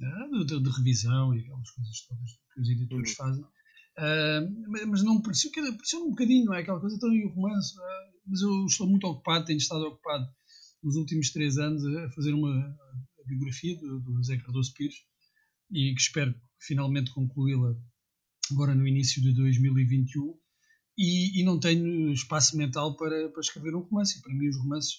eh, 0.00 0.44
de, 0.44 0.60
de 0.62 0.70
revisão 0.70 1.34
e 1.34 1.40
aquelas 1.40 1.70
coisas 1.70 2.00
todas 2.06 2.30
que 2.54 2.60
os 2.60 2.68
editores 2.68 3.10
Uhum. 3.10 3.16
fazem. 3.16 3.44
Mas- 4.68 4.86
mas 4.86 5.02
não 5.02 5.20
dizer, 5.62 5.76
pareceu 5.76 6.04
um 6.04 6.10
bocadinho, 6.10 6.46
não 6.46 6.54
é? 6.54 6.60
Aquela 6.60 6.80
coisa 6.80 6.98
tão 6.98 7.12
e 7.12 7.24
o 7.24 7.30
romance. 7.34 7.74
ah, 7.78 8.10
mas 8.26 8.40
eu 8.42 8.64
estou 8.66 8.86
muito 8.88 9.06
ocupado, 9.06 9.44
tenho 9.46 9.58
estado 9.58 9.82
ocupado 9.86 10.26
nos 10.82 10.96
últimos 10.96 11.30
três 11.30 11.58
anos 11.58 11.84
a 11.84 12.10
fazer 12.10 12.32
uma 12.32 12.50
a 13.20 13.24
biografia 13.26 13.76
do, 13.78 14.00
do 14.00 14.14
José 14.16 14.36
Cardoso 14.38 14.72
Pires 14.74 14.96
e 15.70 15.94
que 15.94 16.00
espero 16.00 16.34
finalmente 16.60 17.12
concluí-la 17.12 17.74
agora 18.52 18.74
no 18.74 18.86
início 18.86 19.22
de 19.22 19.32
2021 19.34 20.34
e, 20.98 21.40
e 21.40 21.44
não 21.44 21.58
tenho 21.58 22.12
espaço 22.12 22.56
mental 22.56 22.96
para, 22.96 23.28
para 23.30 23.40
escrever 23.40 23.74
um 23.74 23.80
romance. 23.80 24.18
E 24.18 24.22
para 24.22 24.34
mim 24.34 24.48
os 24.48 24.58
romances 24.58 24.94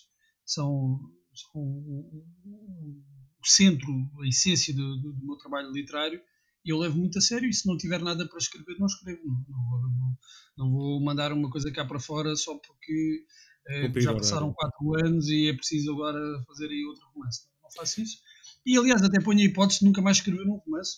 são, 0.45 0.99
são 1.33 1.61
o, 1.61 2.25
o- 2.45 3.01
o 3.43 3.47
centro, 3.47 3.91
a 4.23 4.27
essência 4.27 4.73
do, 4.73 4.97
do- 5.01 5.13
do 5.13 5.25
meu 5.25 5.37
trabalho 5.37 5.71
literário. 5.71 6.21
E 6.63 6.69
eu 6.71 6.77
levo 6.77 6.97
muito 6.97 7.17
a 7.17 7.21
sério 7.21 7.49
e 7.49 7.53
se 7.53 7.67
não 7.67 7.75
tiver 7.77 7.99
nada 8.01 8.27
para 8.27 8.37
escrever 8.37 8.77
não 8.77 8.85
escrevo 8.85 9.19
não, 9.25 9.69
vou, 9.69 9.81
não- 9.81 10.17
não 10.57 10.71
vou 10.71 11.03
mandar 11.03 11.33
uma 11.33 11.49
coisa 11.49 11.71
cá 11.71 11.83
para 11.85 11.99
fora 11.99 12.35
só 12.35 12.55
porque 12.59 13.25
eh, 13.67 13.91
já 13.97 14.13
passaram 14.13 14.53
quatro 14.53 14.93
anos 15.05 15.27
e 15.27 15.47
é 15.49 15.53
preciso 15.55 15.91
agora 15.93 16.19
fazer 16.47 16.67
aí 16.67 16.85
outro 16.85 17.07
romance. 17.13 17.45
Não, 17.47 17.63
não 17.63 17.71
faço 17.71 18.01
isso. 18.01 18.17
E 18.65 18.77
aliás 18.77 19.01
até 19.03 19.19
ponho 19.19 19.39
a 19.39 19.43
hipótese 19.43 19.79
de 19.79 19.85
nunca 19.85 20.01
mais 20.03 20.17
escrever 20.17 20.45
um 20.47 20.57
romance 20.57 20.97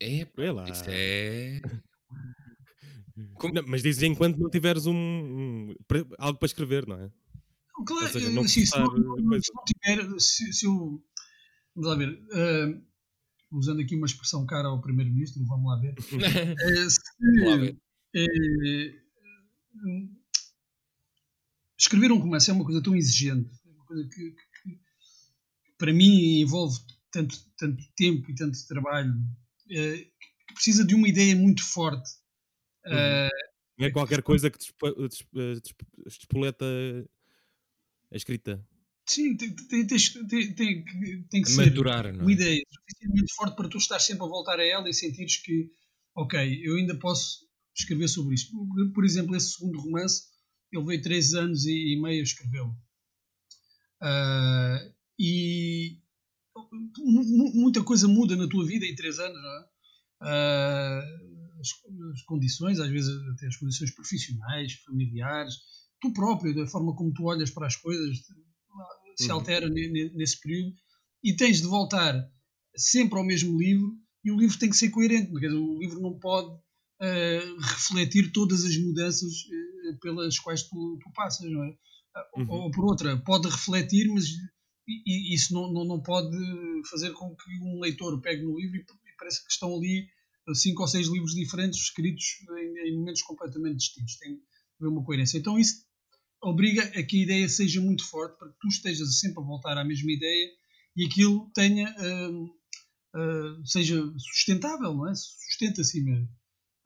É, 0.00 0.24
Vê 0.36 0.50
lá. 0.50 0.68
isso 0.68 0.84
é. 0.88 1.60
Como- 3.34 3.54
Não, 3.54 3.62
mas 3.66 3.82
dizes 3.82 4.02
enquanto 4.02 4.38
não 4.38 4.48
tiveres 4.50 4.86
um, 4.86 4.94
um- 4.94 5.74
algo 6.18 6.38
para 6.38 6.46
escrever, 6.46 6.86
não 6.86 6.96
é? 6.96 7.10
Não, 7.76 7.84
Claro, 7.84 8.12
seja, 8.12 8.30
não 8.30 8.42
assim, 8.42 8.64
se, 8.66 8.78
não, 8.78 8.86
se 9.40 9.52
não 9.54 9.64
tiver, 9.64 10.20
se, 10.20 10.52
se 10.52 10.66
eu, 10.66 11.02
vamos 11.74 11.90
lá 11.90 11.94
ver, 11.96 12.22
eh, 12.32 12.80
usando 13.52 13.80
aqui 13.80 13.94
uma 13.96 14.06
expressão 14.06 14.44
cara 14.46 14.68
ao 14.68 14.80
Primeiro-Ministro, 14.80 15.44
vamos 15.46 15.66
lá 15.70 15.78
ver, 15.80 15.94
Eh, 16.60 16.90
se, 16.90 17.00
Vamos 17.20 17.50
lá 17.50 17.56
ver. 17.56 17.76
eh, 18.14 19.00
hum, 19.84 20.16
escrever 21.78 22.12
um 22.12 22.18
romance 22.18 22.50
é 22.50 22.52
uma 22.52 22.64
coisa 22.64 22.82
tão 22.82 22.94
exigente, 22.94 23.50
é 23.66 23.70
uma 23.70 23.84
coisa 23.86 24.08
que, 24.08 24.30
que- 24.32 24.70
que 24.72 24.80
para 25.78 25.92
mim 25.92 26.40
envolve 26.40 26.78
tanto, 27.10 27.36
tanto 27.56 27.82
tempo 27.96 28.30
e 28.30 28.34
tanto 28.34 28.58
trabalho, 28.68 29.14
eh, 29.14 29.16
que 29.70 30.54
precisa 30.54 30.84
de 30.84 30.94
uma 30.94 31.08
ideia 31.08 31.34
muito 31.36 31.64
forte. 31.64 32.10
Uhum. 32.86 32.92
Eh, 32.94 33.28
Não 33.78 33.86
é 33.86 33.90
qualquer 33.90 34.22
coisa 34.22 34.50
que 34.50 34.58
despo- 34.58 35.08
des- 35.08 35.26
des- 35.32 36.18
despoleta 36.18 36.64
a 38.12 38.16
escrita. 38.16 38.64
sim, 39.08 39.36
tem, 39.36 39.54
tem, 39.54 39.86
tem, 39.86 40.54
tem, 40.54 40.84
que- 40.84 41.24
tem 41.30 41.42
que 41.42 41.50
ser 41.50 41.66
Maturar, 41.70 42.12
não 42.12 42.20
uma 42.22 42.30
é? 42.30 42.34
ideia 42.34 42.62
suficientemente 42.70 43.34
forte 43.34 43.56
para 43.56 43.68
tu 43.68 43.78
estar 43.78 43.98
sempre 43.98 44.24
a 44.24 44.28
voltar 44.28 44.58
a 44.60 44.64
ela 44.64 44.88
e 44.88 44.94
sentires 44.94 45.36
que, 45.38 45.70
ok, 46.14 46.60
eu 46.64 46.76
ainda 46.76 46.96
posso 46.98 47.48
escrever 47.76 48.08
sobre 48.08 48.34
isto. 48.34 48.52
Por, 48.94 49.04
exemplo, 49.04 49.34
esse 49.36 49.52
segundo 49.52 49.80
romance, 49.80 50.24
ele 50.72 50.84
veio 50.84 51.02
três 51.02 51.34
anos 51.34 51.64
e, 51.66 51.94
meio 52.00 52.20
a 52.20 52.24
escrevê-lo. 52.24 52.76
Ah, 54.02 54.59
muita 57.70 57.84
coisa 57.84 58.08
muda 58.08 58.36
na 58.36 58.48
tua 58.48 58.66
vida 58.66 58.84
em 58.84 58.94
três 58.94 59.18
anos, 59.18 59.40
não 59.40 59.50
é? 59.50 59.64
Ah, 60.22 61.00
as, 61.60 61.68
as 62.12 62.22
condições, 62.22 62.80
às 62.80 62.90
vezes 62.90 63.10
até 63.34 63.46
as 63.46 63.56
condições 63.56 63.94
profissionais, 63.94 64.72
familiares, 64.84 65.54
tu 66.00 66.12
próprio, 66.12 66.54
da 66.54 66.66
forma 66.66 66.94
como 66.94 67.12
tu 67.12 67.24
olhas 67.24 67.50
para 67.50 67.66
as 67.66 67.76
coisas, 67.76 68.16
se 69.16 69.30
Uhum. 69.30 69.30
altera 69.30 69.68
ne- 69.68 70.10
nesse 70.14 70.40
período 70.40 70.74
e 71.22 71.34
tens 71.36 71.60
de 71.60 71.66
voltar 71.66 72.14
sempre 72.76 73.18
ao 73.18 73.24
mesmo 73.24 73.58
livro 73.58 73.94
e 74.24 74.30
o 74.30 74.36
livro 74.38 74.58
tem 74.58 74.70
que 74.70 74.76
ser 74.76 74.90
coerente, 74.90 75.30
quer 75.32 75.48
dizer, 75.48 75.54
o 75.58 75.78
livro 75.78 76.00
não 76.00 76.18
pode 76.18 76.58
eh, 77.02 77.42
refletir 77.60 78.32
todas 78.32 78.64
as 78.64 78.76
mudanças 78.76 79.30
eh, 79.52 79.96
pelas 80.00 80.38
quais 80.38 80.62
tu, 80.62 80.98
tu 81.02 81.10
passas, 81.14 81.50
não 81.50 81.64
é? 81.64 81.74
Ah, 82.14 82.24
Uhum. 82.36 82.46
Ou, 82.50 82.60
ou 82.64 82.70
por 82.70 82.84
outra, 82.84 83.16
pode 83.18 83.48
refletir, 83.48 84.08
mas 84.08 84.24
e- 85.06 85.34
isso 85.34 85.52
não, 85.54 85.72
não, 85.72 85.84
não 85.84 86.00
pode 86.00 86.36
fazer 86.90 87.12
com 87.12 87.34
que 87.34 87.58
um 87.62 87.80
leitor 87.80 88.20
pegue 88.20 88.42
no 88.42 88.58
livro 88.58 88.76
e, 88.76 88.84
parece 89.18 89.44
que 89.44 89.52
estão 89.52 89.76
ali 89.76 90.08
cinco 90.54 90.82
ou 90.82 90.88
seis 90.88 91.06
livros 91.06 91.34
diferentes 91.34 91.78
escritos 91.80 92.24
em, 92.58 92.88
em 92.88 92.98
momentos 92.98 93.22
completamente 93.22 93.76
distintos. 93.76 94.16
Tem 94.16 94.34
de 94.34 94.40
haver 94.80 94.88
uma 94.88 95.04
coerência. 95.04 95.38
Então 95.38 95.58
isso 95.58 95.84
obriga 96.42 96.82
a 96.82 97.02
que 97.02 97.18
a 97.18 97.22
ideia 97.22 97.48
seja 97.48 97.80
muito 97.80 98.04
forte 98.06 98.38
para 98.38 98.48
que 98.48 98.58
tu 98.58 98.68
estejas 98.68 99.18
sempre 99.18 99.40
a 99.40 99.46
voltar 99.46 99.76
à 99.76 99.84
mesma 99.84 100.10
ideia 100.10 100.50
e 100.96 101.06
aquilo 101.06 101.50
tenha 101.54 101.94
hum, 101.98 102.50
uh, 103.14 103.66
seja 103.66 104.02
sustentável, 104.18 104.94
não 104.94 105.08
é? 105.08 105.14
Sustenta 105.14 105.82
a 105.82 105.84
si 105.84 106.00
mesmo. 106.00 106.28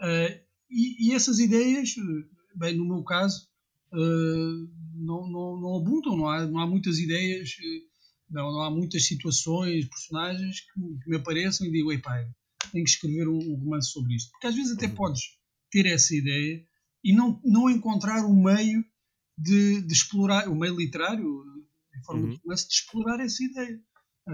Uh, 0.00 0.40
e, 0.70 1.08
e, 1.08 1.14
essas 1.14 1.38
ideias, 1.38 1.94
bem, 2.54 2.76
no 2.76 2.84
meu 2.84 3.02
caso, 3.04 3.48
uh, 3.92 4.70
não, 4.94 5.28
não, 5.28 5.60
não 5.60 5.76
abundam, 5.76 6.16
não 6.16 6.28
há, 6.28 6.46
não 6.46 6.58
há 6.58 6.66
muitas 6.66 6.98
ideias, 6.98 7.56
não, 8.34 8.52
não 8.52 8.62
há 8.62 8.70
muitas 8.70 9.06
situações, 9.06 9.88
personagens 9.88 10.60
que, 10.60 10.80
que 11.02 11.08
me 11.08 11.16
apareçam 11.16 11.66
e 11.66 11.70
digo, 11.70 11.92
ei 11.92 11.98
pai, 11.98 12.26
tenho 12.72 12.84
que 12.84 12.90
escrever 12.90 13.28
um, 13.28 13.38
um, 13.38 13.54
romance 13.54 13.90
sobre 13.90 14.14
isto. 14.14 14.30
Porque 14.32 14.48
às 14.48 14.54
vezes 14.54 14.72
até 14.72 14.86
uhum. 14.86 14.94
podes 14.94 15.20
ter 15.70 15.86
essa 15.86 16.14
ideia 16.14 16.66
e 17.02 17.12
não, 17.12 17.40
não 17.44 17.70
encontrar 17.70 18.24
um 18.26 18.42
meio 18.42 18.84
de, 19.38 19.80
de 19.82 19.92
explorar, 19.92 20.48
o 20.48 20.54
meio 20.54 20.76
literário, 20.76 21.44
em 21.96 22.02
forma 22.04 22.22
uhum. 22.22 22.30
de 22.30 22.40
romance, 22.42 22.68
de 22.68 22.74
explorar 22.74 23.20
essa 23.20 23.42
ideia. 23.42 23.80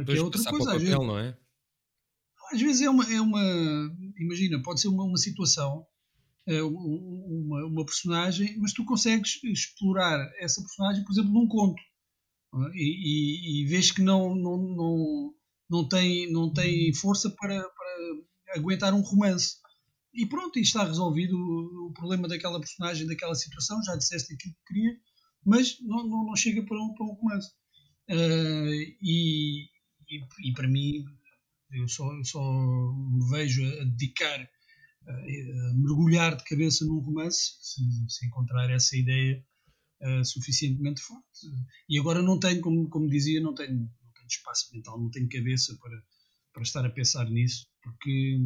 Que 0.07 0.17
é 0.17 0.23
outra 0.23 0.43
coisa. 0.45 0.73
Papel, 0.73 0.81
vezes, 0.81 0.99
não 0.99 1.19
é? 1.19 1.37
às 2.53 2.61
vezes 2.61 2.83
é 2.83 2.91
uma, 2.91 3.05
é 3.13 3.21
uma 3.21 3.43
imagina, 4.19 4.63
pode 4.63 4.81
ser 4.81 4.89
uma, 4.89 5.05
uma 5.05 5.17
situação, 5.17 5.87
é 6.47 6.63
uma, 6.63 7.67
uma 7.67 7.85
personagem, 7.85 8.57
mas 8.59 8.73
tu 8.73 8.85
consegues 8.85 9.43
explorar 9.45 10.19
essa 10.39 10.61
personagem, 10.61 11.05
por 11.05 11.13
exemplo, 11.13 11.33
num 11.33 11.47
conto. 11.47 11.81
E, 12.75 13.61
e, 13.61 13.63
e 13.63 13.67
vês 13.67 13.91
que 13.93 14.03
não, 14.03 14.35
não, 14.35 14.57
não, 14.57 15.35
não, 15.69 15.89
tem, 15.89 16.31
não 16.33 16.53
tem 16.53 16.93
força 16.95 17.31
para, 17.31 17.63
para 17.63 18.57
aguentar 18.57 18.93
um 18.93 19.01
romance. 19.01 19.57
E 20.13 20.27
pronto, 20.27 20.59
e 20.59 20.63
está 20.63 20.85
resolvido 20.85 21.37
o, 21.37 21.93
problema 21.93 22.27
daquela 22.27 22.59
personagem, 22.59 23.07
daquela 23.07 23.35
situação, 23.35 23.83
já 23.83 23.97
disseste 23.97 24.35
aquilo 24.35 24.55
que 24.55 24.75
queria, 24.75 24.97
mas 25.45 25.77
não, 25.81 26.09
não, 26.09 26.27
não 26.27 26.37
chega 26.37 26.65
para 26.65 26.77
um, 26.77 26.95
para 26.95 27.07
um 27.07 27.15
romance. 27.15 27.51
Uh, 28.09 28.73
e, 29.01 29.67
e, 30.09 30.49
e, 30.49 30.53
para 30.53 30.69
mim, 30.69 31.05
eu 31.73 31.87
só, 31.87 32.13
eu 32.13 32.25
só 32.25 32.43
me 32.43 33.31
vejo 33.31 33.65
a 33.65 33.85
dedicar, 33.85 34.41
a, 35.07 35.13
a 35.13 35.75
mergulhar 35.75 36.37
de 36.37 36.45
cabeça 36.45 36.85
num 36.85 36.99
romance, 36.99 37.57
se, 37.61 37.83
se 38.09 38.27
encontrar 38.27 38.69
essa 38.71 38.97
ideia 38.97 39.45
uh, 40.03 40.25
suficientemente 40.25 41.01
forte. 41.01 41.47
E 41.89 41.99
agora 41.99 42.23
não 42.23 42.39
tenho, 42.39 42.61
como, 42.61 42.89
como 42.89 43.09
dizia, 43.09 43.41
não 43.41 43.55
tenho, 43.55 43.75
não 43.75 44.13
tenho 44.15 44.29
espaço 44.29 44.71
mental, 44.75 45.01
não 45.01 45.11
tenho 45.11 45.29
cabeça 45.29 45.77
para, 45.81 46.03
para 46.53 46.63
estar 46.63 46.85
a 46.85 46.91
pensar 46.91 47.31
nisso, 47.31 47.67
porque, 47.83 48.39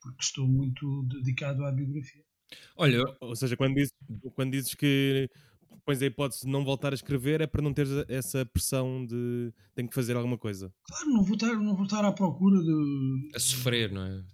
porque 0.00 0.22
estou 0.22 0.46
muito 0.46 1.04
dedicado 1.04 1.64
à 1.64 1.72
biografia. 1.72 2.22
Olha, 2.76 3.00
ou 3.20 3.34
seja, 3.34 3.56
quando 3.56 3.74
dizes, 3.74 3.92
quando 4.34 4.52
dizes 4.52 4.74
que 4.74 5.28
pões 5.84 6.00
a 6.00 6.06
hipótese 6.06 6.42
de 6.42 6.48
não 6.48 6.64
voltar 6.64 6.92
a 6.92 6.94
escrever 6.94 7.40
é 7.40 7.46
para 7.46 7.62
não 7.62 7.72
ter 7.72 7.86
essa 8.08 8.44
pressão 8.46 9.04
de 9.04 9.52
tenho 9.74 9.88
que 9.88 9.94
fazer 9.94 10.16
alguma 10.16 10.38
coisa. 10.38 10.72
Claro, 10.84 11.10
não 11.10 11.24
vou 11.24 11.34
estar, 11.34 11.54
não 11.54 11.74
vou 11.74 11.84
estar 11.84 12.04
à 12.04 12.12
procura 12.12 12.58
de. 12.62 13.30
A 13.34 13.38
sofrer, 13.38 13.92
não 13.92 14.04
é? 14.04 14.24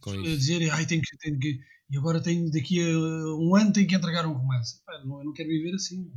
Com 0.00 0.10
a 0.10 0.16
isso. 0.16 0.36
dizer, 0.36 0.70
ai, 0.70 0.86
tenho 0.86 1.02
que, 1.02 1.16
tenho 1.18 1.38
que. 1.38 1.60
E 1.92 1.98
agora 1.98 2.22
tenho, 2.22 2.50
daqui 2.50 2.80
a 2.80 2.98
um 3.36 3.54
ano 3.54 3.70
tenho 3.70 3.86
que 3.86 3.94
entregar 3.94 4.26
um 4.26 4.32
romance. 4.32 4.82
Pá, 4.86 4.98
não, 5.04 5.18
eu 5.18 5.26
não 5.26 5.32
quero 5.34 5.50
viver 5.50 5.74
assim. 5.74 6.10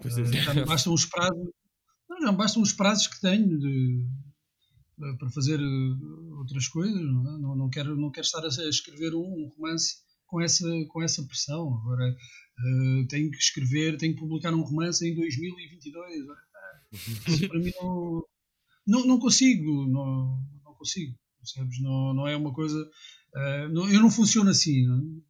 Pois 0.00 0.16
é. 0.16 0.24
Já 0.24 0.54
me 0.54 0.64
bastam 0.64 0.94
os 0.94 1.04
prazos. 1.04 1.50
Não, 2.08 2.20
já 2.20 2.30
me 2.30 2.38
bastam 2.38 2.62
os 2.62 2.72
prazos 2.72 3.08
que 3.08 3.20
tenho 3.20 3.58
de, 3.58 4.06
para 5.18 5.28
fazer 5.30 5.58
eh, 5.58 6.34
outras 6.38 6.68
coisas. 6.68 7.02
Não, 7.02 7.20
é? 7.20 7.40
não, 7.40 7.56
não, 7.56 7.68
quero, 7.68 7.96
não 7.96 8.12
quero 8.12 8.24
estar 8.24 8.44
a 8.44 8.68
escrever 8.68 9.12
um 9.12 9.48
romance 9.56 9.96
com 10.24 10.40
essa, 10.40 10.68
com 10.86 11.02
essa 11.02 11.24
pressão. 11.24 11.74
Agora 11.80 12.08
uh, 12.08 13.06
tenho 13.08 13.28
que 13.32 13.38
escrever, 13.38 13.96
tenho 13.96 14.14
que 14.14 14.20
publicar 14.20 14.54
um 14.54 14.62
romance 14.62 15.04
em 15.04 15.16
2022. 15.16 16.26
Isso 17.26 17.48
para 17.48 17.58
mim 17.58 17.72
não, 17.80 18.24
não, 18.86 19.06
não 19.06 19.18
consigo, 19.18 19.84
não, 19.88 20.46
não 20.64 20.74
consigo, 20.74 21.18
percebes? 21.38 21.80
Não, 21.80 22.14
não 22.14 22.28
é 22.28 22.36
uma 22.36 22.52
coisa. 22.52 22.88
Não, 23.70 23.90
eu 23.90 24.00
não 24.00 24.10
funciono 24.10 24.50
assim. 24.50 24.86
Não? 24.86 25.22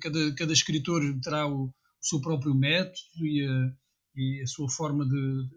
Cada, 0.00 0.34
cada 0.34 0.52
escritor 0.52 1.02
terá 1.20 1.46
o, 1.46 1.72
seu 2.06 2.20
próprio 2.20 2.54
método 2.54 3.26
e 3.26 3.44
a, 3.44 3.72
e 4.14 4.42
a 4.42 4.46
sua 4.46 4.68
forma 4.70 5.04
de, 5.04 5.48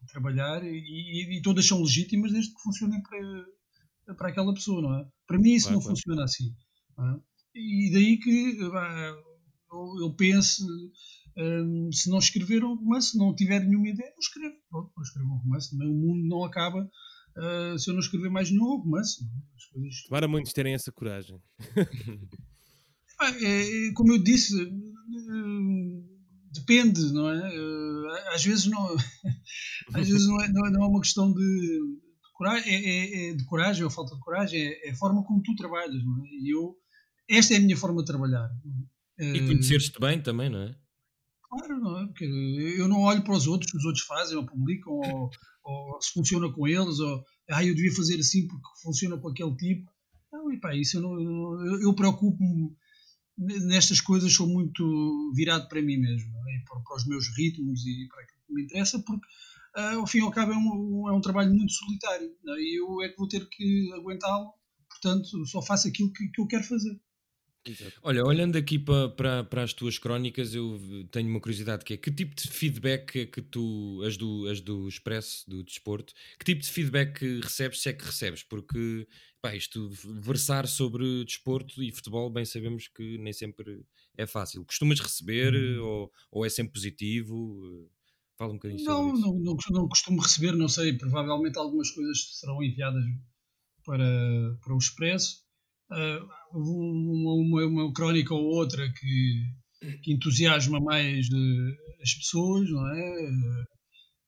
de 0.00 0.06
trabalhar, 0.08 0.64
e, 0.64 1.36
e, 1.38 1.42
todas 1.42 1.66
são 1.66 1.82
legítimas 1.82 2.32
desde 2.32 2.54
que 2.54 2.62
funcionem 2.62 3.02
para, 3.02 4.14
para 4.16 4.28
aquela 4.28 4.54
pessoa, 4.54 4.80
não 4.80 4.94
é? 4.98 5.06
Para 5.26 5.38
mim 5.38 5.52
isso 5.52 5.68
claro, 5.68 5.76
não 5.76 5.82
claro. 5.82 5.96
funciona 5.96 6.24
assim. 6.24 6.54
É? 6.98 7.20
E 7.54 7.90
daí 7.92 8.16
que 8.18 8.58
eu, 10.00 10.14
penso, 10.16 10.66
um, 11.36 11.92
se 11.92 12.08
não 12.08 12.18
escrever 12.18 12.64
um 12.64 12.74
romance, 12.74 13.10
se 13.10 13.18
não 13.18 13.34
tiver 13.34 13.60
nenhuma 13.60 13.88
ideia, 13.88 14.10
não 14.10 14.18
escrevo. 14.18 14.56
Pronto, 14.70 14.92
não 14.96 15.02
escrevo 15.02 15.28
um 15.28 15.38
romance. 15.38 15.70
Também 15.70 15.88
o 15.88 15.94
mundo 15.94 16.26
não 16.26 16.44
acaba 16.44 16.88
uh, 17.36 17.78
se 17.78 17.90
eu 17.90 17.94
não 17.94 18.00
escrever 18.00 18.30
mais 18.30 18.50
nenhum 18.50 18.76
romance. 18.78 19.24
As 19.56 19.64
coisas... 19.66 20.02
Tomara 20.04 20.28
muitos 20.28 20.52
terem 20.52 20.74
essa 20.74 20.92
coragem. 20.92 21.40
é, 23.20 23.88
é, 23.88 23.92
como 23.92 24.12
eu 24.12 24.22
disse, 24.22 24.54
hum, 24.64 26.06
depende, 26.52 27.12
não 27.12 27.28
é? 27.30 27.58
Uh, 27.58 28.34
às 28.34 28.44
vezes 28.44 28.66
não, 28.66 28.96
às 29.94 30.08
vezes 30.08 30.26
não 30.26 30.40
é, 30.40 30.48
não 30.48 30.84
é 30.84 30.88
uma 30.88 31.00
questão 31.00 31.32
de, 31.32 31.40
de 31.40 32.32
coragem, 32.34 32.74
é, 32.74 32.78
é, 32.78 33.30
é, 33.30 33.34
de 33.34 33.44
coragem 33.44 33.84
ou 33.84 33.90
falta 33.90 34.14
de 34.14 34.20
coragem, 34.20 34.60
é, 34.60 34.88
é, 34.88 34.90
a 34.92 34.96
forma 34.96 35.24
como 35.24 35.42
tu 35.42 35.54
trabalhas, 35.56 36.04
não 36.04 36.24
é? 36.24 36.28
E 36.28 36.54
eu 36.54 36.76
esta 37.28 37.54
é 37.54 37.56
a 37.56 37.60
minha 37.60 37.76
forma 37.76 38.02
de 38.02 38.06
trabalhar. 38.06 38.50
E 39.18 39.38
eh, 39.38 39.46
conheceres-te 39.46 39.98
bem 39.98 40.20
também, 40.20 40.50
não 40.50 40.60
é? 40.60 40.76
Claro, 41.52 41.80
não 41.80 42.00
é? 42.00 42.06
Porque 42.06 42.24
eu 42.24 42.88
não 42.88 43.02
olho 43.02 43.22
para 43.22 43.36
os 43.36 43.46
outros, 43.46 43.70
que 43.70 43.76
os 43.76 43.84
outros 43.84 44.06
fazem 44.06 44.38
ou 44.38 44.46
publicam, 44.46 44.90
ou, 44.94 45.30
ou, 45.62 46.00
se 46.00 46.10
funciona 46.14 46.50
com 46.50 46.66
eles, 46.66 46.98
ou 46.98 47.22
ah, 47.50 47.62
eu 47.62 47.74
devia 47.74 47.94
fazer 47.94 48.18
assim 48.18 48.46
porque 48.46 48.66
funciona 48.82 49.18
com 49.18 49.28
aquele 49.28 49.54
tipo. 49.56 49.92
Não, 50.32 50.50
e 50.50 50.58
pá, 50.58 50.74
isso 50.74 50.96
eu 50.96 51.02
não. 51.02 51.12
Eu, 51.20 51.82
eu 51.82 51.94
preocupo-me 51.94 52.74
nestas 53.36 54.00
coisas, 54.00 54.32
sou 54.32 54.46
muito 54.46 55.32
virado 55.34 55.68
para 55.68 55.82
mim 55.82 55.98
mesmo, 55.98 56.30
é? 56.48 56.64
para, 56.66 56.80
para, 56.80 56.96
os 56.96 57.06
meus 57.06 57.28
ritmos 57.36 57.84
e 57.84 58.08
para 58.08 58.22
aquilo 58.22 58.42
que 58.46 58.54
me 58.54 58.62
interessa, 58.62 58.98
porque 59.00 59.26
uh, 59.76 59.98
ao 60.00 60.06
fim 60.06 60.18
e 60.18 60.20
ao 60.22 60.30
cabo 60.30 60.52
é 60.52 60.56
um, 60.56 61.08
é 61.10 61.12
um 61.12 61.20
trabalho 61.20 61.52
muito 61.52 61.72
solitário 61.72 62.34
é? 62.48 62.60
e 62.60 62.80
eu 62.80 63.02
é 63.02 63.08
que 63.10 63.16
vou 63.18 63.28
ter 63.28 63.46
que 63.48 63.90
aguentá-lo, 63.94 64.52
portanto 64.88 65.44
só 65.46 65.60
faço 65.60 65.88
aquilo 65.88 66.12
que, 66.12 66.28
que 66.28 66.40
eu 66.40 66.46
quero 66.46 66.64
fazer. 66.64 66.98
Exato. 67.64 67.92
Olha, 68.02 68.24
olhando 68.24 68.56
aqui 68.56 68.78
para, 68.78 69.08
para, 69.10 69.44
para, 69.44 69.62
as 69.62 69.72
tuas 69.72 69.96
crónicas, 69.96 70.52
eu 70.54 70.80
tenho 71.10 71.30
uma 71.30 71.40
curiosidade 71.40 71.84
que 71.84 71.94
é 71.94 71.96
que 71.96 72.10
tipo 72.10 72.34
de 72.34 72.48
feedback 72.48 73.20
é 73.20 73.26
que 73.26 73.40
tu, 73.40 74.02
as 74.04 74.16
do, 74.16 74.48
as 74.48 74.60
do 74.60 74.88
Expresso, 74.88 75.48
do 75.48 75.62
desporto, 75.62 76.12
que 76.38 76.44
tipo 76.44 76.60
de 76.60 76.68
feedback 76.68 77.40
recebes, 77.40 77.80
se 77.80 77.90
é 77.90 77.92
que 77.92 78.04
recebes? 78.04 78.42
Porque 78.42 79.06
pá, 79.40 79.54
isto 79.54 79.88
versar 80.20 80.66
sobre 80.66 81.24
desporto 81.24 81.80
e 81.82 81.92
futebol, 81.92 82.28
bem 82.30 82.44
sabemos 82.44 82.88
que 82.88 83.16
nem 83.18 83.32
sempre 83.32 83.84
é 84.16 84.26
fácil. 84.26 84.64
Costumas 84.64 84.98
receber 84.98 85.54
hum. 85.54 85.84
ou, 85.84 86.12
ou 86.32 86.44
é 86.44 86.48
sempre 86.48 86.72
positivo? 86.72 87.88
Fala 88.36 88.50
um 88.52 88.56
bocadinho 88.56 88.82
não, 88.82 89.10
sobre 89.10 89.20
não. 89.20 89.38
Não, 89.38 89.56
não 89.70 89.88
costumo 89.88 90.20
receber, 90.20 90.52
não 90.56 90.68
sei, 90.68 90.94
provavelmente 90.94 91.58
algumas 91.58 91.92
coisas 91.92 92.38
serão 92.40 92.60
enviadas 92.60 93.04
para, 93.84 94.58
para 94.60 94.74
o 94.74 94.78
Expresso 94.78 95.42
uh, 95.92 96.58
uma, 96.58 97.64
uma, 97.64 97.92
crónica 97.92 98.34
ou 98.34 98.44
outra 98.44 98.90
que, 98.92 99.46
que 100.02 100.12
entusiasma 100.12 100.80
mais 100.80 101.28
uh, 101.28 102.02
as 102.02 102.14
pessoas, 102.14 102.68
não 102.70 102.86
é? 102.88 103.30
Uh, 103.30 103.64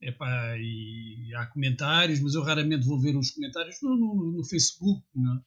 epá, 0.02 0.56
e 0.58 1.34
há 1.34 1.46
comentários, 1.46 2.20
mas 2.20 2.34
eu 2.34 2.42
raramente 2.42 2.86
vou 2.86 3.00
ver 3.00 3.16
os 3.16 3.30
comentários 3.30 3.76
no, 3.82 3.96
no, 3.96 4.32
no 4.36 4.44
Facebook, 4.44 5.02
não 5.14 5.34
é? 5.34 5.40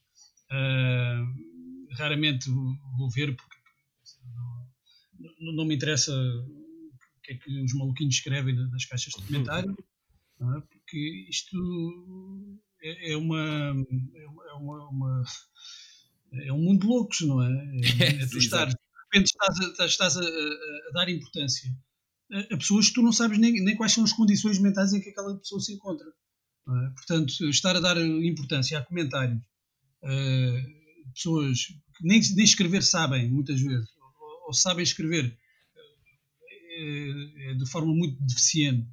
uh, 0.51 1.95
raramente 1.97 2.49
vou 2.49 3.09
ver 3.09 3.35
porque 3.35 3.57
não, 5.39 5.53
não, 5.53 5.65
me 5.65 5.75
interessa 5.75 6.11
o 6.13 7.21
que 7.23 7.33
é 7.33 7.37
que 7.37 7.63
os 7.63 7.73
maluquinhos 7.73 8.15
escrevem 8.15 8.55
nas 8.55 8.85
caixas 8.85 9.13
de 9.13 9.25
comentário, 9.25 9.71
é? 9.71 10.61
porque 10.61 11.27
isto 11.29 12.61
é, 12.81 13.11
é 13.11 13.17
uma, 13.17 13.39
é 13.39 14.53
uma, 14.53 14.89
uma 14.89 15.23
é 16.33 16.53
um 16.53 16.59
mundo 16.59 16.81
de 16.81 16.87
loucos, 16.87 17.21
não 17.21 17.41
é? 17.41 17.49
É, 18.01 18.23
é 18.23 18.27
tu 18.27 18.37
estar, 18.37 18.65
de 18.65 18.75
repente 19.05 19.27
estás, 19.27 19.79
a, 19.79 19.85
estás 19.85 20.17
a, 20.17 20.21
a, 20.21 20.91
dar 20.93 21.09
importância 21.09 21.71
a, 22.31 22.39
a, 22.53 22.57
pessoas 22.57 22.87
que 22.87 22.93
tu 22.93 23.01
não 23.01 23.11
sabes 23.11 23.37
nem, 23.37 23.63
nem 23.63 23.75
quais 23.75 23.93
são 23.93 24.03
as 24.03 24.13
condições 24.13 24.59
mentais 24.59 24.93
em 24.93 25.01
que 25.01 25.09
aquela 25.09 25.35
pessoa 25.37 25.61
se 25.61 25.73
encontra. 25.73 26.07
É? 26.07 26.89
Portanto, 26.95 27.49
estar 27.49 27.75
a 27.75 27.79
dar 27.79 27.97
importância 27.97 28.77
a 28.77 28.83
comentários, 28.83 29.39
uh, 30.03 31.11
pessoas 31.13 31.65
que 31.65 32.03
nem, 32.05 32.21
nem 32.35 32.43
escrever 32.43 32.83
sabem, 32.83 33.29
muitas 33.29 33.61
vezes, 33.61 33.89
ou, 34.19 34.47
ou 34.47 34.53
sabem 34.53 34.83
escrever 34.83 35.37
uh, 36.79 37.57
de 37.57 37.65
forma 37.71 37.93
muito 37.93 38.21
deficiente. 38.25 38.87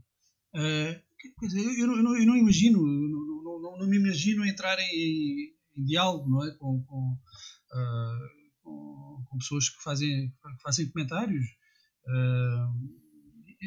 Eu, 0.54 1.72
eu, 1.78 1.86
não, 1.86 2.16
eu, 2.16 2.26
não, 2.26 2.36
imagino, 2.36 2.80
não, 2.80 3.42
não, 3.42 3.60
não, 3.60 3.78
não 3.78 3.86
me 3.88 3.96
imagino 3.96 4.46
entrar 4.46 4.78
em, 4.78 5.53
em 5.76 5.84
diálogo 5.84 6.28
não 6.28 6.44
é? 6.44 6.50
com, 6.52 6.82
com, 6.84 7.12
uh, 7.12 8.28
com, 8.62 9.24
com, 9.28 9.38
pessoas 9.38 9.68
que 9.68 9.82
fazem, 9.82 10.30
que 10.30 10.62
fazem 10.62 10.88
comentários, 10.88 11.44
uh, 12.06 13.04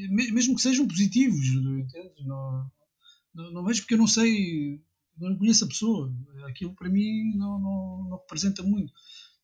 mesmo 0.10 0.55
que 0.55 0.62
sejam 0.62 0.88
positivos, 0.88 1.45
entende? 1.45 2.26
Não, 2.26 2.72
não, 3.34 3.51
não, 3.51 3.66
vejo 3.66 3.82
porque 3.82 3.95
eu 3.95 3.99
não 3.99 4.08
sei, 4.08 4.82
não 5.18 5.38
conheço 5.38 5.66
a 5.66 5.68
pessoa. 5.68 6.14
Aquilo 6.47 6.74
para 6.76 6.89
mim 6.89 7.36
não, 7.36 7.60
não, 7.60 8.08
não 8.10 8.18
representa 8.18 8.64
muito. 8.64 8.93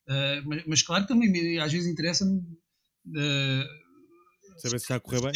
Uh, 0.07 0.41
mas, 0.45 0.64
mas, 0.68 0.82
claro, 0.82 1.07
também 1.07 1.32
me, 1.32 1.59
às 1.59 1.72
vezes 1.72 1.91
interessa-me 1.91 2.39
uh, 2.39 3.68
saber 4.57 4.80
se 4.80 4.86
está 4.86 4.95
a 4.95 4.99
correr 4.99 5.22
bem. 5.22 5.32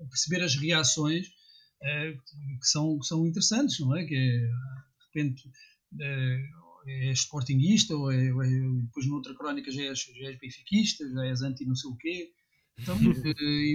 A, 0.00 0.04
perceber 0.08 0.42
as 0.42 0.56
reações 0.56 1.26
uh, 1.26 2.12
que, 2.60 2.66
são, 2.66 2.98
que 2.98 3.06
são 3.06 3.26
interessantes, 3.26 3.78
não 3.80 3.96
é? 3.96 4.04
Que 4.04 4.14
é, 4.14 4.18
de 4.18 4.50
repente 5.06 5.50
é 6.00 7.12
sportinguista 7.12 7.94
ou, 7.94 8.10
é, 8.10 8.32
ou 8.32 8.42
é, 8.42 8.48
depois 8.82 9.06
noutra 9.06 9.34
crónica 9.34 9.70
já 9.70 9.82
és, 9.82 9.98
já 9.98 10.28
és 10.28 10.38
benfiquista, 10.38 11.08
já 11.08 11.26
és 11.26 11.42
anti 11.42 11.64
não 11.64 11.74
sei 11.74 11.90
o 11.90 11.96
quê. 11.96 12.30
Então 12.78 12.96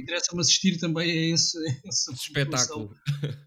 interessa-me 0.01 0.41
assistir 0.41 0.77
também 0.79 1.09
a 1.09 1.33
esse, 1.33 1.57
a 1.57 1.87
esse 1.87 2.11
espetáculo 2.13 2.95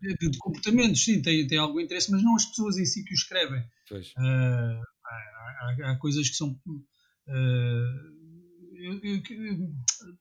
de, 0.00 0.30
de, 0.30 0.38
comportamentos. 0.38 1.04
Sim, 1.04 1.20
tem, 1.20 1.46
tem 1.46 1.58
algum 1.58 1.80
interesse, 1.80 2.10
mas 2.10 2.22
não 2.22 2.36
as 2.36 2.46
pessoas 2.46 2.78
em 2.78 2.86
si 2.86 3.04
que 3.04 3.12
o 3.12 3.14
escrevem. 3.14 3.62
Uh, 4.16 4.82
há, 5.04 5.76
há, 5.90 5.98
coisas 5.98 6.28
que 6.28 6.36
são. 6.36 6.50
Uh, 7.28 8.20
eu, 8.76 9.00
eu, 9.02 9.22
eu, 9.28 9.74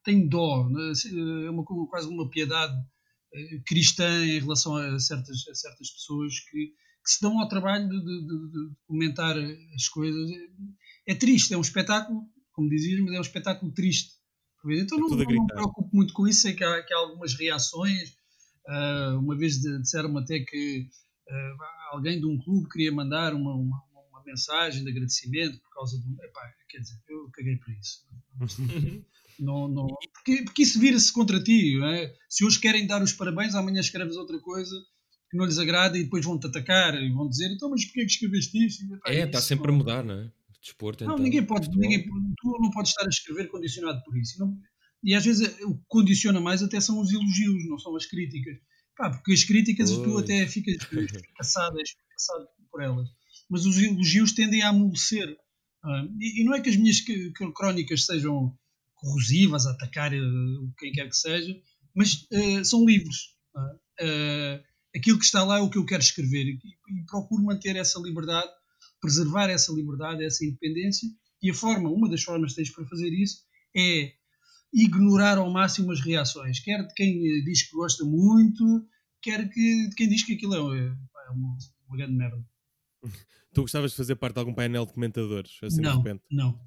tenho 0.03 0.27
dó, 0.27 0.67
né? 0.67 0.91
é 1.45 1.49
uma, 1.49 1.63
quase 1.63 2.07
uma 2.09 2.29
piedade 2.29 2.75
eh, 3.33 3.61
cristã 3.65 4.25
em 4.25 4.39
relação 4.39 4.75
a 4.75 4.99
certas, 4.99 5.47
a 5.47 5.55
certas 5.55 5.91
pessoas 5.91 6.33
que, 6.49 6.73
que 7.09 7.15
se 7.15 7.21
dão 7.23 7.39
ao 7.39 7.47
trabalho 7.47 7.89
de, 7.89 7.99
de, 7.99 8.51
de, 8.51 8.75
comentar 8.85 9.35
as 9.73 9.87
coisas. 9.87 10.29
É 11.07 11.15
triste, 11.15 11.55
é 11.55 11.57
um 11.57 11.61
espetáculo, 11.61 12.21
como 12.51 12.69
dizias, 12.69 12.99
mas 12.99 13.15
é 13.15 13.17
um 13.17 13.21
espetáculo 13.21 13.71
triste. 13.71 14.11
Então 14.63 14.97
é 14.97 15.01
não, 15.01 15.09
não, 15.09 15.17
me 15.17 15.47
preocupo 15.47 15.89
muito 15.91 16.13
com 16.13 16.27
isso, 16.27 16.41
sei 16.41 16.53
que 16.53 16.63
há, 16.63 16.83
que 16.83 16.93
há 16.93 16.97
algumas 16.97 17.33
reações. 17.33 18.11
Uh, 18.67 19.17
uma 19.17 19.35
vez 19.35 19.59
disseram-me 19.59 20.19
até 20.19 20.39
que 20.41 20.87
uh, 21.27 21.63
alguém 21.93 22.19
de 22.19 22.27
um 22.27 22.37
clube 22.37 22.69
queria 22.69 22.91
mandar 22.91 23.33
uma, 23.33 23.55
uma, 23.55 23.89
mensagem 24.23 24.83
de 24.83 24.91
agradecimento 24.91 25.59
por 25.59 25.73
causa 25.73 25.97
do. 25.97 26.23
Epá, 26.23 26.41
quer 26.69 26.77
dizer, 26.77 27.01
eu 27.09 27.31
caguei 27.33 27.57
para 27.57 27.73
isso. 27.73 28.05
não, 29.39 29.67
não, 29.67 29.87
porque, 30.13 30.43
porque 30.43 30.61
isso 30.61 30.79
vira-se 30.79 31.11
contra 31.11 31.41
ti. 31.41 31.81
É? 31.83 32.13
Se 32.27 32.45
hoje 32.45 32.59
querem 32.59 32.85
dar 32.85 33.01
os 33.01 33.13
parabéns, 33.13 33.55
amanhã 33.55 33.79
escreves 33.79 34.17
outra 34.17 34.39
coisa 34.39 34.75
que 35.29 35.37
não 35.37 35.45
lhes 35.45 35.59
agrada 35.59 35.97
e 35.97 36.03
depois 36.03 36.25
vão-te 36.25 36.47
atacar 36.47 36.95
e 37.01 37.11
vão 37.11 37.29
dizer 37.29 37.51
então, 37.51 37.69
mas 37.69 37.85
porquê 37.85 38.01
é 38.01 38.05
que 38.05 38.11
escreveste 38.11 38.65
isto? 38.65 38.83
É, 39.05 39.25
está 39.25 39.41
sempre 39.41 39.67
não. 39.67 39.75
a 39.75 39.77
mudar, 39.77 40.03
não 40.03 40.15
é? 40.15 40.31
Desporto, 40.61 41.05
não, 41.05 41.13
então, 41.13 41.23
ninguém 41.23 41.45
pode, 41.45 41.69
ninguém, 41.69 42.03
tu 42.03 42.57
não 42.59 42.69
podes 42.71 42.91
estar 42.91 43.05
a 43.05 43.09
escrever 43.09 43.47
condicionado 43.47 44.01
por 44.03 44.17
isso. 44.17 44.39
Não, 44.39 44.57
e 45.03 45.15
às 45.15 45.23
vezes 45.23 45.47
o 45.63 45.75
que 45.75 45.83
condiciona 45.87 46.41
mais 46.41 46.61
até 46.61 46.81
são 46.81 46.99
os 46.99 47.13
elogios, 47.13 47.67
não 47.69 47.79
são 47.79 47.95
as 47.95 48.05
críticas. 48.05 48.57
Pá, 48.97 49.09
porque 49.09 49.31
as 49.31 49.45
críticas 49.45 49.89
tu 49.91 50.17
até 50.17 50.45
ficas 50.45 50.75
caçado, 51.37 51.77
caçado 52.11 52.47
por 52.69 52.81
elas 52.81 53.07
mas 53.49 53.65
os 53.65 53.77
elogios 53.81 54.31
tendem 54.33 54.61
a 54.61 54.69
amolecer. 54.69 55.31
Uh, 55.83 56.05
e, 56.19 56.41
e, 56.41 56.43
não 56.43 56.53
é 56.53 56.61
que 56.61 56.69
as 56.69 56.75
minhas 56.75 56.97
crónicas 57.55 58.05
sejam 58.05 58.55
corrosivas, 58.93 59.65
a 59.65 59.71
atacar 59.71 60.13
uh, 60.13 60.73
quem 60.77 60.91
quer 60.91 61.09
que 61.09 61.17
seja, 61.17 61.59
mas 61.95 62.27
uh, 62.31 62.63
são 62.63 62.85
livres. 62.85 63.33
Aquilo 64.99 65.17
que 65.17 65.25
está 65.25 65.43
lá 65.43 65.57
é 65.57 65.61
o 65.61 65.69
que 65.69 65.77
eu 65.77 65.85
quero 65.85 66.01
escrever 66.01 66.45
e, 66.45 66.57
e, 66.57 67.05
procuro 67.05 67.43
manter 67.43 67.75
essa 67.75 67.99
liberdade, 67.99 68.49
preservar 69.01 69.49
essa 69.49 69.71
liberdade, 69.73 70.23
essa 70.23 70.45
independência. 70.45 71.09
E 71.41 71.49
a 71.49 71.53
forma, 71.53 71.89
uma 71.89 72.09
das 72.09 72.21
formas 72.21 72.51
que 72.51 72.57
tens 72.57 72.69
para 72.69 72.85
fazer 72.85 73.09
isso 73.09 73.43
é 73.75 74.13
ignorar 74.73 75.37
ao 75.37 75.51
máximo 75.51 75.91
as 75.91 76.01
reações, 76.01 76.59
quer 76.59 76.85
de 76.85 76.93
quem 76.93 77.19
diz 77.43 77.63
que 77.63 77.75
gosta 77.75 78.05
muito, 78.05 78.85
quer 79.21 79.49
que, 79.49 79.89
de 79.89 79.95
quem 79.95 80.07
diz 80.07 80.23
que 80.23 80.33
aquilo 80.33 80.75
é, 80.75 80.79
é 80.79 81.31
uma, 81.31 81.57
uma 81.87 81.97
grande 81.97 82.13
merda. 82.13 82.45
Tu 83.51 83.61
gostavas 83.61 83.89
de 83.89 83.97
fazer 83.97 84.15
parte 84.15 84.35
de 84.35 84.41
algum 84.41 84.53
painel 84.53 84.85
de 84.85 84.93
comentadores, 84.93 85.57
assim 85.63 85.81
não, 85.81 85.93
de 85.93 85.97
repente? 85.97 86.23
Não. 86.29 86.59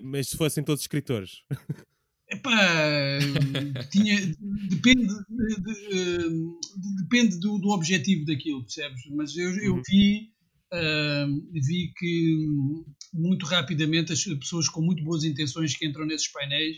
Mas 0.00 0.28
se 0.28 0.36
fossem 0.36 0.62
todos 0.62 0.82
escritores? 0.82 1.42
Epá, 2.30 3.18
tinha, 3.90 4.20
depende, 4.68 5.06
de, 5.06 5.56
de, 5.62 7.02
depende 7.02 7.40
do, 7.40 7.58
do, 7.58 7.70
objetivo 7.70 8.26
daquilo, 8.26 8.62
percebes? 8.62 9.00
Mas 9.16 9.34
eu, 9.34 9.50
eu 9.58 9.74
uhum. 9.74 9.82
vi, 9.88 10.30
uh, 10.74 11.52
vi 11.52 11.92
que 11.96 12.46
muito 13.14 13.46
rapidamente 13.46 14.12
as 14.12 14.22
pessoas 14.22 14.68
com 14.68 14.82
muito 14.82 15.02
boas 15.02 15.24
intenções 15.24 15.74
que 15.74 15.86
entram 15.86 16.04
nesses 16.04 16.28
painéis, 16.28 16.76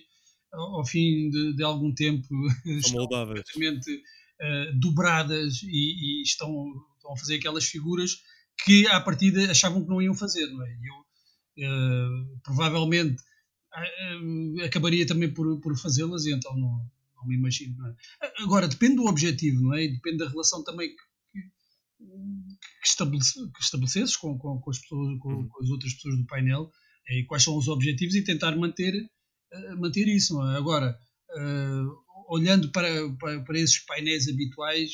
ao, 0.52 0.76
ao 0.76 0.86
fim 0.86 1.28
de, 1.30 1.56
de, 1.56 1.64
algum 1.64 1.92
tempo, 1.92 2.28
estão 2.66 3.08
completamente 3.08 3.92
uh, 3.92 4.78
dobradas 4.78 5.62
e, 5.64 6.20
e 6.20 6.22
estão, 6.22 6.54
estão 6.96 7.12
a 7.12 7.16
fazer 7.16 7.36
aquelas 7.36 7.64
figuras 7.64 8.18
que 8.64 8.86
à 8.86 9.00
partida 9.00 9.50
achavam 9.50 9.82
que 9.82 9.88
não 9.88 10.00
iam 10.00 10.14
fazer, 10.14 10.46
não 10.46 10.64
é? 10.64 10.78
Eu 10.84 11.68
uh, 11.68 12.40
provavelmente 12.44 13.20
acabaria 14.64 15.06
também 15.06 15.32
por, 15.32 15.60
por 15.60 15.76
fazê-las 15.78 16.24
e 16.24 16.32
então 16.32 16.52
não, 16.56 16.84
não 17.16 17.26
me 17.26 17.36
imagino. 17.36 17.76
Não 17.78 17.88
é? 17.88 17.94
Agora, 18.38 18.68
depende 18.68 18.96
do 18.96 19.06
objetivo, 19.06 19.62
não 19.62 19.74
é? 19.74 19.84
E 19.84 19.92
depende 19.92 20.18
da 20.18 20.28
relação 20.28 20.64
também 20.64 20.88
que, 20.88 21.40
que, 22.82 22.88
estabelece, 22.88 23.34
que 23.34 23.62
estabelecesses 23.62 24.16
com, 24.16 24.38
com, 24.38 24.60
com, 24.60 24.70
as 24.70 24.78
pessoas, 24.78 25.18
com, 25.18 25.28
uhum. 25.28 25.48
com, 25.48 25.62
as 25.62 25.70
outras 25.70 25.94
pessoas 25.94 26.16
do 26.16 26.26
painel 26.26 26.70
e 27.08 27.24
quais 27.24 27.42
são 27.42 27.56
os 27.56 27.68
objetivos 27.68 28.14
e 28.14 28.22
tentar 28.22 28.56
manter, 28.56 28.94
uh, 28.94 29.80
manter 29.80 30.06
isso, 30.06 30.40
é? 30.42 30.56
Agora, 30.56 30.98
olhando 32.28 32.70
para, 32.70 32.88
para, 33.18 33.42
para 33.42 33.58
esses 33.58 33.78
painéis 33.80 34.28
habituais, 34.28 34.90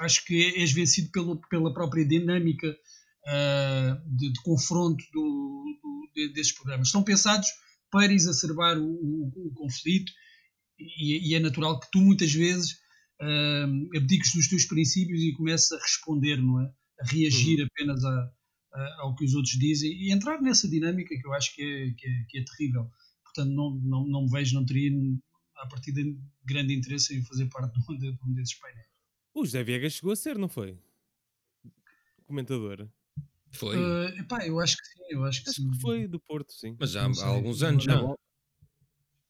acho 0.00 0.24
que 0.24 0.54
és 0.56 0.72
vencido 0.72 1.10
pelo, 1.10 1.40
pela 1.48 1.72
própria 1.72 2.06
dinâmica 2.06 2.68
uh, 2.68 4.16
de, 4.16 4.32
de, 4.32 4.42
confronto 4.42 5.04
do, 5.12 5.43
desses 6.32 6.52
programas. 6.52 6.88
Estão 6.88 7.02
pensados 7.02 7.48
para 7.90 8.12
exacerbar 8.12 8.78
o, 8.78 8.84
o, 8.84 9.32
o 9.46 9.54
conflito 9.54 10.12
e, 10.78 11.30
e, 11.30 11.34
é 11.34 11.40
natural 11.40 11.78
que 11.78 11.90
tu 11.92 12.00
muitas 12.00 12.32
vezes 12.32 12.72
uh, 13.22 13.96
abdiques 13.96 14.32
dos 14.34 14.48
teus 14.48 14.64
princípios 14.64 15.22
e 15.22 15.32
comeces 15.32 15.70
a 15.72 15.78
responder, 15.78 16.36
não 16.36 16.60
é? 16.60 16.72
A 17.00 17.06
reagir 17.06 17.60
uhum. 17.60 17.66
apenas 17.66 18.04
a, 18.04 18.32
a, 18.72 18.96
ao 19.02 19.14
que 19.14 19.24
os 19.24 19.34
outros 19.34 19.56
dizem 19.58 19.90
e 19.92 20.12
entrar 20.12 20.40
nessa 20.42 20.68
dinâmica 20.68 21.14
que 21.14 21.26
eu 21.26 21.32
acho 21.32 21.54
que 21.54 21.62
é, 21.62 21.90
que 21.92 22.06
é, 22.08 22.24
que 22.28 22.38
é 22.38 22.44
terrível. 22.44 22.90
Portanto, 23.22 23.54
não, 23.54 23.70
não, 23.82 24.06
não 24.06 24.22
me 24.24 24.30
vejo, 24.30 24.54
não 24.54 24.66
teria 24.66 24.90
a 25.56 25.66
partir 25.68 25.92
de 25.92 26.18
grande 26.44 26.74
interesse 26.74 27.16
em 27.16 27.24
fazer 27.24 27.46
parte 27.46 27.72
de 27.98 28.08
um 28.26 28.34
desses 28.34 28.58
painéis. 28.58 28.86
O 29.32 29.44
José 29.44 29.62
Viegas 29.64 29.94
chegou 29.94 30.12
a 30.12 30.16
ser, 30.16 30.38
não 30.38 30.48
foi? 30.48 30.78
Comentador. 32.26 32.88
Foi. 33.54 33.76
Uh, 33.76 34.08
epá, 34.20 34.46
eu 34.46 34.58
acho 34.60 34.76
que 34.76 34.84
sim, 34.84 35.02
eu 35.10 35.24
acho 35.24 35.42
que 35.42 35.50
acho 35.50 35.62
sim. 35.62 35.70
que 35.70 35.80
foi 35.80 36.06
do 36.08 36.20
Porto, 36.20 36.52
sim. 36.52 36.76
Mas 36.78 36.90
já 36.90 37.04
há 37.04 37.26
alguns 37.26 37.62
anos, 37.62 37.84
já. 37.84 38.00
Na, 38.00 38.14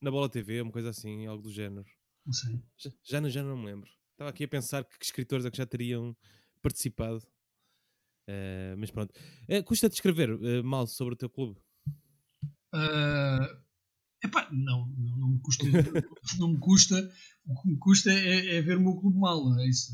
na 0.00 0.10
Bola 0.10 0.28
TV, 0.28 0.60
uma 0.62 0.72
coisa 0.72 0.90
assim, 0.90 1.26
algo 1.26 1.42
do 1.42 1.52
género. 1.52 1.86
Não 2.24 2.32
sei. 2.32 2.62
Já, 2.76 2.90
já, 3.02 3.28
já 3.28 3.42
não 3.42 3.56
me 3.56 3.66
lembro. 3.66 3.90
Estava 4.12 4.30
aqui 4.30 4.44
a 4.44 4.48
pensar 4.48 4.84
que, 4.84 4.98
que 4.98 5.04
escritores 5.04 5.44
é 5.44 5.50
que 5.50 5.58
já 5.58 5.66
teriam 5.66 6.16
participado. 6.62 7.22
Uh, 8.28 8.76
mas 8.78 8.90
pronto. 8.90 9.12
Uh, 9.48 9.62
custa 9.62 9.88
de 9.88 9.94
escrever 9.94 10.32
uh, 10.32 10.64
mal 10.64 10.86
sobre 10.86 11.14
o 11.14 11.16
teu 11.16 11.28
clube? 11.28 11.60
Epá, 14.22 14.48
não, 14.50 14.86
não, 14.86 15.16
não, 15.18 15.28
me 15.28 15.40
custa, 15.40 15.64
não 16.38 16.48
me 16.48 16.58
custa. 16.58 17.12
O 17.46 17.60
que 17.60 17.68
me 17.68 17.76
custa 17.76 18.10
é, 18.10 18.56
é 18.56 18.62
ver 18.62 18.78
o 18.78 18.80
meu 18.80 18.96
clube 18.96 19.18
mal, 19.18 19.44
não 19.44 19.60
é? 19.60 19.66
Isso, 19.68 19.92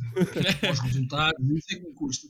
os 0.70 0.78
resultados, 0.78 1.50
isso 1.50 1.66
é 1.72 1.74
que 1.74 1.86
me 1.88 1.94
custa. 1.94 2.28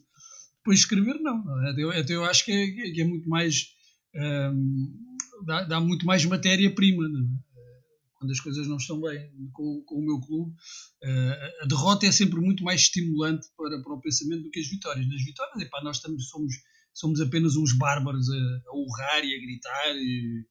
Depois 0.61 0.81
escrever, 0.81 1.19
não. 1.21 1.43
Até 1.69 1.83
eu, 1.83 1.91
até 1.91 2.15
eu 2.15 2.25
acho 2.25 2.45
que 2.45 2.53
é, 2.53 2.93
que 2.93 3.01
é 3.01 3.05
muito 3.05 3.29
mais. 3.29 3.69
Um, 4.15 5.07
dá, 5.47 5.65
dá, 5.65 5.81
muito 5.81 6.05
mais 6.05 6.25
matéria-prima, 6.25 7.05
é? 7.05 7.81
Quando 8.15 8.31
as 8.31 8.41
coisas 8.41 8.67
não 8.67 8.77
estão 8.77 9.01
bem 9.01 9.31
com, 9.53 9.83
com 9.87 9.95
o 9.97 10.05
meu 10.05 10.21
clube, 10.21 10.53
uh, 10.53 11.63
a 11.63 11.67
derrota 11.67 12.07
é 12.07 12.13
sempre 12.13 12.41
muito 12.41 12.63
mais 12.63 12.83
estimulante 12.83 13.47
para, 13.57 13.81
para 13.83 13.95
o 13.95 14.01
pensamento 14.01 14.43
do 14.43 14.51
que 14.51 14.61
as 14.61 14.69
vitórias. 14.69 15.09
Nas 15.09 15.25
vitórias, 15.25 15.61
epá, 15.61 15.81
nós 15.83 15.97
estamos, 15.97 16.29
somos, 16.29 16.55
somos 16.93 17.21
apenas 17.21 17.57
uns 17.57 17.73
bárbaros 17.79 18.29
a, 18.29 18.71
a 18.71 18.77
urrar 18.77 19.25
e 19.25 19.35
a 19.35 19.41
gritar. 19.41 19.97
E, 19.97 20.45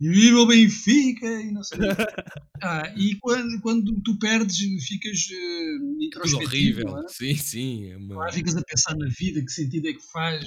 e 0.00 0.08
viva 0.08 0.40
o 0.40 0.46
Benfica 0.46 1.26
e 1.26 1.50
não 1.52 1.62
sei. 1.62 1.78
ah, 2.62 2.92
e 2.96 3.16
quando, 3.20 3.60
quando 3.60 4.00
tu 4.02 4.18
perdes, 4.18 4.58
ficas 4.84 5.28
uh, 5.30 6.02
introspectivo. 6.02 6.46
horrível, 6.46 6.98
é? 6.98 7.08
sim, 7.08 7.36
sim. 7.36 7.90
É 7.90 7.96
uma... 7.96 8.30
ficas 8.32 8.56
a 8.56 8.62
pensar 8.62 8.96
na 8.96 9.06
vida, 9.06 9.44
que 9.44 9.52
sentido 9.52 9.88
é 9.88 9.92
que 9.92 10.02
faz. 10.12 10.44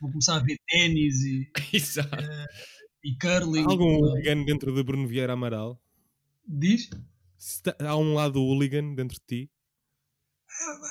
Vou 0.00 0.10
começar 0.10 0.36
a 0.36 0.42
ver 0.42 0.58
ténis 0.68 1.20
e, 1.22 1.50
uh, 2.00 2.46
e 3.02 3.16
curling. 3.16 3.64
Há 3.64 3.70
algum 3.70 3.98
hooligan 3.98 4.44
dentro 4.44 4.74
de 4.74 4.82
Bruno 4.82 5.08
Vieira 5.08 5.32
Amaral? 5.32 5.80
Diz? 6.46 6.90
há 7.78 7.96
um 7.96 8.14
lado 8.14 8.40
hooligan 8.42 8.94
dentro 8.94 9.16
de 9.16 9.46
ti? 9.46 9.50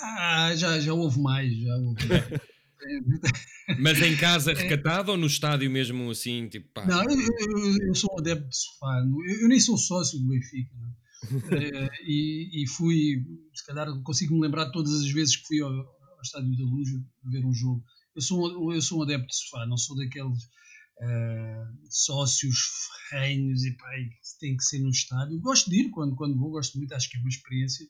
Ah, 0.02 0.56
já, 0.56 0.80
já 0.80 0.94
houve 0.94 1.20
mais, 1.20 1.56
já 1.56 1.76
houve. 1.76 2.00
Mas 3.80 4.02
em 4.02 4.16
casa 4.18 4.54
recatado 4.54 5.12
ou 5.12 5.18
no 5.18 5.28
estádio 5.28 5.70
mesmo 5.70 6.10
assim? 6.10 6.48
Tipo, 6.48 6.70
pá. 6.74 6.86
Não, 6.86 7.04
eu, 7.04 7.20
eu, 7.20 7.88
eu 7.88 7.96
sou 7.96 8.10
um 8.14 8.20
adepto 8.20 8.50
de 8.50 8.58
sofá. 8.58 9.00
Eu, 9.00 9.42
eu, 9.42 9.48
nem 9.48 9.60
sou 9.60 9.78
sócio 9.78 10.20
do 10.20 10.28
Benfica. 10.28 10.76
é, 11.52 11.90
e, 12.08 12.64
e, 12.64 12.68
fui, 12.68 13.24
se 13.54 13.66
calhar 13.66 13.88
consigo 14.04 14.34
me 14.34 14.42
lembrar 14.42 14.66
de 14.66 14.72
todas 14.72 14.94
as 14.94 15.12
vezes 15.12 15.36
que 15.36 15.48
fui 15.48 15.62
ao, 15.62 15.72
ao 15.72 16.22
Estádio 16.24 16.56
da 16.58 16.64
Luz 16.64 16.90
ver 17.26 17.46
um 17.46 17.54
jogo. 17.54 17.84
Eu 18.16 18.22
sou, 18.22 18.68
um, 18.68 18.74
eu 18.74 18.82
sou 18.82 19.00
um 19.00 19.04
adepto 19.04 19.28
de 19.28 19.36
sofá, 19.36 19.66
não 19.66 19.78
sou 19.78 19.96
daqueles 19.96 20.44
uh, 21.02 21.88
sócios 21.90 22.58
ferrenhos 23.10 23.64
e 23.64 23.76
pá, 23.78 23.88
tem 24.40 24.56
que 24.56 24.64
ser 24.64 24.80
no 24.80 24.90
estádio. 24.90 25.40
Gosto 25.40 25.70
de 25.70 25.82
ir 25.82 25.90
quando, 25.92 26.16
quando 26.16 26.38
vou, 26.38 26.52
gosto 26.52 26.78
muito, 26.78 26.94
acho 26.94 27.10
que 27.10 27.18
é 27.18 27.20
uma 27.20 27.30
experiência 27.30 27.86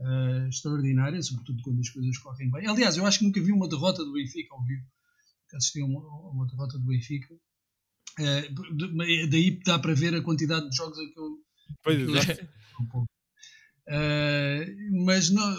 uh, 0.00 0.48
extraordinária, 0.48 1.22
sobretudo 1.22 1.62
quando 1.62 1.80
as 1.80 1.88
coisas 1.90 2.18
correm 2.18 2.50
bem. 2.50 2.66
Aliás, 2.66 2.96
eu 2.96 3.06
acho 3.06 3.18
que 3.18 3.24
nunca 3.24 3.42
vi 3.42 3.52
uma 3.52 3.68
derrota 3.68 4.04
do 4.04 4.12
Benfica 4.12 4.54
ao 4.54 4.64
vivo. 4.64 4.86
Assisti 5.54 5.80
a 5.80 5.86
uma, 5.86 6.00
uma 6.30 6.46
derrota 6.46 6.78
do 6.78 6.86
Benfica. 6.86 7.34
Uh, 8.18 9.28
daí 9.30 9.60
dá 9.64 9.78
para 9.78 9.94
ver 9.94 10.14
a 10.14 10.22
quantidade 10.22 10.68
de 10.68 10.76
jogos 10.76 10.98
a 10.98 11.02
que 11.02 11.18
eu. 11.18 11.38
Pois 11.82 12.28
é. 12.28 12.48
Uh, 13.88 15.04
mas 15.04 15.30
não, 15.30 15.56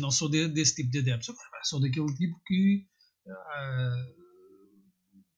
não 0.00 0.10
sou 0.10 0.28
de, 0.28 0.48
desse 0.48 0.76
tipo 0.76 0.90
de 0.90 0.98
adeptos. 0.98 1.34
Sou 1.64 1.80
daquele 1.80 2.12
tipo 2.14 2.40
que 2.46 2.86
uh, 3.26 4.20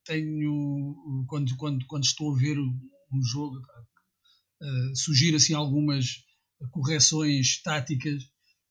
tenho, 0.04 1.24
quando, 1.28 1.56
quando, 1.56 1.86
quando 1.86 2.04
estou 2.04 2.34
a 2.34 2.38
ver 2.38 2.58
um 2.58 3.22
jogo, 3.22 3.56
uh, 3.56 4.96
surgir 4.96 5.34
assim 5.34 5.54
algumas 5.54 6.24
correções 6.70 7.60
táticas 7.62 8.22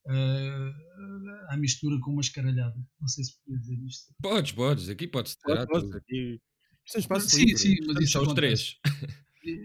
uh, 0.07 1.49
à 1.49 1.57
mistura 1.57 1.99
com 2.01 2.11
uma 2.11 2.21
escaralhada. 2.21 2.75
Não 2.99 3.07
sei 3.07 3.23
se 3.23 3.33
podia 3.43 3.59
dizer 3.59 3.77
isto. 3.85 4.13
Podes, 4.21 4.51
podes, 4.53 4.89
aqui 4.89 5.07
podes 5.07 5.35
ter 5.35 5.67
Pode, 5.67 5.97
aqui. 5.97 6.39
Isto 6.85 6.97
é 6.97 6.99
espaço 6.99 7.29
sim, 7.29 7.45
livre. 7.45 7.57
sim, 7.59 7.75
mas 7.87 7.97
isso 8.03 8.11
só 8.13 8.19
os 8.21 8.27
acontece. 8.29 8.75
três. 8.81 9.61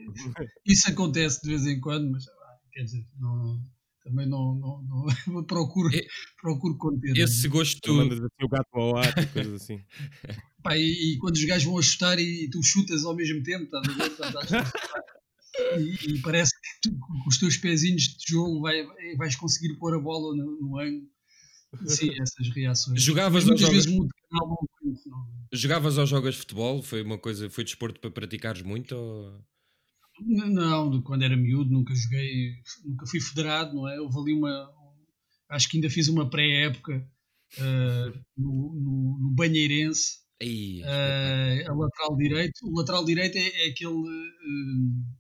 Isso 0.67 0.91
acontece 0.91 1.41
de 1.43 1.49
vez 1.49 1.67
em 1.67 1.81
quando, 1.81 2.11
mas 2.11 2.27
ah, 2.29 2.59
quer 2.73 2.83
dizer, 2.85 3.07
não, 3.19 3.61
também 4.05 4.29
não, 4.29 4.55
não, 4.55 4.83
não 4.83 5.07
procuro, 5.45 5.95
E- 5.95 6.07
procuro 6.41 6.77
conter. 6.77 7.17
Esse 7.17 7.43
Tu 7.43 7.51
gosto. 7.51 7.95
mandas 7.95 8.19
assim 8.19 8.45
o 8.45 8.49
gato 8.49 8.69
ao 8.75 8.97
ar 8.97 9.17
e 9.19 9.27
coisas 9.27 9.63
assim. 9.63 9.81
Pá, 10.63 10.77
e, 10.77 11.15
e 11.15 11.19
quando 11.19 11.35
os 11.37 11.45
gajos 11.45 11.65
vão 11.65 11.79
a 11.79 11.83
chutar 11.83 12.19
e, 12.19 12.49
tu 12.51 12.63
chutas 12.63 13.05
ao 13.05 13.15
mesmo 13.15 13.43
tempo, 13.43 13.65
estás 13.65 13.89
a 13.89 13.93
ver? 13.93 14.03
Acho 14.39 14.49
que- 14.49 15.16
e, 15.79 16.17
e 16.17 16.23
parece 16.23 16.53
que 16.53 16.91
tu, 16.91 16.99
com 16.99 17.29
os 17.29 17.39
teus 17.39 17.57
pezinhos 17.57 18.03
de 18.03 18.33
jogo 18.33 18.61
vai, 18.61 18.87
vais 19.17 19.37
conseguir 19.37 19.75
pôr 19.77 19.95
a 19.95 19.99
bola 19.99 20.35
no, 20.37 20.61
no 20.61 20.79
ângulo. 20.79 21.09
Sim, 21.87 22.11
essas 22.21 22.49
reações. 22.55 23.03
Jogavas 23.03 23.45
Mas 23.45 23.51
muitas 23.51 23.69
vezes 23.69 23.87
de 23.87 23.97
canal, 23.97 24.49
não 24.49 24.57
muito, 24.83 25.09
não. 25.09 25.27
Jogavas 25.53 25.99
ou 25.99 26.07
jogas 26.07 26.37
futebol? 26.37 26.83
Foi 26.83 27.03
uma 27.03 27.19
coisa, 27.19 27.51
foi 27.51 27.65
desporto 27.65 28.01
para 28.01 28.11
praticares 28.11 28.63
muito? 28.63 28.95
Ou... 28.95 29.45
Não, 30.21 30.91
de 30.91 31.03
quando 31.03 31.23
era 31.23 31.37
miúdo 31.37 31.71
nunca 31.71 31.95
joguei, 31.95 32.55
nunca 32.85 33.07
fui 33.07 33.21
federado, 33.21 33.75
não 33.75 33.89
é? 33.89 34.01
Houve 34.01 34.19
ali 34.19 34.33
uma. 34.33 34.71
Acho 35.51 35.69
que 35.69 35.77
ainda 35.77 35.91
fiz 35.91 36.09
uma 36.09 36.29
pré-época 36.29 37.07
ah, 37.59 38.13
no, 38.37 38.75
no, 38.75 39.19
no 39.21 39.31
Banheirense, 39.31 40.27
Aí, 40.41 40.83
ah, 40.85 41.71
a 41.71 41.75
lateral 41.75 42.17
direito. 42.17 42.61
O 42.65 42.79
lateral 42.79 43.05
direito 43.05 43.37
é, 43.37 43.67
é 43.67 43.71
aquele. 43.71 43.95
ah, 43.95 45.17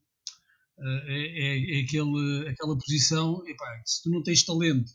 é, 0.79 1.79
é- 1.79 1.79
é 1.79 1.83
aquele, 1.83 2.49
aquela 2.49 2.77
posição. 2.79 3.43
Epá, 3.47 3.83
se 3.85 4.03
tu 4.03 4.11
não 4.11 4.23
tens 4.23 4.45
talento, 4.45 4.91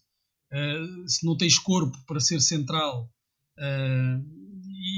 ah, 0.52 0.86
se 1.08 1.26
não 1.26 1.36
tens 1.38 1.58
corpo 1.60 1.98
para 2.06 2.20
ser 2.20 2.40
central. 2.42 3.10
ah, 3.60 4.20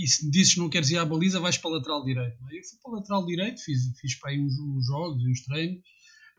e 0.03 0.07
se 0.07 0.29
dizes 0.31 0.53
que 0.53 0.59
não 0.59 0.69
queres 0.69 0.89
ir 0.91 0.97
à 0.97 1.05
baliza, 1.05 1.39
vais 1.39 1.57
para 1.57 1.71
a 1.71 1.73
lateral 1.75 2.03
direito. 2.05 2.37
é? 2.49 2.57
Eu 2.57 2.63
fui 2.63 2.79
para 2.81 2.91
a 2.91 2.95
lateral 2.97 3.25
direito, 3.25 3.61
fiz, 3.61 3.79
fiz 3.99 4.15
para 4.19 4.31
aí 4.31 4.39
uns, 4.39 4.57
uns 4.59 4.85
jogos 4.87 5.21
e 5.23 5.29
uns 5.29 5.43
treinos, 5.43 5.81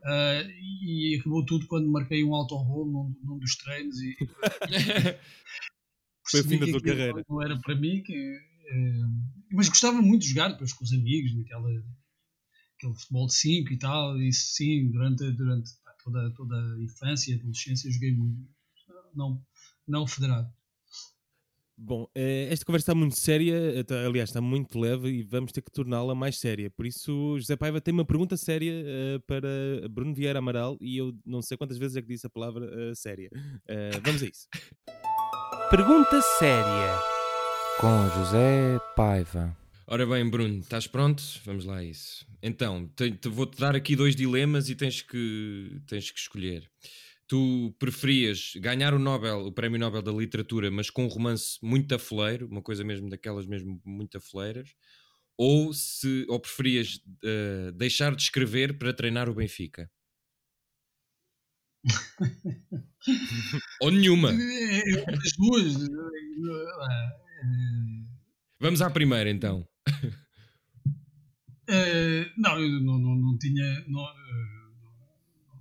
ah, 0.05 0.43
e 0.83 1.19
acabou 1.21 1.45
tudo 1.45 1.67
quando 1.67 1.91
marquei 1.91 2.25
um 2.25 2.35
autogol 2.35 2.87
num, 2.87 3.15
num 3.23 3.39
dos 3.39 3.55
treinos. 3.57 3.97
E 4.01 4.17
Foi 6.31 6.41
o 6.41 6.45
fim 6.45 6.59
da 6.59 6.67
tua 6.67 6.81
carreira. 6.81 7.25
Não 7.29 7.43
era 7.43 7.59
para 7.61 7.75
mim, 7.77 8.03
que, 8.03 8.13
eh, 8.15 9.03
mas 9.53 9.69
gostava 9.69 10.01
muito 10.01 10.23
de 10.23 10.29
jogar 10.31 10.49
depois 10.49 10.73
com 10.73 10.85
os 10.85 10.93
amigos, 10.93 11.35
naquela, 11.37 11.69
aquele 12.85 12.95
futebol 12.95 13.27
de 13.27 13.35
5 13.35 13.73
e 13.73 13.79
tal. 13.79 14.21
Isso 14.21 14.55
sim, 14.55 14.91
durante, 14.91 15.31
durante 15.33 15.71
toda, 16.03 16.31
toda 16.35 16.55
a 16.57 16.83
infância 16.83 17.33
e 17.33 17.35
adolescência 17.39 17.91
joguei 17.91 18.15
muito. 18.15 18.49
Não, 19.15 19.43
não 19.87 20.07
federado. 20.07 20.53
Bom, 21.77 22.09
eh, 22.15 22.49
esta 22.53 22.65
conversa 22.65 22.85
está 22.85 22.95
muito 22.95 23.19
séria, 23.19 23.57
aliás, 24.07 24.31
está 24.31 24.41
muito 24.41 24.79
leve 24.79 25.09
e 25.09 25.23
vamos 25.25 25.51
ter 25.51 25.61
que 25.61 25.73
torná-la 25.73 26.15
mais 26.15 26.39
séria. 26.39 26.71
Por 26.71 26.87
isso, 26.87 27.37
José 27.37 27.57
Paiva 27.57 27.81
tem 27.81 27.93
uma 27.93 28.05
pergunta 28.05 28.37
séria 28.37 28.73
eh, 28.73 29.19
para 29.27 29.89
Bruno 29.91 30.15
Vieira 30.15 30.39
Amaral 30.39 30.79
e 30.81 30.97
eu 30.97 31.13
não 31.27 31.43
sei 31.43 31.57
quantas 31.57 31.77
vezes 31.77 31.97
é 31.97 32.03
que 32.03 32.09
disse 32.09 32.27
a 32.29 32.31
palavra 32.31 32.65
eh, 32.67 32.95
séria. 32.95 33.29
Vamos 34.05 34.23
a 34.23 34.27
isso. 34.27 34.49
Pergunta 35.69 36.23
séria 36.39 36.97
com 37.81 38.09
José 38.11 38.79
Paiva. 38.95 39.64
Ora 39.87 40.07
bem, 40.07 40.29
Bruno, 40.29 40.61
estás 40.61 40.87
pronto? 40.87 41.23
Vamos 41.45 41.65
lá 41.65 41.79
a 41.79 41.85
isso. 41.85 42.27
Então, 42.43 42.89
te- 42.97 43.13
te- 43.13 43.29
vou-te 43.29 43.59
dar 43.61 43.77
aqui 43.77 43.95
dois 43.95 44.17
dilemas 44.17 44.69
e 44.71 44.75
tens 44.75 45.03
que, 45.03 45.81
tens 45.87 46.11
que 46.11 46.19
escolher. 46.19 46.71
Tu 47.27 47.75
preferias 47.79 48.53
ganhar 48.57 48.95
o 48.95 48.99
Nobel, 48.99 49.47
o 49.47 49.53
Prémio 49.53 49.79
Nobel 49.79 50.03
da 50.03 50.13
Literatura, 50.13 50.71
mas 50.71 50.91
com 50.91 51.05
um 51.05 51.09
romance 51.09 51.59
muito 51.63 51.95
afeleiro, 51.95 52.47
uma 52.47 52.63
coisa 52.63 52.85
mesmo 52.85 53.09
daquelas 53.09 53.47
mesmo 53.47 53.81
muito 53.85 54.19
afeleiras, 54.19 54.75
ou, 55.37 55.73
se, 55.75 56.27
ou 56.29 56.39
preferias 56.41 57.01
eh, 57.25 57.73
deixar 57.75 58.15
de 58.15 58.23
escrever 58.23 58.79
para 58.79 58.93
treinar 58.93 59.29
o 59.29 59.35
Benfica? 59.35 59.91
ou 63.81 63.91
nenhuma. 63.91 64.31
É, 64.35 64.79
é, 64.79 65.15
As 65.15 65.33
duas. 65.37 65.75
eh, 65.75 65.89
eh, 67.43 68.05
Vamos 68.61 68.81
à 68.83 68.91
primeira 68.91 69.31
então. 69.31 69.67
Eh, 71.69 72.31
não, 72.37 72.59
eu 72.61 72.81
não, 72.81 72.99
não, 72.99 73.15
não 73.17 73.39
tinha. 73.39 73.85
Não, 73.89 74.03
eh, 74.03 74.65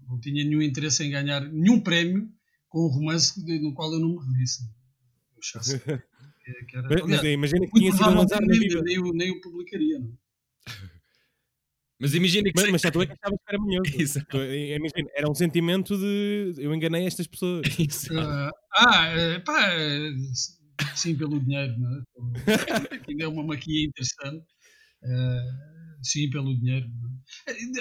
não 0.10 0.20
tinha 0.20 0.44
nenhum 0.44 0.62
interesse 0.62 1.04
em 1.04 1.10
ganhar 1.10 1.42
nenhum 1.42 1.80
prémio 1.80 2.30
com 2.70 2.86
um 2.86 2.90
romance 2.90 3.44
de- 3.44 3.60
no 3.60 3.74
qual 3.74 3.92
eu 3.94 4.00
não 4.00 4.10
me 4.10 4.20
revisse. 4.32 4.64
Eu 4.64 5.40
achasse 5.40 5.80
que, 5.80 6.66
que 6.66 6.78
era. 6.78 6.88
Mas, 6.90 7.02
aliás, 7.02 7.24
imagina 7.24 7.66
que 7.66 7.72
tinha 7.80 7.92
sido 7.92 8.10
um 8.10 8.22
azar 8.22 8.42
na 8.42 8.54
vida. 8.54 8.82
nem, 8.84 9.00
o- 9.00 9.14
nem 9.14 9.32
o 9.32 9.42
publicaria. 9.42 10.00
Não? 10.00 10.18
Mas 12.00 12.14
imagina 12.16 12.52
que 12.52 12.54
Mas, 12.60 12.70
mas 12.72 12.82
tu 12.92 13.02
é 13.02 13.06
que 13.06 13.14
achavas 13.14 13.40
que 13.40 13.46
era 13.48 13.58
manhoso. 13.60 14.26
Tu, 14.30 14.38
eh, 14.38 14.76
imagina, 14.76 15.10
era 15.16 15.30
um 15.32 15.36
sentimento 15.36 15.98
de 15.98 16.54
eu 16.58 16.74
enganei 16.74 17.06
estas 17.06 17.28
pessoas. 17.28 17.62
Exato. 17.80 18.52
Ah, 18.76 19.42
pá, 19.46 19.70
sim, 20.96 21.16
pelo 21.16 21.40
dinheiro, 21.40 21.80
não 21.80 21.96
é? 21.98 22.04
Ainda 23.08 23.24
é 23.24 23.28
uma 23.28 23.44
maquia 23.44 23.86
interessante. 23.86 24.46
Ah, 25.04 25.73
sim, 26.04 26.30
pelo 26.30 26.58
dinheiro. 26.60 26.90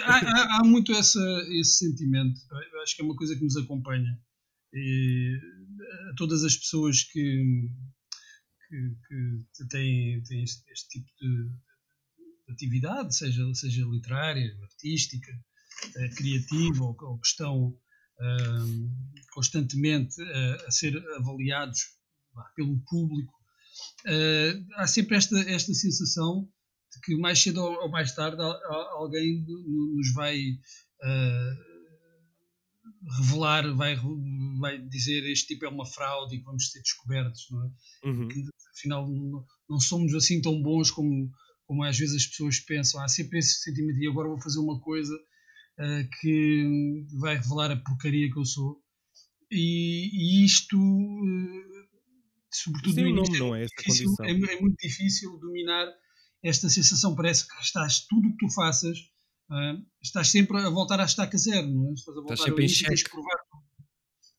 Há, 0.04 0.16
há- 0.16 0.58
há 0.60 0.64
muito 0.64 0.92
essa, 0.92 1.20
esse 1.60 1.78
sentimento. 1.78 2.40
Eu 2.72 2.82
acho 2.82 2.94
que 2.96 3.02
é 3.02 3.04
uma 3.04 3.16
coisa 3.16 3.34
que 3.36 3.44
nos 3.44 3.56
acompanha. 3.56 4.18
E, 4.74 5.38
a 6.10 6.14
todas 6.16 6.44
as 6.44 6.56
pessoas 6.56 7.02
que, 7.02 7.68
que, 8.68 8.96
que 9.56 9.68
têm, 9.68 10.22
têm 10.22 10.42
este, 10.42 10.62
este 10.72 10.88
tipo 10.88 11.10
de, 11.20 11.48
de 12.46 12.52
atividade, 12.52 13.14
seja, 13.14 13.42
seja 13.54 13.84
literária, 13.84 14.56
artística, 14.62 15.32
eh, 15.96 16.08
criativa, 16.10 16.84
ou, 16.84 16.96
ou 17.00 17.18
que 17.18 17.26
estão 17.26 17.78
ahm, 18.20 18.90
constantemente 19.32 20.22
a, 20.22 20.66
a 20.66 20.70
ser 20.70 20.96
avaliados 21.16 21.80
pelo 22.56 22.78
público, 22.88 23.32
eh, 24.06 24.54
há 24.76 24.86
sempre 24.86 25.16
esta, 25.16 25.38
esta 25.40 25.74
sensação 25.74 26.48
de 26.95 27.01
que 27.03 27.16
mais 27.16 27.43
cedo 27.43 27.61
ou, 27.62 27.88
mais 27.88 28.14
tarde 28.14 28.40
al- 28.43 28.61
al- 28.72 28.97
alguém 29.03 29.45
no- 29.47 29.95
nos 29.97 30.12
vai 30.14 30.38
ah, 31.03 31.55
revelar, 33.18 33.74
vai, 33.74 33.97
vai 34.61 34.78
dizer 34.88 35.24
este 35.30 35.49
tipo 35.49 35.64
é 35.64 35.68
uma 35.68 35.86
fraude 35.86 36.36
e 36.36 36.38
que 36.38 36.45
vamos 36.45 36.70
ser 36.70 36.80
descobertos, 36.80 37.47
não 37.51 37.64
é? 37.64 37.70
Uhum. 38.09 38.28
que 38.28 38.43
afinal 38.76 39.09
não, 39.09 39.45
não 39.68 39.80
somos 39.80 40.14
assim 40.14 40.40
tão 40.40 40.61
bons 40.62 40.90
como, 40.90 41.30
como 41.66 41.82
às 41.84 41.99
vezes 41.99 42.16
as 42.16 42.26
pessoas 42.26 42.59
pensam. 42.61 43.01
Há 43.03 43.09
sempre 43.09 43.38
esse 43.38 43.61
sentimento 43.62 43.99
de 43.99 44.09
agora 44.09 44.28
vou 44.28 44.40
fazer 44.40 44.59
uma 44.61 44.80
coisa 44.80 45.14
ah, 45.78 46.03
que 46.20 47.05
vai 47.18 47.36
revelar 47.36 47.70
a 47.70 47.76
porcaria 47.76 48.30
que 48.30 48.38
eu 48.38 48.45
sou. 48.45 48.80
E, 49.51 50.09
e 50.14 50.45
isto, 50.47 50.76
eh, 50.76 51.86
sobretudo 52.51 52.95
Sim, 52.95 53.03
no 53.03 53.09
início, 53.09 53.38
não 53.38 53.55
é 53.55 53.64
essa 53.64 53.74
difícil- 53.78 54.07
condição. 54.16 54.24
é 54.49 54.55
é 54.55 54.61
muito 54.61 54.76
difícil 54.80 55.38
dominar 55.38 55.86
esta 56.43 56.68
sensação. 56.68 57.14
Parece 57.14 57.47
que 57.47 57.55
estás, 57.62 58.01
tudo 58.07 58.28
o 58.28 58.32
que 58.32 58.47
tu 58.47 58.53
faças, 58.53 58.99
ah, 59.51 59.76
estás 60.03 60.28
sempre 60.28 60.59
a 60.59 60.70
voltar 60.70 61.01
à 61.01 61.05
estaca 61.05 61.36
zero, 61.38 61.68
não 61.68 61.90
é? 61.90 61.93
Estás 61.93 62.16
a 62.16 62.20
voltar 62.20 62.36
sempre 62.36 62.53
ao 62.53 62.59
em 62.61 62.64
início 62.64 62.88
tens 62.88 63.03
que 63.03 63.11
provar 63.11 63.38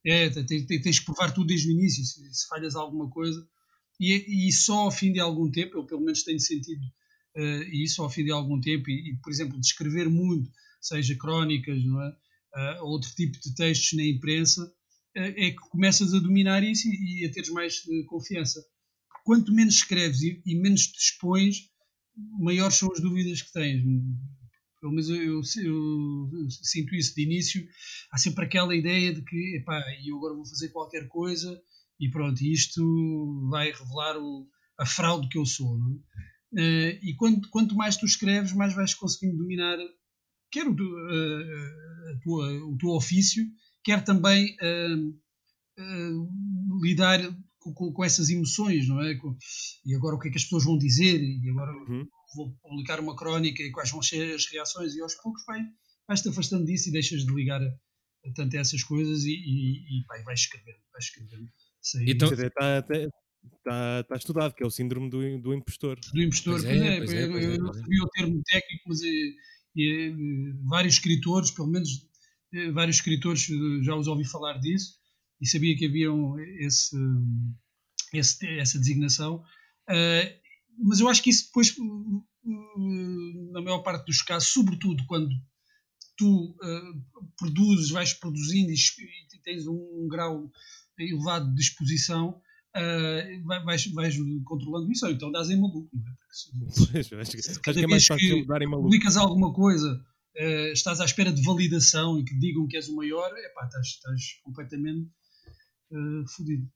é, 0.06 0.30
tens, 0.30 0.66
tens- 0.66 1.00
que 1.00 1.06
provar 1.06 1.32
tudo 1.34 1.48
desde 1.48 1.70
o 1.70 1.72
início, 1.72 2.04
se, 2.04 2.34
se 2.34 2.48
falhas 2.48 2.76
alguma 2.76 3.10
coisa. 3.10 3.48
E, 4.00 4.48
e 4.48 4.52
só 4.52 4.80
ao 4.80 4.92
fim 4.92 5.14
de 5.14 5.20
algum 5.20 5.50
tempo, 5.50 5.78
eu 5.78 5.86
pelo 5.86 6.02
menos 6.02 6.24
tenho 6.24 6.40
sentido 6.40 6.82
eh, 7.38 7.64
isso 7.72 8.02
ao 8.02 8.10
fim 8.10 8.26
de 8.26 8.32
algum 8.32 8.60
tempo, 8.60 8.90
e, 8.90 9.12
e, 9.12 9.18
por 9.22 9.32
exemplo, 9.32 9.60
de 9.60 9.66
escrever 9.66 10.10
muito, 10.10 10.52
seja 10.82 11.16
crónicas, 11.16 11.84
não 11.86 12.02
é? 12.02 12.16
Ah, 12.56 12.80
outro 12.84 13.10
tipo 13.16 13.40
de 13.40 13.56
textos 13.56 13.94
na 13.98 14.04
imprensa, 14.04 14.72
é 15.16 15.52
que 15.52 15.70
começas 15.70 16.14
a 16.14 16.20
dominar 16.20 16.64
isso 16.64 16.88
e, 16.88 17.22
e 17.22 17.26
a 17.26 17.32
teres 17.32 17.50
mais 17.50 17.84
confiança. 18.08 18.64
Quanto 19.24 19.54
menos 19.54 19.76
escreves 19.76 20.22
e, 20.22 20.42
e 20.46 20.56
menos 20.56 20.88
te 20.88 21.00
expões, 21.00 21.70
maiores 22.40 22.76
são 22.78 22.92
as 22.92 23.00
dúvidas 23.00 23.42
que 23.42 23.52
tens. 23.54 23.84
Pelo 24.80 24.92
menos 24.92 25.10
eu, 25.10 25.42
eu- 25.64 26.30
eu 26.34 26.50
sinto 26.50 26.94
isso 26.96 27.16
de 27.16 27.24
início. 27.24 27.66
Há 28.12 28.18
sempre 28.18 28.46
aquela 28.46 28.76
ideia 28.76 29.14
de 29.14 29.22
que, 29.24 29.58
epá, 29.58 29.82
eu 30.06 30.18
agora 30.18 30.36
vou 30.36 30.46
fazer 30.46 30.70
qualquer 30.70 31.08
coisa 31.08 31.62
e 32.00 32.10
pronto, 32.10 32.42
isto 32.44 33.48
vai 33.50 33.72
revelar 33.72 34.18
o- 34.18 34.48
a 34.78 34.86
fraude 34.86 35.30
que 35.30 35.38
eu 35.38 35.46
sou. 35.46 35.78
Não 35.78 35.92
é? 35.96 36.00
Eh, 36.56 37.00
e 37.02 37.16
quanto, 37.16 37.50
quanto 37.50 37.76
mais 37.76 37.98
tu 37.98 38.06
escreves, 38.06 38.54
mais 38.54 38.74
vais 38.76 38.94
conseguindo 38.94 39.38
dominar 39.38 39.78
quer 40.52 40.68
o, 40.68 40.76
eh, 40.76 42.12
a 42.14 42.20
tua- 42.22 42.54
o 42.68 42.78
teu 42.78 42.90
ofício, 42.90 43.44
quer 43.84 44.04
também 44.04 44.56
eh, 44.62 44.96
lidar 46.82 47.20
com, 47.64 47.74
com- 47.74 47.94
com 47.94 48.04
essas 48.04 48.30
emoções, 48.30 48.88
não 48.88 49.02
é? 49.02 49.16
Com- 49.16 49.36
e 49.86 49.96
agora 49.96 50.16
o 50.16 50.20
que 50.20 50.28
é 50.28 50.32
que 50.32 50.38
as 50.38 50.44
pessoas 50.44 50.66
vão 50.66 50.78
dizer? 50.78 51.22
E 51.22 51.50
agora 51.50 51.72
Uhum. 51.72 52.06
vou 52.36 52.52
publicar 52.62 53.00
uma 53.00 53.16
crónica 53.16 53.62
e 53.64 53.72
quais 53.72 53.90
vão 53.92 54.02
ser 54.02 54.34
as 54.36 54.46
reações? 54.48 54.94
E 54.96 55.02
aos 55.02 55.16
poucos 55.16 55.44
vai, 55.46 55.62
vais-te 56.08 56.30
afastando 56.30 56.66
disso 56.66 56.90
e 56.90 56.92
deixas 56.92 57.26
de 57.26 57.34
ligar 57.34 57.62
a, 57.62 57.68
a 57.68 58.34
tanto 58.36 58.56
a 58.58 58.60
essas 58.60 58.84
coisas 58.84 59.24
e, 59.26 59.32
e, 59.34 60.00
e 60.02 60.06
pá, 60.08 60.20
e 60.20 60.24
vais 60.24 60.40
escrevendo, 60.42 60.80
vais 60.92 61.06
escrevendo. 61.06 61.50
Sem, 61.82 62.10
Então- 62.10 62.30
Está 62.32 62.82
tá, 63.64 64.04
tá 64.04 64.16
estudado, 64.16 64.54
que 64.56 64.64
é 64.64 64.66
o 64.66 64.70
síndrome 64.72 65.10
do, 65.10 65.20
do 65.42 65.54
impostor. 65.54 66.00
do 66.14 66.22
impostor. 66.22 66.54
Pois 66.62 66.64
Pois 66.64 66.82
é, 66.82 66.88
é, 66.96 66.98
pois 66.98 67.14
é, 67.14 67.24
eu, 67.26 67.32
pois 67.32 67.44
é, 67.44 67.48
eu 67.56 67.58
não 67.60 67.70
é. 67.70 67.74
sabia 67.74 68.04
o 68.04 68.08
termo 68.10 68.42
técnico, 68.46 68.84
mas 68.88 69.00
eh, 69.04 70.54
vários 70.66 70.94
escritores, 70.94 71.52
pelo 71.52 71.68
menos 71.68 71.90
vários 72.74 72.98
escritores 72.98 73.48
já 73.84 73.96
os 73.96 74.08
ouvi 74.08 74.24
falar 74.26 74.60
disso 74.60 74.94
e 75.44 75.48
sabia 75.48 75.76
que 75.78 75.86
haviam 75.86 76.40
esse, 76.40 76.96
esse- 78.14 78.48
essa 78.60 78.80
designação. 78.80 79.44
Eh, 79.90 80.40
mas 80.80 81.00
eu 81.02 81.08
acho 81.10 81.22
que 81.22 81.30
isso 81.30 81.48
depois, 81.48 81.70
eh, 81.70 83.52
na 83.52 83.62
maior 83.62 83.80
parte 83.80 84.06
dos 84.06 84.22
casos, 84.22 84.50
sobretudo 84.50 85.06
quando 85.06 85.30
tu 86.18 86.56
eh, 86.64 86.82
produzes, 87.38 87.90
vais 87.90 88.14
produzindo 88.14 88.72
e 88.72 88.76
e 88.76 89.40
tens 89.44 89.68
um 89.68 90.08
grau 90.10 90.50
elevado 90.98 91.54
de 91.54 91.62
exposição, 91.62 92.40
eh, 92.76 93.42
vai- 93.44 93.64
vais, 93.64 93.86
vais 93.88 94.16
controlando 94.46 94.92
isso, 94.92 95.06
ou 95.06 95.12
então 95.12 95.32
dás 95.32 95.50
em 95.50 95.60
maluco, 95.60 95.90
não 95.94 96.04
é? 96.12 96.16
Porque 96.16 96.36
se- 96.36 97.16
acho, 97.20 97.32
que- 97.32 97.42
se 97.42 97.52
acho 97.52 97.62
cada 97.62 97.80
que 97.80 97.86
é 97.86 97.88
mais 97.88 98.06
fácil 98.06 98.46
que 98.46 98.48
maluco. 98.48 98.84
publicas 98.84 99.18
alguma 99.18 99.54
coisa, 99.54 100.02
eh, 100.36 100.72
estás 100.72 101.02
à 101.02 101.06
espera 101.06 101.32
de 101.34 101.42
validação 101.44 102.20
e 102.20 102.24
que 102.24 102.36
digam 102.40 102.68
que 102.68 102.78
és 102.78 102.88
o 102.88 102.96
maior, 102.96 103.30
epá, 103.38 103.66
estás, 103.66 103.88
estás 103.88 104.22
completamente 104.44 105.10
eh, 105.94 106.24
fodido. 106.28 106.68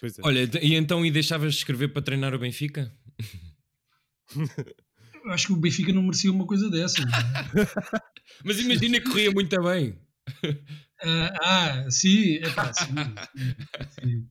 Pois 0.00 0.18
é. 0.18 0.22
Olha, 0.24 0.48
e 0.62 0.74
então 0.74 1.04
e 1.04 1.10
deixavas 1.10 1.52
de 1.54 1.58
escrever 1.58 1.88
para 1.88 2.02
treinar 2.02 2.34
o 2.34 2.38
Benfica? 2.38 2.96
Eu 5.24 5.32
acho 5.32 5.46
que 5.46 5.52
o 5.54 5.56
Benfica 5.56 5.92
não 5.92 6.02
merecia 6.02 6.30
uma 6.30 6.46
coisa 6.46 6.70
dessa. 6.70 7.00
é? 7.00 7.04
Mas 8.44 8.60
imagina 8.60 9.00
que 9.00 9.08
corria 9.08 9.30
muito 9.30 9.62
bem. 9.62 9.98
Ah, 11.06 11.34
ah, 11.42 11.90
sim, 11.90 12.36
epá, 12.36 12.72
sim, 12.72 12.94
sim, 13.34 13.54
sim. 14.00 14.26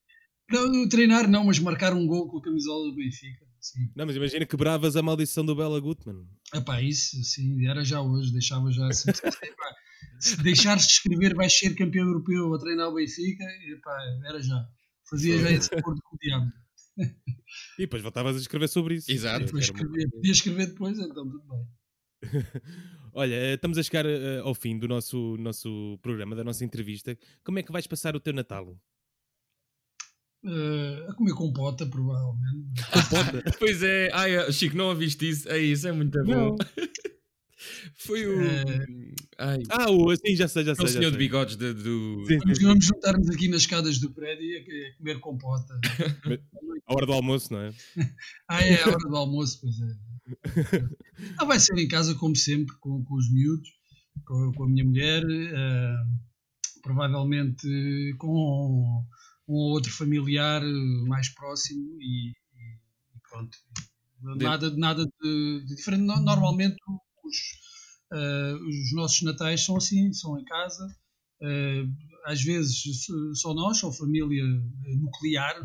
Não, 0.49 0.89
treinar 0.89 1.29
não, 1.29 1.43
mas 1.43 1.59
marcar 1.59 1.93
um 1.93 2.07
gol 2.07 2.27
com 2.27 2.39
a 2.39 2.41
camisola 2.41 2.89
do 2.89 2.95
Benfica. 2.95 3.45
Sim. 3.59 3.91
Não, 3.95 4.07
mas 4.07 4.15
imagina 4.15 4.45
que 4.45 4.57
bravas 4.57 4.95
a 4.95 5.03
maldição 5.03 5.45
do 5.45 5.55
Bela 5.55 5.79
Gutmann. 5.79 6.25
Epá, 6.51 6.81
isso 6.81 7.21
sim, 7.23 7.67
era 7.67 7.83
já 7.83 8.01
hoje, 8.01 8.31
deixava 8.31 8.71
já 8.71 8.87
assim. 8.87 9.11
Se 10.19 10.41
deixares 10.41 10.85
de 10.85 10.93
escrever, 10.93 11.35
vais 11.35 11.57
ser 11.57 11.75
campeão 11.75 12.07
europeu 12.07 12.53
a 12.53 12.59
treinar 12.59 12.89
o 12.89 12.95
Benfica, 12.95 13.43
epá, 13.67 13.97
era 14.25 14.41
já. 14.41 14.67
Fazia 15.09 15.37
já 15.37 15.51
esse 15.51 15.73
acordo 15.75 16.01
com 16.01 16.15
o 16.15 16.19
diabo. 16.19 16.51
E 17.77 17.83
depois 17.83 18.01
voltavas 18.01 18.35
a 18.35 18.39
escrever 18.39 18.67
sobre 18.67 18.95
isso. 18.95 19.11
Exato. 19.11 19.43
É, 19.43 19.45
Depois 19.45 19.63
escrever, 19.65 20.09
podia 20.09 20.31
escrever 20.31 20.67
depois, 20.67 20.97
então 20.97 21.29
tudo 21.29 21.43
bem. 21.47 21.67
Olha, 23.13 23.35
eh, 23.35 23.53
estamos 23.53 23.77
a 23.77 23.83
chegar 23.83 24.05
eh, 24.05 24.39
ao 24.39 24.55
fim 24.55 24.77
do 24.77 24.87
nosso, 24.87 25.37
nosso 25.37 25.99
programa, 26.01 26.35
da 26.35 26.43
nossa 26.43 26.65
entrevista. 26.65 27.17
Como 27.43 27.59
é 27.59 27.63
que 27.63 27.71
vais 27.71 27.85
passar 27.85 28.15
o 28.15 28.19
teu 28.19 28.33
Natal? 28.33 28.75
Eh, 30.45 31.05
a 31.09 31.13
comer 31.13 31.33
compota, 31.33 31.85
provavelmente. 31.85 32.81
Pois 33.59 33.81
é, 33.83 34.09
ai, 34.11 34.51
Chico, 34.51 34.75
não 34.75 34.89
ouviste 34.89 35.29
isso? 35.29 35.49
É 35.49 35.57
isso, 35.57 35.87
é 35.87 35.91
muito 35.91 36.21
bom. 36.23 36.57
Foi 37.95 38.25
o. 38.25 38.39
Ai, 39.37 39.59
Ah, 39.69 39.89
o, 39.91 40.15
sim, 40.15 40.35
já 40.35 40.47
sei, 40.47 40.63
já 40.63 40.75
sei. 40.75 40.85
o 40.85 40.87
já 40.87 40.93
senhor 40.99 41.11
de 41.11 41.17
bigodes 41.17 41.55
de- 41.55 41.73
do. 41.73 42.25
Sim, 42.27 42.37
Vamos, 42.39 42.57
sim, 42.57 42.65
vamos 42.65 42.85
juntar-nos 42.85 43.29
aqui 43.29 43.47
nas 43.47 43.61
escadas 43.61 43.99
do 43.99 44.11
prédio 44.11 44.59
a, 44.59 44.97
comer 44.97 45.19
compota. 45.19 45.79
A 46.85 46.93
hora 46.93 47.05
do 47.05 47.13
almoço, 47.13 47.53
não 47.53 47.59
é? 47.61 47.73
Ah, 48.47 48.61
é 48.63 48.81
a 48.83 48.87
hora 48.87 48.97
do 49.09 49.15
almoço, 49.15 49.59
pois 49.61 49.75
é. 49.79 50.89
Ah, 51.37 51.45
vai 51.45 51.59
ser 51.59 51.77
em 51.77 51.87
casa, 51.87 52.15
como 52.15 52.35
sempre, 52.35 52.75
com, 52.79 53.03
com 53.03 53.15
os 53.15 53.31
miúdos, 53.31 53.69
com, 54.25 54.51
com 54.53 54.63
a 54.65 54.69
minha 54.69 54.83
mulher, 54.85 55.23
eh, 55.29 55.95
provavelmente 56.81 57.67
com 58.17 58.27
um 59.47 59.53
ou 59.55 59.71
outro 59.71 59.91
familiar 59.91 60.61
mais 61.07 61.29
próximo 61.29 61.97
e, 62.01 62.29
e 62.31 63.19
pronto. 63.29 63.57
Nada, 64.21 64.69
nada 64.77 65.05
de, 65.05 65.65
de 65.65 65.75
diferente. 65.75 66.03
No- 66.03 66.21
Normalmente 66.21 66.75
os, 67.23 67.37
eh, 68.13 68.53
os 68.53 68.93
nossos 68.93 69.21
natais 69.21 69.65
são 69.65 69.77
assim, 69.77 70.11
são 70.13 70.39
em 70.39 70.45
casa. 70.45 70.87
Eh, 71.41 71.85
às 72.25 72.41
vezes 72.41 72.83
só 73.35 73.53
nós, 73.53 73.77
só 73.77 73.91
família 73.91 74.43
eh, 74.43 74.95
nuclear, 74.95 75.55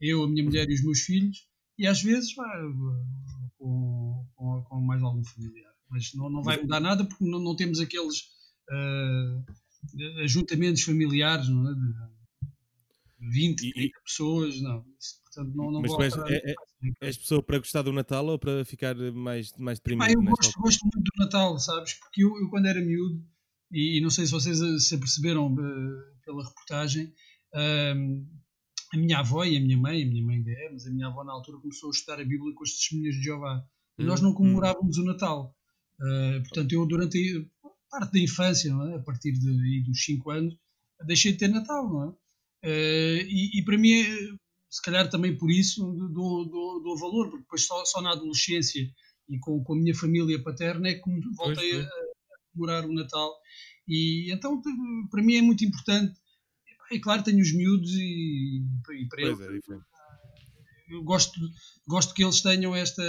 eu, 0.00 0.22
a 0.22 0.28
minha 0.28 0.44
mulher 0.44 0.68
e 0.68 0.74
os 0.74 0.84
meus 0.84 1.00
filhos, 1.00 1.48
e 1.78 1.86
às 1.86 2.02
vezes 2.02 2.34
vá, 2.34 2.46
com, 3.58 4.26
com, 4.34 4.64
com 4.64 4.80
mais 4.80 5.02
algum 5.02 5.24
familiar. 5.24 5.72
Mas 5.90 6.12
não, 6.14 6.30
não 6.30 6.42
vai 6.42 6.60
mudar 6.60 6.80
nada 6.80 7.04
porque 7.04 7.24
não, 7.24 7.40
não 7.40 7.56
temos 7.56 7.80
aqueles 7.80 8.24
eh, 8.70 10.22
ajuntamentos 10.22 10.82
familiares 10.82 11.48
não 11.48 11.70
é? 11.70 11.74
de 11.74 12.13
20, 13.30 13.62
E- 13.62 13.68
e- 13.68 13.72
30 13.72 14.00
pessoas, 14.04 14.60
não. 14.60 14.84
Isso, 14.98 15.20
portanto, 15.24 15.54
não, 15.56 15.70
não 15.70 15.80
Mas 15.80 15.90
vou 15.90 15.98
tu 15.98 16.02
és- 16.04 16.12
alterar 16.18 16.32
é- 16.32 16.50
é-. 16.52 16.54
És 17.00 17.16
pessoa 17.16 17.42
para 17.42 17.58
gostar 17.58 17.82
do 17.82 17.92
Natal 17.92 18.26
ou 18.26 18.38
para 18.38 18.64
ficar 18.64 18.94
mais, 19.12 19.52
mais 19.56 19.78
deprimido? 19.78 20.04
Pá, 20.06 20.12
eu 20.12 20.22
gosto, 20.22 20.60
gosto 20.60 20.82
muito 20.84 21.00
do 21.00 21.24
Natal, 21.24 21.58
sabes? 21.58 21.94
Porque 21.94 22.22
eu, 22.22 22.28
eu 22.38 22.48
quando 22.50 22.66
era 22.66 22.80
miúdo, 22.80 23.24
e, 23.72 23.98
e 23.98 24.00
não 24.00 24.10
sei 24.10 24.26
se 24.26 24.32
vocês 24.32 24.60
eh, 24.60 24.78
se 24.78 24.94
aperceberam 24.94 25.54
eh, 25.58 26.14
pela 26.24 26.44
reportagem, 26.46 27.12
ahm, 27.54 28.24
a 28.92 28.96
minha 28.96 29.18
avó 29.18 29.44
e 29.44 29.56
a 29.56 29.60
minha 29.60 29.76
mãe, 29.78 30.02
a 30.02 30.06
minha 30.06 30.22
mãe 30.24 30.36
ainda 30.36 30.50
é, 30.50 30.70
mas 30.72 30.86
a 30.86 30.90
minha 30.90 31.06
avó 31.08 31.24
na 31.24 31.32
altura 31.32 31.58
começou 31.58 31.88
a 31.88 31.92
estudar 31.92 32.20
a 32.20 32.24
Bíblia 32.24 32.54
com 32.54 32.62
as 32.62 32.70
testemunhas 32.70 33.14
de 33.16 33.22
Jeová. 33.22 33.64
E 33.98 34.04
nós 34.04 34.20
Hum, 34.20 34.24
não 34.24 34.34
comemorávamos 34.34 34.98
o 34.98 35.04
Natal. 35.04 35.56
Ah, 36.00 36.38
portanto, 36.42 36.72
eu 36.72 36.86
durante 36.86 37.48
a 37.64 37.68
parte 37.90 38.12
da 38.12 38.18
infância, 38.20 38.72
não 38.72 38.88
é? 38.90 38.96
a 38.96 38.98
partir 39.00 39.32
de, 39.32 39.82
dos 39.84 40.04
5 40.04 40.30
anos, 40.30 40.54
deixei 41.06 41.32
de 41.32 41.38
ter 41.38 41.48
Natal, 41.48 41.88
não 41.88 42.10
é? 42.10 42.12
Ah, 42.64 43.22
e, 43.28 43.58
e 43.58 43.64
para 43.64 43.76
mim, 43.76 43.92
é, 43.92 44.06
se 44.70 44.82
calhar 44.82 45.08
também 45.10 45.36
por 45.36 45.50
isso, 45.50 45.84
dou, 46.12 46.48
dou, 46.48 46.82
dou 46.82 46.98
valor, 46.98 47.28
porque 47.28 47.42
depois 47.42 47.66
só, 47.66 47.84
só 47.84 48.00
na 48.00 48.12
adolescência 48.12 48.82
e 49.28 49.38
com, 49.38 49.62
com 49.62 49.74
a 49.74 49.76
minha 49.76 49.94
família 49.94 50.42
paterna 50.42 50.88
é 50.88 50.94
que 50.94 51.02
voltei 51.36 51.72
Pois, 51.72 51.86
a, 51.86 51.88
a 51.88 52.52
comemorar 52.52 52.84
o 52.86 52.92
Natal. 52.92 53.32
E 53.86 54.32
então, 54.32 54.60
para 55.10 55.22
mim 55.22 55.36
é 55.36 55.42
muito 55.42 55.64
importante. 55.64 56.14
E 56.90 56.98
claro, 56.98 57.22
tenho 57.22 57.40
os 57.40 57.54
miúdos 57.54 57.92
e, 57.92 58.62
e 58.92 59.08
para 59.08 59.22
eles 59.22 59.40
é, 59.40 59.78
eu 60.88 61.02
gosto, 61.02 61.38
gosto 61.86 62.14
que 62.14 62.22
eles 62.22 62.40
tenham 62.42 62.74
esta. 62.74 63.02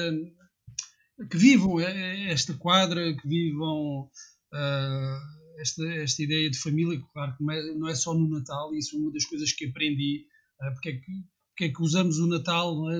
que 1.29 1.37
vivam 1.37 1.79
eh, 1.79 2.31
esta 2.31 2.53
quadra, 2.53 3.15
que 3.15 3.27
vivam 3.27 4.09
ah, 4.53 5.19
esta, 5.59 5.83
esta 5.95 6.23
ideia 6.23 6.49
de 6.49 6.57
família, 6.59 6.99
claro 7.13 7.35
que 7.37 7.43
não 7.43 7.53
é, 7.53 7.75
não 7.75 7.87
é 7.87 7.95
só 7.95 8.13
no 8.13 8.27
Natal, 8.29 8.73
isso 8.75 8.95
é 8.95 8.99
uma 8.99 9.11
das 9.11 9.25
coisas 9.25 9.51
que 9.51 9.65
aprendi, 9.65 10.25
ah, 10.61 10.71
porque, 10.71 10.89
é 10.89 10.93
que, 10.93 11.11
porque 11.49 11.63
é 11.65 11.69
que 11.69 11.81
usamos 11.81 12.17
o 12.19 12.27
Natal 12.27 12.89
é, 12.91 12.99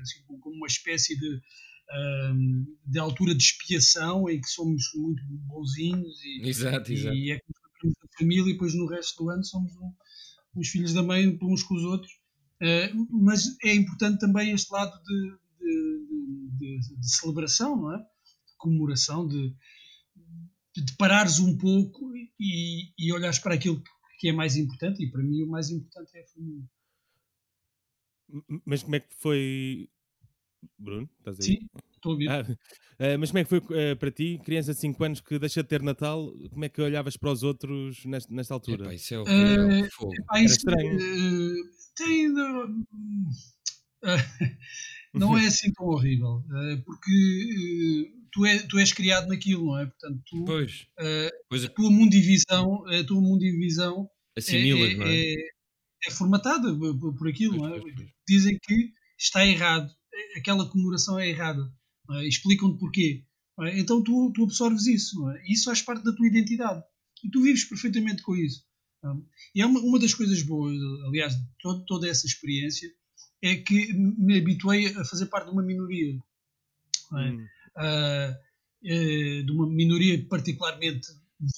assim, 0.00 0.22
como- 0.26 0.56
uma 0.56 0.66
espécie 0.66 1.18
de, 1.18 1.40
ah, 1.90 2.32
de 2.86 2.98
altura 2.98 3.34
de 3.34 3.42
expiação 3.42 4.28
em 4.28 4.40
que 4.40 4.48
somos 4.48 4.82
muito 4.96 5.22
bonzinhos 5.46 6.22
e, 6.24 6.48
Exato, 6.48 6.92
exato. 6.92 7.14
e 7.16 7.30
é 7.32 7.36
que 7.38 7.44
nos 7.84 7.94
da 7.94 8.08
família 8.18 8.50
e 8.50 8.52
depois 8.52 8.74
no 8.74 8.86
resto 8.86 9.22
do 9.24 9.30
ano 9.30 9.44
somos 9.44 9.72
um- 9.76 9.94
uns 10.56 10.68
filhos 10.68 10.92
da 10.92 11.02
mãe 11.02 11.38
uns 11.42 11.62
com 11.62 11.74
os 11.74 11.82
outros. 11.84 12.12
Uh, 12.62 13.06
mas 13.24 13.56
é 13.64 13.74
importante 13.74 14.18
também 14.20 14.50
este 14.52 14.70
lado 14.70 14.92
de, 15.02 15.30
de- 15.58 16.78
de- 16.80 16.96
de 17.00 17.10
celebração, 17.16 17.74
não 17.74 17.94
é? 17.94 17.98
De 17.98 18.56
comemoração, 18.58 19.26
de, 19.26 19.54
de, 20.74 20.84
de 20.84 20.96
parares 20.96 21.38
um 21.38 21.56
pouco 21.56 22.12
e, 22.38 22.92
e 22.98 23.12
olhares 23.12 23.38
para 23.38 23.54
aquilo 23.54 23.82
que 24.18 24.28
é 24.28 24.32
mais 24.32 24.56
importante, 24.56 25.02
e 25.02 25.10
para 25.10 25.22
mim 25.22 25.42
o 25.42 25.48
mais 25.48 25.70
importante 25.70 26.16
é 26.16 26.22
a 26.22 26.26
família. 26.26 26.64
Mas 28.64 28.82
como 28.82 28.94
é 28.96 29.00
que 29.00 29.14
foi. 29.16 29.88
Bruno, 30.78 31.08
estás 31.18 31.40
aí? 31.40 31.46
Sim, 31.46 31.68
Estou 31.94 32.10
a 32.10 32.12
ouvir. 32.12 32.28
Ah, 32.30 32.42
ah, 32.98 33.18
mas 33.18 33.30
como 33.30 33.38
é 33.38 33.44
que 33.44 33.50
foi 33.50 33.58
ah, 33.90 33.96
para 33.96 34.10
ti, 34.10 34.40
criança 34.44 34.72
de 34.74 34.80
5 34.80 35.04
anos 35.04 35.20
que 35.20 35.38
deixa 35.38 35.62
de 35.62 35.68
ter 35.68 35.82
Natal, 35.82 36.32
como 36.50 36.64
é 36.64 36.68
que 36.68 36.80
olhavas 36.80 37.16
para 37.16 37.32
os 37.32 37.42
outros 37.42 38.04
nesta, 38.04 38.32
nesta 38.32 38.54
altura? 38.54 38.84
Epá, 38.84 38.94
isso 38.94 39.14
é 39.14 39.18
horrível. 39.18 39.70
Eh, 39.70 39.88
Fogo. 39.90 40.14
Epá, 40.14 40.36
Era 40.36 40.44
isso, 40.44 40.56
estranho. 40.56 40.98
eh, 41.00 41.54
tem. 41.96 42.26
eh, 44.04 44.16
não 45.14 45.36
é 45.36 45.46
assim 45.46 45.72
tão 45.72 45.86
horrível, 45.86 46.42
eh, 46.54 46.76
porque 46.84 48.12
eh, 48.16 48.19
tu, 48.32 48.46
é, 48.46 48.58
tu 48.66 48.78
és 48.78 48.92
criado 48.92 49.28
naquilo, 49.28 49.66
não 49.66 49.78
é? 49.78 49.86
Portanto, 49.86 50.20
tu, 50.26 50.44
Pois. 50.44 50.86
eh, 50.98 51.30
Pois 51.48 51.64
a 51.64 51.68
tua 51.68 51.90
mundivisão, 51.90 52.86
a 52.88 53.04
tua 53.04 53.20
mundivisão 53.20 54.08
é, 54.36 54.40
assimilas, 54.40 54.90
é, 54.92 54.94
não 54.96 55.06
é? 55.06 55.16
é- 55.34 55.48
é 56.06 56.10
formatada 56.10 56.74
por, 56.74 57.28
aquilo, 57.28 57.58
Pois, 57.58 57.70
não 57.70 57.76
é? 57.76 57.80
pois, 57.80 57.94
pois. 57.94 58.08
Dizem 58.26 58.58
que 58.62 58.92
está 59.18 59.44
errado, 59.46 59.92
aquela 60.36 60.66
comemoração 60.68 61.18
é 61.18 61.28
errada, 61.28 61.60
é? 62.12 62.26
explicam-te 62.26 62.78
porquê. 62.78 63.24
é? 63.62 63.78
Então 63.78 64.02
tu, 64.02 64.32
tu 64.34 64.44
absorves 64.44 64.86
isso, 64.86 65.20
não 65.20 65.30
é? 65.30 65.42
isso 65.46 65.64
faz 65.64 65.82
parte 65.82 66.02
da 66.04 66.12
tua 66.14 66.26
identidade 66.26 66.82
e 67.22 67.28
tu 67.30 67.42
vives 67.42 67.64
perfeitamente 67.64 68.22
com 68.22 68.34
isso. 68.34 68.64
é? 69.04 69.08
E 69.54 69.60
é 69.60 69.66
uma, 69.66 69.80
uma 69.80 69.98
das 69.98 70.14
coisas 70.14 70.42
boas, 70.42 70.74
aliás, 71.06 71.34
de 71.34 71.42
todo- 71.60 71.84
toda 71.84 72.08
essa 72.08 72.26
experiência, 72.26 72.90
é 73.42 73.56
que 73.56 73.92
me 73.94 74.38
habituei 74.38 74.86
a 74.88 75.04
fazer 75.04 75.26
parte 75.26 75.46
de 75.46 75.52
uma 75.52 75.62
minoria. 75.62 76.18
não 77.10 77.18
é? 77.20 77.30
Hum. 77.30 77.46
Ah, 77.80 78.36
eh, 78.84 79.42
de 79.44 79.52
uma 79.52 79.66
minoria 79.68 80.24
particularmente 80.28 81.08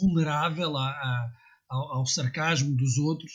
vulnerável 0.00 0.76
à- 0.76 0.90
à- 0.90 1.32
ao, 1.68 1.98
ao 1.98 2.06
sarcasmo 2.06 2.76
dos 2.76 2.98
outros, 2.98 3.32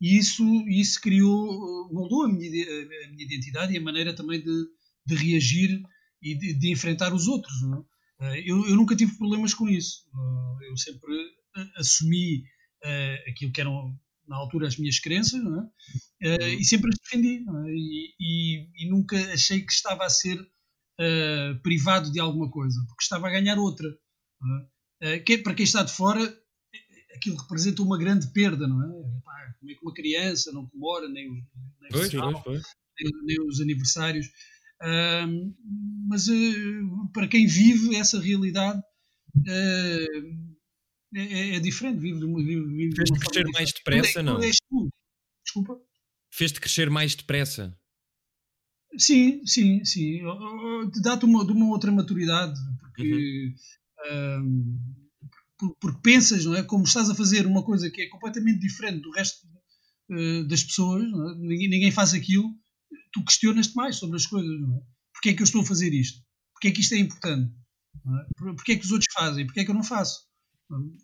e 0.00 0.16
isso, 0.18 0.44
isso 0.68 1.00
criou, 1.00 1.46
eh, 1.90 1.92
moldou 1.94 2.24
a 2.24 2.28
minha, 2.28 2.48
a 2.48 3.08
minha 3.10 3.24
identidade 3.24 3.72
e 3.74 3.78
a 3.78 3.82
maneira 3.82 4.14
também 4.14 4.40
de, 4.42 4.64
de 5.06 5.14
reagir 5.14 5.82
e 6.22 6.34
de, 6.38 6.54
de 6.54 6.70
enfrentar 6.72 7.12
os 7.14 7.26
outros. 7.28 7.54
é? 8.20 8.26
Eh, 8.38 8.42
Eu, 8.50 8.66
eu 8.68 8.76
nunca 8.76 8.96
tive 8.96 9.16
problemas 9.16 9.54
com 9.54 9.68
isso. 9.68 10.04
Eh, 10.14 10.68
Eu 10.70 10.76
sempre 10.76 11.12
eh, 11.56 11.70
assumi 11.76 12.44
eh, 12.84 13.24
aquilo 13.30 13.52
que 13.52 13.60
eram, 13.60 13.94
na 14.28 14.36
altura, 14.36 14.68
as 14.68 14.76
minhas 14.78 14.98
crenças, 15.00 15.40
é? 15.40 16.26
Eh, 16.28 16.54
e 16.54 16.64
sempre 16.64 16.90
as 16.92 16.98
defendi. 17.02 17.44
é? 17.48 17.70
E, 17.70 18.14
e- 18.20 18.84
e 18.84 18.90
nunca 18.90 19.16
achei 19.32 19.60
que 19.60 19.72
estava 19.72 20.04
a 20.04 20.10
ser 20.10 20.38
eh, 21.00 21.54
privado 21.62 22.12
de 22.12 22.20
alguma 22.20 22.50
coisa, 22.50 22.78
porque 22.88 23.02
estava 23.02 23.26
a 23.28 23.30
ganhar 23.30 23.58
outra. 23.58 23.88
é? 25.02 25.14
Eh, 25.14 25.18
que- 25.20 25.38
para 25.38 25.54
quem 25.54 25.64
está 25.64 25.82
de 25.82 25.92
fora, 25.92 26.20
aquilo 27.16 27.36
representa 27.36 27.82
uma 27.82 27.98
grande 27.98 28.30
perda, 28.32 28.66
não 28.68 28.82
é? 28.82 29.20
Pá, 29.24 29.54
como 29.58 29.70
é 29.70 29.74
que 29.74 29.82
uma 29.82 29.94
criança 29.94 30.52
não 30.52 30.66
comemora 30.66 31.08
nem, 31.08 31.30
os- 31.30 31.38
nem, 31.80 31.90
Pois, 31.90 32.10
pois, 32.44 32.62
nem- 33.00 33.24
nem 33.24 33.46
os 33.48 33.60
aniversários. 33.60 34.26
Ahm, 34.82 35.54
mas 36.08 36.28
eh, 36.28 36.34
para 37.12 37.28
quem 37.28 37.46
vive 37.46 37.96
essa 37.96 38.18
realidade 38.20 38.80
é, 39.46 40.06
é- 41.14 41.56
é 41.56 41.60
diferente. 41.60 41.98
Vive 42.00 42.18
de 42.18 42.24
uma, 42.24 42.38
vive, 42.42 42.66
vive 42.66 42.96
Fez-te 42.96 43.18
crescer 43.18 43.44
mais 43.52 43.72
depressa, 43.72 44.20
é- 44.20 44.22
não? 44.22 44.38
Desculpa. 45.44 45.80
Fez-te 46.32 46.60
crescer 46.60 46.88
mais 46.90 47.14
depressa. 47.14 47.76
Sim, 48.98 49.44
sim, 49.46 49.84
sim. 49.84 50.20
Dá-te 51.02 51.24
uma, 51.24 51.44
de 51.44 51.52
uma 51.52 51.66
outra 51.68 51.92
maturidade, 51.92 52.58
porque, 52.80 53.54
ahm, 54.10 54.76
por- 55.58 55.76
porque 55.80 56.00
pensas, 56.02 56.44
não 56.44 56.56
é? 56.56 56.62
Como 56.62 56.84
estás 56.84 57.08
a 57.10 57.14
fazer 57.14 57.46
uma 57.46 57.62
coisa 57.64 57.90
que 57.90 58.02
é 58.02 58.08
completamente 58.08 58.60
diferente 58.60 59.00
do 59.02 59.10
resto 59.12 59.46
eh, 60.10 60.44
das 60.44 60.64
pessoas, 60.64 61.04
é? 61.04 61.34
ninguém, 61.38 61.68
ninguém 61.70 61.90
faz 61.92 62.14
aquilo, 62.14 62.50
tu 63.12 63.24
questionas-te 63.24 63.74
mais 63.76 63.96
sobre 63.96 64.16
as 64.16 64.26
coisas, 64.26 64.60
não 64.60 64.76
é? 64.76 64.80
Porquê 65.14 65.30
é 65.30 65.34
que 65.34 65.42
eu 65.42 65.44
estou 65.44 65.62
a 65.62 65.66
fazer 65.66 65.92
isto? 65.94 66.20
Porquê 66.54 66.68
é 66.68 66.72
que 66.72 66.80
isto 66.80 66.94
é 66.94 66.98
importante? 66.98 67.52
Não 68.04 68.18
é? 68.20 68.26
Por- 68.36 68.54
Porquê 68.56 68.72
é 68.72 68.76
que 68.76 68.84
os 68.86 68.92
outros 68.92 69.12
fazem? 69.14 69.46
Porquê 69.46 69.60
é 69.60 69.64
que 69.64 69.70
eu 69.70 69.74
não 69.74 69.84
faço? 69.84 70.20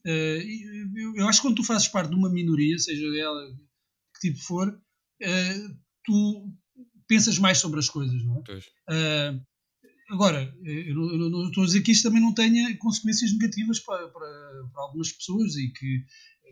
E 0.07 1.01
eu, 1.03 1.14
eu 1.16 1.28
acho 1.28 1.41
que 1.41 1.49
quando 1.49 1.57
tu 1.57 1.64
fazes 1.64 1.89
parte 1.89 2.11
de 2.11 2.16
uma 2.16 2.30
minoria, 2.30 2.78
seja 2.78 3.07
ela 3.18 3.43
que 4.14 4.28
tipo 4.30 4.39
for, 4.43 4.80
eh, 5.20 5.68
tu 6.05 6.53
pensas 7.07 7.38
mais 7.38 7.59
sobre 7.59 7.78
as 7.80 7.88
coisas, 7.88 8.22
não 8.24 8.36
é? 8.38 8.42
Ah, 8.88 9.40
agora, 10.11 10.54
eu 10.64 10.94
não, 10.94 11.11
eu 11.12 11.30
não 11.30 11.48
estou 11.48 11.62
a 11.64 11.66
dizer 11.66 11.82
que 11.82 11.92
isto 11.92 12.04
também 12.09 12.22
não 12.22 12.34
tenha 12.34 12.76
consequências 12.78 13.32
negativas 13.32 13.80
para, 13.80 14.09
para, 14.09 14.68
para 14.72 14.82
algumas 14.82 15.12
pessoas 15.12 15.57
e 15.57 15.68
que, 15.72 16.04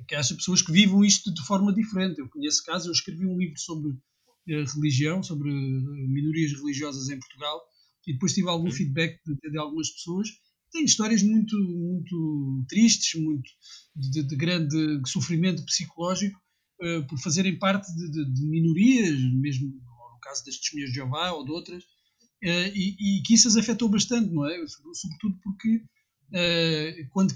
que 0.08 0.14
haja 0.14 0.34
pessoas 0.34 0.62
que 0.62 0.72
vivam 0.72 1.04
isto 1.04 1.32
de 1.32 1.42
forma 1.46 1.72
diferente. 1.72 2.18
Eu 2.20 2.28
conheço 2.28 2.64
casos, 2.64 2.86
eu 2.86 2.92
escrevi 2.92 3.26
um 3.26 3.38
livro 3.38 3.58
sobre 3.58 3.92
eh, 4.48 4.64
religião, 4.74 5.22
sobre 5.22 5.50
eh, 5.50 6.06
minorias 6.08 6.52
religiosas 6.52 7.08
em 7.08 7.18
Portugal 7.18 7.60
e 8.06 8.12
depois 8.12 8.34
tive 8.34 8.48
algum 8.48 8.70
feedback 8.70 9.18
de, 9.26 9.50
de 9.50 9.58
algumas 9.58 9.90
pessoas. 9.90 10.28
Tem 10.72 10.84
histórias 10.84 11.22
muito, 11.22 11.56
muito 11.56 12.64
tristes, 12.68 13.20
muito 13.22 13.48
de, 13.94 14.22
de 14.24 14.36
grande 14.36 15.00
sofrimento 15.06 15.64
psicológico 15.64 16.38
eh, 16.82 17.00
por 17.02 17.18
fazerem 17.20 17.56
parte 17.58 17.94
de, 17.94 18.10
de- 18.10 18.32
de 18.34 18.46
minorias, 18.46 19.18
mesmo 19.34 19.72
caso 20.24 20.44
das 20.44 20.56
testemunhas 20.56 20.90
de 20.90 20.96
Jeová 20.96 21.32
ou 21.32 21.44
de 21.44 21.52
outras, 21.52 21.84
eh, 22.42 22.72
e, 22.74 23.18
e 23.18 23.22
que 23.22 23.34
isso 23.34 23.48
as 23.48 23.56
afetou 23.56 23.88
bastante, 23.88 24.32
não 24.32 24.46
é? 24.46 24.56
Sobretudo 24.66 25.38
porque 25.42 25.82
eh, 26.32 27.06
quando 27.10 27.32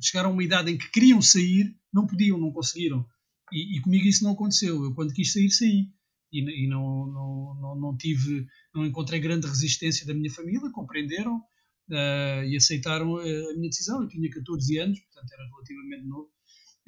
chegaram 0.00 0.30
a 0.30 0.32
uma 0.32 0.44
idade 0.44 0.70
em 0.70 0.78
que 0.78 0.90
queriam 0.90 1.20
sair, 1.20 1.76
não 1.92 2.06
podiam, 2.06 2.38
não 2.38 2.52
conseguiram. 2.52 3.06
E, 3.52 3.76
e 3.76 3.80
comigo 3.80 4.06
isso 4.06 4.24
não 4.24 4.32
aconteceu. 4.32 4.82
Eu 4.82 4.94
quando 4.94 5.12
quis 5.12 5.32
sair, 5.32 5.50
saí. 5.50 5.88
E, 6.32 6.64
e 6.64 6.68
não, 6.68 7.06
não, 7.06 7.54
não, 7.60 7.80
não 7.80 7.96
tive, 7.96 8.46
não 8.74 8.86
encontrei 8.86 9.20
grande 9.20 9.46
resistência 9.46 10.06
da 10.06 10.14
minha 10.14 10.32
família, 10.32 10.70
compreenderam 10.72 11.42
eh, 11.90 12.46
e 12.48 12.56
aceitaram 12.56 13.16
a, 13.18 13.24
minha 13.24 13.68
decisão. 13.68 14.02
Eu 14.02 14.08
tinha 14.08 14.30
14 14.30 14.78
anos, 14.78 15.00
portanto 15.00 15.32
era 15.32 15.46
relativamente 15.46 16.06
novo. 16.06 16.30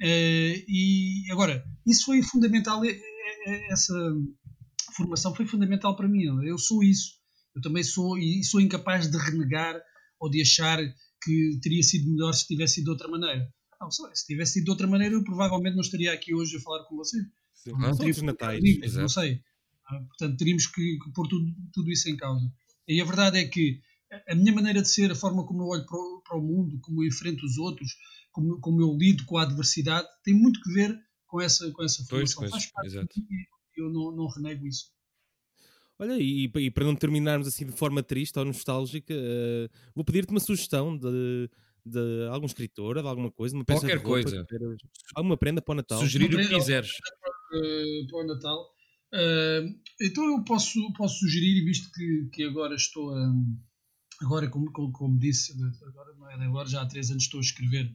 Eh, 0.01 0.65
e 0.67 1.31
agora, 1.31 1.63
isso 1.85 2.05
foi 2.05 2.21
fundamental, 2.23 2.81
essa 3.69 3.93
formação 4.95 5.33
foi 5.35 5.45
fundamental 5.45 5.95
para 5.95 6.07
mim. 6.07 6.25
não? 6.25 6.43
Eu 6.43 6.57
sou 6.57 6.83
isso. 6.83 7.13
Eu 7.55 7.61
também 7.61 7.83
sou 7.83 8.17
e 8.17 8.43
sou 8.43 8.59
incapaz 8.59 9.09
de 9.09 9.17
renegar 9.17 9.79
ou 10.19 10.29
de 10.29 10.41
achar 10.41 10.77
que 11.23 11.59
teria 11.61 11.81
sido 11.83 12.09
melhor 12.11 12.33
se 12.33 12.47
tivesse 12.47 12.75
sido 12.75 12.85
de 12.85 12.89
outra 12.91 13.07
maneira. 13.07 13.47
Não, 13.79 13.89
se 13.91 14.25
tivesse 14.25 14.53
sido 14.53 14.65
de 14.65 14.71
outra 14.71 14.87
maneira, 14.87 15.15
eu 15.15 15.23
provavelmente 15.23 15.75
não 15.75 15.81
estaria 15.81 16.13
aqui 16.13 16.33
hoje 16.33 16.57
a 16.57 16.61
falar 16.61 16.83
com 16.85 16.95
você. 16.95 17.17
Sim. 17.53 17.71
Ah, 17.75 17.93
São 17.93 18.05
teria 18.05 18.23
natais. 18.23 18.61
Livros, 18.63 18.95
não 18.95 19.09
sei. 19.09 19.41
Ah, 19.87 19.99
Portanto, 19.99 20.37
teríamos 20.37 20.67
que, 20.67 20.97
que 20.97 21.11
pôr 21.13 21.27
tudo, 21.27 21.45
tudo 21.73 21.91
isso 21.91 22.09
em 22.09 22.15
causa. 22.17 22.45
E 22.87 22.99
a 23.01 23.05
verdade 23.05 23.37
é 23.39 23.45
que 23.47 23.79
a- 24.29 24.35
minha 24.35 24.53
maneira 24.53 24.81
de 24.81 24.89
ser, 24.89 25.11
a 25.11 25.15
forma 25.15 25.45
como 25.45 25.61
eu 25.63 25.67
olho 25.67 25.85
para 25.85 25.97
o, 25.97 26.21
para 26.23 26.37
o 26.37 26.41
mundo, 26.41 26.79
como 26.81 27.03
eu 27.03 27.07
enfrento 27.07 27.45
os 27.45 27.57
outros, 27.57 27.91
como, 28.31 28.59
como 28.59 28.81
eu 28.81 28.95
lido 28.97 29.25
com 29.25 29.37
a 29.37 29.43
adversidade, 29.43 30.07
tem 30.23 30.33
muito 30.33 30.61
que 30.61 30.71
ver 30.73 30.97
com 31.27 31.41
essa, 31.41 31.69
com 31.71 31.83
essa 31.83 32.03
Pois, 32.09 32.33
formação. 32.33 32.41
pois, 32.41 32.51
Faz 32.51 32.65
parte 32.71 32.87
exato. 32.87 33.07
Eu 33.77 33.89
não, 33.91 34.11
não 34.11 34.27
renego 34.27 34.65
isso. 34.67 34.85
Olha, 35.97 36.17
e, 36.19 36.43
e 36.53 36.71
para 36.71 36.83
não 36.83 36.95
terminarmos 36.95 37.47
assim 37.47 37.65
de 37.65 37.71
forma 37.71 38.03
triste 38.03 38.37
ou 38.37 38.43
nostálgica, 38.45 39.13
eh, 39.13 39.69
vou 39.95 40.03
pedir-te 40.03 40.29
uma 40.31 40.41
sugestão 40.41 40.97
de, 40.97 41.49
de 41.85 42.27
algum 42.29 42.45
escritor, 42.45 43.01
de 43.01 43.07
alguma 43.07 43.31
coisa, 43.31 43.55
uma 43.55 43.63
peça 43.63 43.81
Qualquer 43.81 43.99
de 43.99 44.03
roupa 44.03 44.23
coisa. 44.23 44.45
alguma 45.15 45.37
prenda 45.37 45.61
para 45.61 45.71
o 45.71 45.75
Natal. 45.75 45.99
Sugerir 46.01 46.33
o 46.35 46.37
que 46.37 46.49
quiseres. 46.49 46.91
eh, 47.53 48.05
para 48.09 48.19
o 48.19 48.27
Natal. 48.27 48.65
Eh, 49.13 49.61
então 50.01 50.25
eu 50.25 50.43
posso, 50.43 50.79
posso 50.97 51.19
sugerir, 51.19 51.63
visto 51.63 51.89
que, 51.93 52.29
que 52.33 52.43
agora 52.43 52.75
estou 52.75 53.11
a. 53.13 53.33
Agora, 54.21 54.49
como, 54.49 54.71
como, 54.71 54.91
como 54.91 55.19
disse, 55.19 55.53
agora, 55.87 56.13
não 56.17 56.29
é 56.29 56.37
de 56.37 56.43
agora, 56.43 56.67
já 56.67 56.81
há 56.81 56.85
três 56.87 57.09
anos 57.11 57.23
estou 57.23 57.39
a 57.39 57.43
escrever 57.43 57.89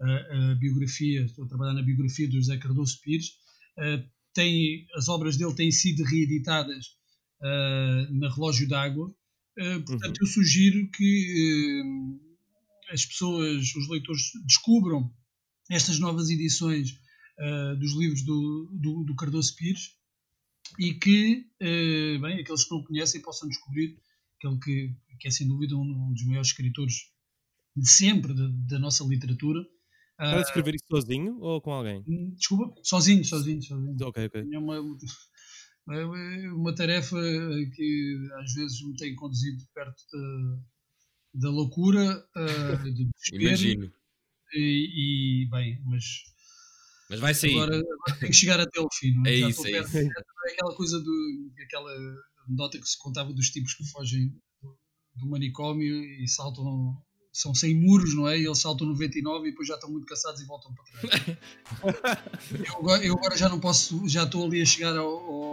a, 0.00 0.52
a 0.52 0.54
biografia, 0.56 1.24
estou 1.24 1.44
a 1.44 1.48
trabalhar 1.48 1.74
na 1.74 1.82
biografia 1.82 2.28
do 2.28 2.34
José 2.36 2.56
Cardoso 2.58 3.00
Pires. 3.00 3.32
Eh, 3.78 4.04
tem, 4.36 4.86
as 4.94 5.08
obras 5.08 5.36
dele 5.36 5.54
têm 5.54 5.72
sido 5.72 6.04
reeditadas 6.04 6.96
eh, 7.42 8.08
na 8.12 8.32
Relógio 8.32 8.68
d'Água. 8.68 9.12
Eh, 9.58 9.78
portanto, 9.80 10.20
eu 10.20 10.26
sugiro 10.26 10.90
que 10.90 12.20
eh, 12.90 12.92
as 12.92 13.06
pessoas, 13.06 13.74
os 13.74 13.88
leitores, 13.88 14.30
descubram 14.46 15.10
estas 15.70 15.98
novas 15.98 16.28
edições 16.30 16.92
uh, 17.40 17.76
dos 17.76 17.92
livros 17.96 18.22
do, 18.22 18.70
do, 18.72 19.02
do 19.02 19.16
Cardoso 19.16 19.56
Pires 19.56 19.96
e 20.78 20.94
que, 20.94 21.44
uh, 21.60 22.20
bem, 22.20 22.40
aqueles 22.40 22.62
que 22.62 22.70
não 22.70 22.84
conhecem 22.84 23.20
possam 23.20 23.48
descobrir 23.48 23.98
aquele 24.36 24.58
que, 24.60 24.94
que 25.18 25.26
é 25.26 25.30
sem 25.32 25.48
dúvida 25.48 25.74
um, 25.74 25.80
um 25.80 26.12
dos 26.12 26.24
maiores 26.24 26.48
escritores 26.48 26.94
de 27.74 27.88
sempre 27.88 28.32
da, 28.32 28.48
da 28.68 28.78
nossa 28.78 29.02
literatura. 29.02 29.66
Estás 30.24 30.32
a 30.32 30.40
Uh, 30.40 30.48
escrever 30.48 30.74
isso 30.74 30.86
sozinho 30.88 31.38
ou 31.40 31.60
com 31.60 31.72
alguém? 31.72 32.02
desculpa, 32.36 32.74
sozinho, 32.82 33.24
sozinho, 33.24 33.62
sozinho. 33.62 33.96
Ok, 34.02 34.26
ok. 34.26 34.44
É 35.88 36.04
uma, 36.04 36.18
é 36.18 36.52
uma 36.52 36.74
tarefa 36.74 37.16
que 37.74 38.28
às 38.42 38.52
vezes 38.54 38.82
me 38.84 38.96
tem 38.96 39.14
conduzido 39.14 39.62
perto 39.72 40.02
da, 40.12 41.42
da 41.42 41.50
loucura, 41.50 42.26
uh, 42.36 42.92
do. 42.92 43.08
Imagino. 43.32 43.92
E, 44.52 45.44
e, 45.44 45.48
bem, 45.50 45.80
mas 45.84 46.04
Mas 47.08 47.20
vai 47.20 47.34
sair. 47.34 47.52
agora, 47.54 47.76
agora 47.76 48.18
tem 48.20 48.30
que 48.30 48.36
chegar 48.36 48.58
até 48.60 48.80
ao 48.80 48.88
fim. 48.92 49.12
Não 49.14 49.26
é? 49.26 49.34
É 49.34 49.38
Já 49.38 49.48
isso, 49.48 49.66
é 49.66 49.70
perto. 49.70 49.96
É 50.48 50.52
aquela 50.52 50.74
coisa 50.74 50.98
do. 51.00 51.52
aquela 51.62 51.92
nota 52.48 52.78
que 52.80 52.86
se 52.88 52.98
contava 52.98 53.32
dos 53.32 53.50
tipos 53.50 53.74
que 53.74 53.84
fogem 53.90 54.28
do, 54.60 54.78
do 55.16 55.28
manicômio 55.30 56.02
e 56.04 56.26
saltam, 56.28 56.96
são 57.38 57.54
100 57.54 57.74
muros, 57.76 58.14
não 58.14 58.26
é? 58.26 58.38
E 58.38 58.46
eles 58.46 58.58
saltam 58.58 58.86
99 58.86 59.48
e 59.48 59.50
depois 59.50 59.68
já 59.68 59.74
estão 59.74 59.90
muito 59.90 60.06
cansados 60.06 60.40
e 60.40 60.44
voltam 60.46 60.72
para 60.72 60.84
trás. 61.08 61.36
eu, 62.66 62.76
agora, 62.78 63.04
eu 63.04 63.12
agora 63.14 63.36
já 63.36 63.46
não 63.48 63.60
posso, 63.60 64.08
já 64.08 64.24
estou 64.24 64.46
ali 64.46 64.62
a 64.62 64.64
chegar 64.64 64.96
ao, 64.96 65.06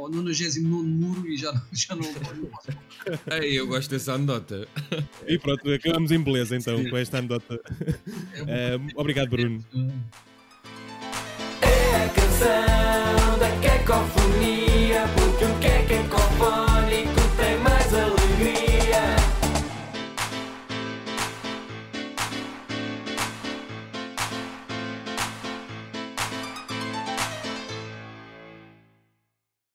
ao 0.03 0.09
99 0.09 0.81
muro 0.87 1.27
e 1.27 1.35
já, 1.37 1.51
não- 1.51 1.61
já 1.73 1.95
não, 1.95 2.03
não 2.11 2.45
posso. 2.45 2.67
Ei, 3.41 3.59
eu 3.59 3.67
gosto 3.67 3.89
dessa 3.89 4.13
anedota. 4.13 4.65
E 5.27 5.37
pronto, 5.37 5.69
acabamos 5.69 6.11
em 6.11 6.19
beleza 6.23 6.55
então 6.55 6.77
Sim. 6.77 6.89
com 6.89 6.95
esta 6.97 7.17
anedota. 7.17 7.59
É, 8.47 8.75
Eh, 8.75 8.79
obrigado, 8.95 9.29
Bruno. 9.29 9.63
É 11.61 12.05
a 12.05 12.09
canção 12.09 13.39
da 13.39 13.49
cacofonia. 13.61 14.72